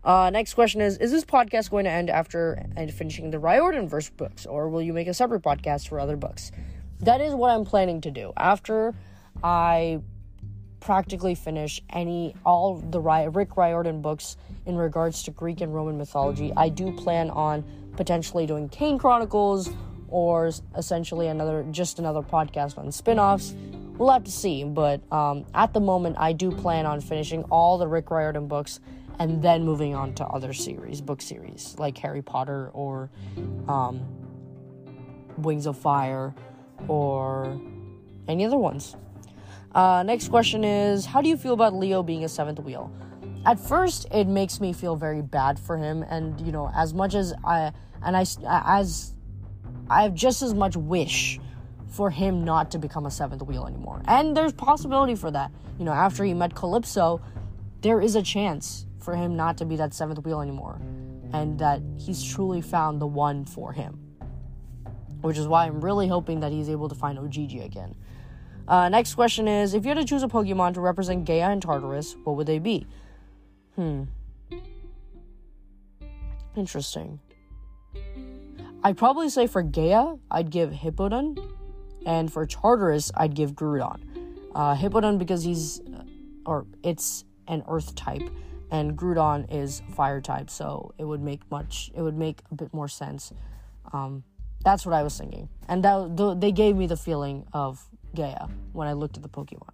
Uh, 0.04 0.32
next 0.32 0.56
question 0.56 0.82
is 0.82 0.98
Is 0.98 1.12
this 1.12 1.24
podcast 1.24 1.70
going 1.70 1.86
to 1.86 1.92
end 1.92 2.10
after 2.10 2.66
finishing 2.94 3.30
the 3.30 3.38
Riordan 3.38 3.88
verse 3.88 4.10
books, 4.10 4.48
or 4.48 4.70
will 4.70 4.82
you 4.82 4.92
make 4.92 5.08
a 5.08 5.14
separate 5.14 5.44
podcast 5.44 5.88
for 5.88 6.00
other 6.00 6.18
books? 6.18 6.52
That 7.02 7.22
is 7.22 7.34
what 7.34 7.52
I'm 7.52 7.66
planning 7.66 8.02
to 8.02 8.12
do. 8.12 8.34
After 8.38 8.94
I 9.44 10.02
practically 10.86 11.34
finish 11.34 11.82
any 11.90 12.36
all 12.46 12.78
the 12.78 13.02
Rick 13.02 13.58
Riordan 13.58 14.02
books 14.02 14.38
in 14.68 14.76
regards 14.76 15.24
to 15.24 15.32
Greek 15.32 15.62
and 15.62 15.74
Roman 15.74 15.98
mythology. 15.98 16.54
I 16.56 16.70
do 16.70 16.92
plan 16.92 17.32
on 17.32 17.64
potentially 17.96 18.46
doing 18.46 18.70
Kane 18.70 19.00
Chronicles 19.00 19.72
or 20.08 20.52
essentially 20.78 21.28
another 21.28 21.66
just 21.72 21.98
another 21.98 22.22
podcast 22.22 22.78
on 22.78 22.92
spin-offs. 22.92 23.56
We'll 23.98 24.12
have 24.12 24.26
to 24.26 24.32
see, 24.32 24.64
but 24.64 25.02
um, 25.12 25.46
at 25.56 25.74
the 25.74 25.80
moment, 25.80 26.18
I 26.20 26.34
do 26.34 26.52
plan 26.52 26.86
on 26.86 27.02
finishing 27.02 27.44
all 27.46 27.80
the 27.80 27.88
Rick 27.88 28.12
Riordan 28.12 28.48
books 28.48 28.80
and 29.18 29.42
then 29.42 29.64
moving 29.64 29.96
on 29.96 30.14
to 30.16 30.26
other 30.26 30.54
series, 30.54 31.02
book 31.02 31.22
series 31.22 31.76
like 31.80 31.98
Harry 31.98 32.22
Potter 32.22 32.70
or 32.74 33.10
um, 33.68 34.02
Wings 35.38 35.66
of 35.66 35.78
Fire 35.78 36.36
or 36.88 37.60
any 38.28 38.46
other 38.46 38.58
ones. 38.58 38.96
Uh, 39.74 40.04
next 40.04 40.30
question 40.30 40.64
is 40.64 41.06
How 41.06 41.22
do 41.22 41.30
you 41.30 41.38
feel 41.38 41.54
about 41.54 41.74
Leo 41.74 42.02
being 42.02 42.24
a 42.24 42.30
seventh 42.30 42.60
wheel? 42.60 42.92
At 43.46 43.60
first, 43.60 44.08
it 44.12 44.26
makes 44.28 44.60
me 44.60 44.74
feel 44.74 44.96
very 44.96 45.22
bad 45.22 45.60
for 45.60 45.78
him, 45.78 46.04
and 46.04 46.40
you 46.42 46.52
know, 46.52 46.72
as 46.76 46.94
much 46.94 47.14
as 47.14 47.34
I 47.44 47.72
and 48.04 48.18
I 48.18 48.26
as 48.48 49.14
I 49.90 50.04
have 50.04 50.14
just 50.14 50.42
as 50.42 50.54
much 50.54 50.76
wish 50.76 51.40
for 51.88 52.10
him 52.10 52.44
not 52.44 52.72
to 52.72 52.80
become 52.80 53.06
a 53.06 53.12
seventh 53.12 53.44
wheel 53.44 53.68
anymore. 53.68 54.02
And 54.06 54.36
there's 54.36 54.52
possibility 54.52 55.16
for 55.16 55.30
that. 55.32 55.52
You 55.78 55.86
know, 55.86 55.94
after 55.94 56.24
he 56.24 56.34
met 56.34 56.56
Calypso, 56.56 57.22
there 57.82 58.02
is 58.02 58.16
a 58.16 58.22
chance 58.22 58.86
for 59.00 59.16
him 59.16 59.36
not 59.36 59.58
to 59.58 59.66
be 59.66 59.76
that 59.76 59.94
seventh 59.94 60.20
wheel 60.26 60.42
anymore, 60.42 60.80
and 61.32 61.60
that 61.60 61.82
he's 61.98 62.24
truly 62.24 62.62
found 62.62 63.00
the 63.00 63.08
one 63.08 63.46
for 63.46 63.74
him. 63.74 64.05
Which 65.22 65.38
is 65.38 65.48
why 65.48 65.66
I'm 65.66 65.82
really 65.82 66.08
hoping 66.08 66.40
that 66.42 66.52
he's 66.52 66.70
able 66.70 66.90
to 66.90 66.96
find 66.96 67.18
Ogygia 67.18 67.66
again. 67.66 67.96
Uh, 68.68 68.90
next 68.90 69.16
question 69.16 69.48
is 69.48 69.74
If 69.74 69.86
you 69.86 69.90
had 69.90 69.98
to 69.98 70.06
choose 70.06 70.24
a 70.24 70.28
Pokemon 70.28 70.74
to 70.76 70.82
represent 70.82 71.26
Gaia 71.26 71.50
and 71.50 71.62
Tartarus, 71.62 72.16
what 72.24 72.36
would 72.36 72.48
they 72.48 72.60
be? 72.60 72.88
Hmm. 73.76 74.04
Interesting. 76.56 77.20
I'd 78.84 78.98
probably 78.98 79.30
say 79.30 79.48
for 79.48 79.64
Gaia, 79.64 80.16
I'd 80.30 80.52
give 80.52 80.70
Hippowdon, 80.72 81.38
and 82.06 82.32
for 82.32 82.46
Tartarus, 82.46 83.12
I'd 83.16 83.34
give 83.34 83.54
Groudon. 83.54 84.00
Uh, 84.54 84.76
Hippowdon 84.76 85.18
because 85.18 85.44
he's, 85.44 85.82
uh, 85.82 86.04
or 86.46 86.66
it's 86.84 87.26
an 87.48 87.64
Earth 87.68 87.96
type, 87.96 88.22
and 88.72 88.96
Groudon 88.98 89.52
is 89.52 89.82
Fire 89.96 90.22
type, 90.22 90.50
so 90.50 90.94
it 90.98 91.04
would 91.04 91.22
make 91.22 91.42
much, 91.50 91.92
it 91.96 92.02
would 92.02 92.18
make 92.18 92.42
a 92.52 92.56
bit 92.56 92.74
more 92.74 92.88
sense. 92.88 93.34
Um, 93.92 94.24
that's 94.66 94.86
what 94.86 94.94
I 94.94 95.04
was 95.04 95.18
thinking, 95.18 95.48
and 95.70 95.84
that 95.84 96.38
they 96.42 96.52
gave 96.52 96.76
me 96.76 96.88
the 96.88 96.98
feeling 96.98 97.46
of 97.54 97.86
Gaia 98.16 98.48
when 98.74 98.88
I 98.88 98.94
looked 98.94 99.16
at 99.16 99.24
the 99.24 99.30
Pokemon. 99.30 99.70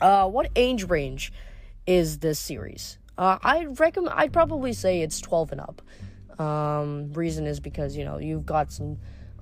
Uh, 0.00 0.28
what 0.28 0.50
age 0.56 0.88
range 0.88 1.32
is 1.86 2.18
this 2.18 2.40
series? 2.40 2.98
Uh, 3.16 3.38
I'd 3.42 3.78
recommend. 3.78 4.14
I'd 4.18 4.32
probably 4.32 4.72
say 4.72 5.00
it's 5.00 5.20
12 5.20 5.52
and 5.52 5.60
up. 5.60 5.82
Um, 6.40 7.12
reason 7.12 7.46
is 7.46 7.60
because 7.60 7.96
you 7.96 8.04
know 8.04 8.18
you've 8.18 8.44
got 8.44 8.72
some 8.72 8.98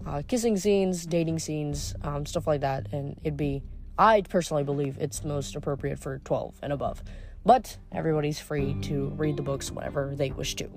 uh, 0.07 0.23
kissing 0.29 0.59
scenes, 0.59 1.07
dating 1.07 1.39
scenes, 1.39 1.95
um, 2.03 2.27
stuff 2.27 2.47
like 2.47 2.61
that, 2.61 2.93
and 2.93 3.19
it'd 3.25 3.39
be. 3.39 3.63
I 3.99 4.21
personally 4.23 4.65
believe 4.65 4.99
it's 4.99 5.25
most 5.25 5.57
appropriate 5.57 5.99
for 5.99 6.19
12 6.21 6.55
and 6.63 6.73
above, 6.73 7.03
but 7.45 7.79
everybody's 7.93 8.39
free 8.39 8.75
to 8.83 9.09
read 9.17 9.37
the 9.37 9.43
books 9.43 9.71
whenever 9.71 10.15
they 10.15 10.31
wish 10.31 10.57
to. 10.57 10.71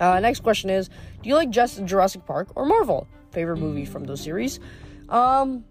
Uh, 0.00 0.18
next 0.18 0.40
question 0.40 0.70
is: 0.70 0.88
Do 1.22 1.28
you 1.28 1.34
like 1.34 1.50
just 1.50 1.84
Jurassic 1.84 2.24
Park 2.26 2.48
or 2.56 2.64
Marvel? 2.64 3.06
Favorite 3.30 3.58
movie 3.58 3.84
from 3.84 4.04
those 4.04 4.20
series? 4.20 4.58
Um, 5.08 5.64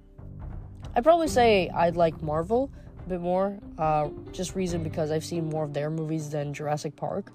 I'd 0.95 1.03
probably 1.03 1.27
say 1.27 1.69
I'd 1.69 1.95
like 1.95 2.21
Marvel 2.21 2.71
a 3.05 3.09
bit 3.09 3.21
more. 3.21 3.57
Uh, 3.77 4.09
just 4.31 4.55
reason 4.55 4.83
because 4.83 5.11
I've 5.11 5.25
seen 5.25 5.49
more 5.49 5.63
of 5.63 5.73
their 5.73 5.89
movies 5.89 6.29
than 6.29 6.53
Jurassic 6.53 6.95
Park. 6.95 7.31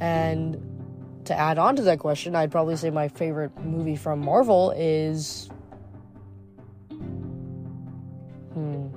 And 0.00 0.56
to 1.26 1.38
add 1.38 1.58
on 1.58 1.76
to 1.76 1.82
that 1.82 1.98
question, 1.98 2.34
I'd 2.34 2.50
probably 2.50 2.76
say 2.76 2.90
my 2.90 3.08
favorite 3.08 3.56
movie 3.58 3.96
from 3.96 4.20
Marvel 4.20 4.72
is. 4.76 5.50
Hmm. 8.54 8.88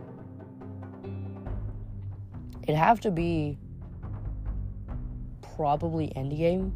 It'd 2.64 2.76
have 2.76 3.02
to 3.02 3.12
be 3.12 3.58
probably 5.56 6.12
Endgame. 6.16 6.72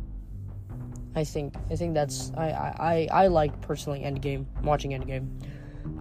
I 1.15 1.23
think 1.23 1.55
I 1.69 1.75
think 1.75 1.93
that's 1.93 2.31
I 2.37 3.07
I 3.11 3.23
I 3.23 3.27
like 3.27 3.59
personally 3.61 4.01
Endgame 4.01 4.45
watching 4.63 4.91
Endgame. 4.91 5.29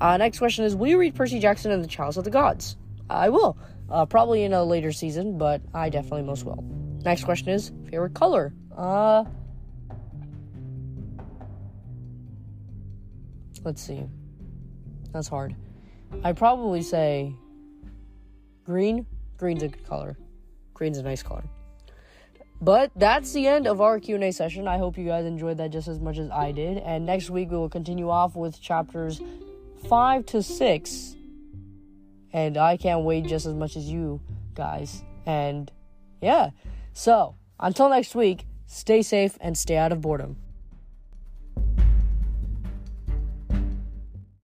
Uh, 0.01 0.17
next 0.17 0.39
question 0.39 0.65
is 0.65 0.77
Will 0.77 0.89
you 0.89 0.99
read 0.99 1.15
Percy 1.15 1.39
Jackson 1.39 1.71
and 1.71 1.83
the 1.83 1.89
Chalice 1.89 2.17
of 2.17 2.25
the 2.25 2.31
Gods? 2.31 2.77
I 3.09 3.29
will. 3.31 3.57
Uh, 3.91 4.05
probably 4.05 4.45
in 4.45 4.53
a 4.53 4.63
later 4.63 4.93
season, 4.93 5.39
but 5.39 5.63
I 5.73 5.89
definitely 5.89 6.23
most 6.23 6.45
will. 6.45 6.63
Next 7.05 7.25
question 7.25 7.49
is 7.49 7.73
Favorite 7.91 8.15
color? 8.15 8.55
Uh. 8.77 9.25
Let's 13.65 13.83
see. 13.83 14.05
That's 15.13 15.29
hard. 15.29 15.57
I'd 16.23 16.37
probably 16.37 16.83
say 16.83 17.35
green. 18.65 19.07
Green's 19.37 19.63
a 19.63 19.69
good 19.69 19.87
color. 19.87 20.19
Green's 20.75 20.99
a 20.99 21.03
nice 21.03 21.23
color. 21.23 21.45
But 22.61 22.91
that's 22.97 23.33
the 23.33 23.47
end 23.47 23.67
of 23.67 23.81
our 23.81 24.01
Q&A 24.01 24.33
session. 24.33 24.67
I 24.67 24.79
hope 24.79 24.99
you 24.99 25.07
guys 25.07 25.25
enjoyed 25.25 25.59
that 25.59 25.71
just 25.71 25.87
as 25.87 26.01
much 26.01 26.19
as 26.19 26.31
I 26.31 26.53
did. 26.53 26.79
And 26.79 27.07
next 27.07 27.31
week 27.31 27.51
we 27.51 27.57
will 27.57 27.69
continue 27.69 28.11
off 28.11 28.35
with 28.35 28.61
chapters 28.61 29.21
5 29.89 30.27
to 30.27 30.43
6. 30.43 31.17
And 32.33 32.57
I 32.57 32.77
can't 32.77 33.05
wait 33.05 33.27
just 33.27 33.47
as 33.47 33.55
much 33.55 33.77
as 33.77 33.89
you 33.89 34.21
guys. 34.55 35.03
And 35.25 35.71
yeah. 36.21 36.51
So, 36.93 37.37
until 37.61 37.89
next 37.89 38.15
week, 38.15 38.45
stay 38.67 39.03
safe 39.03 39.39
and 39.41 39.57
stay 39.57 39.77
out 39.77 39.93
of 39.93 40.01
boredom. 40.01 40.37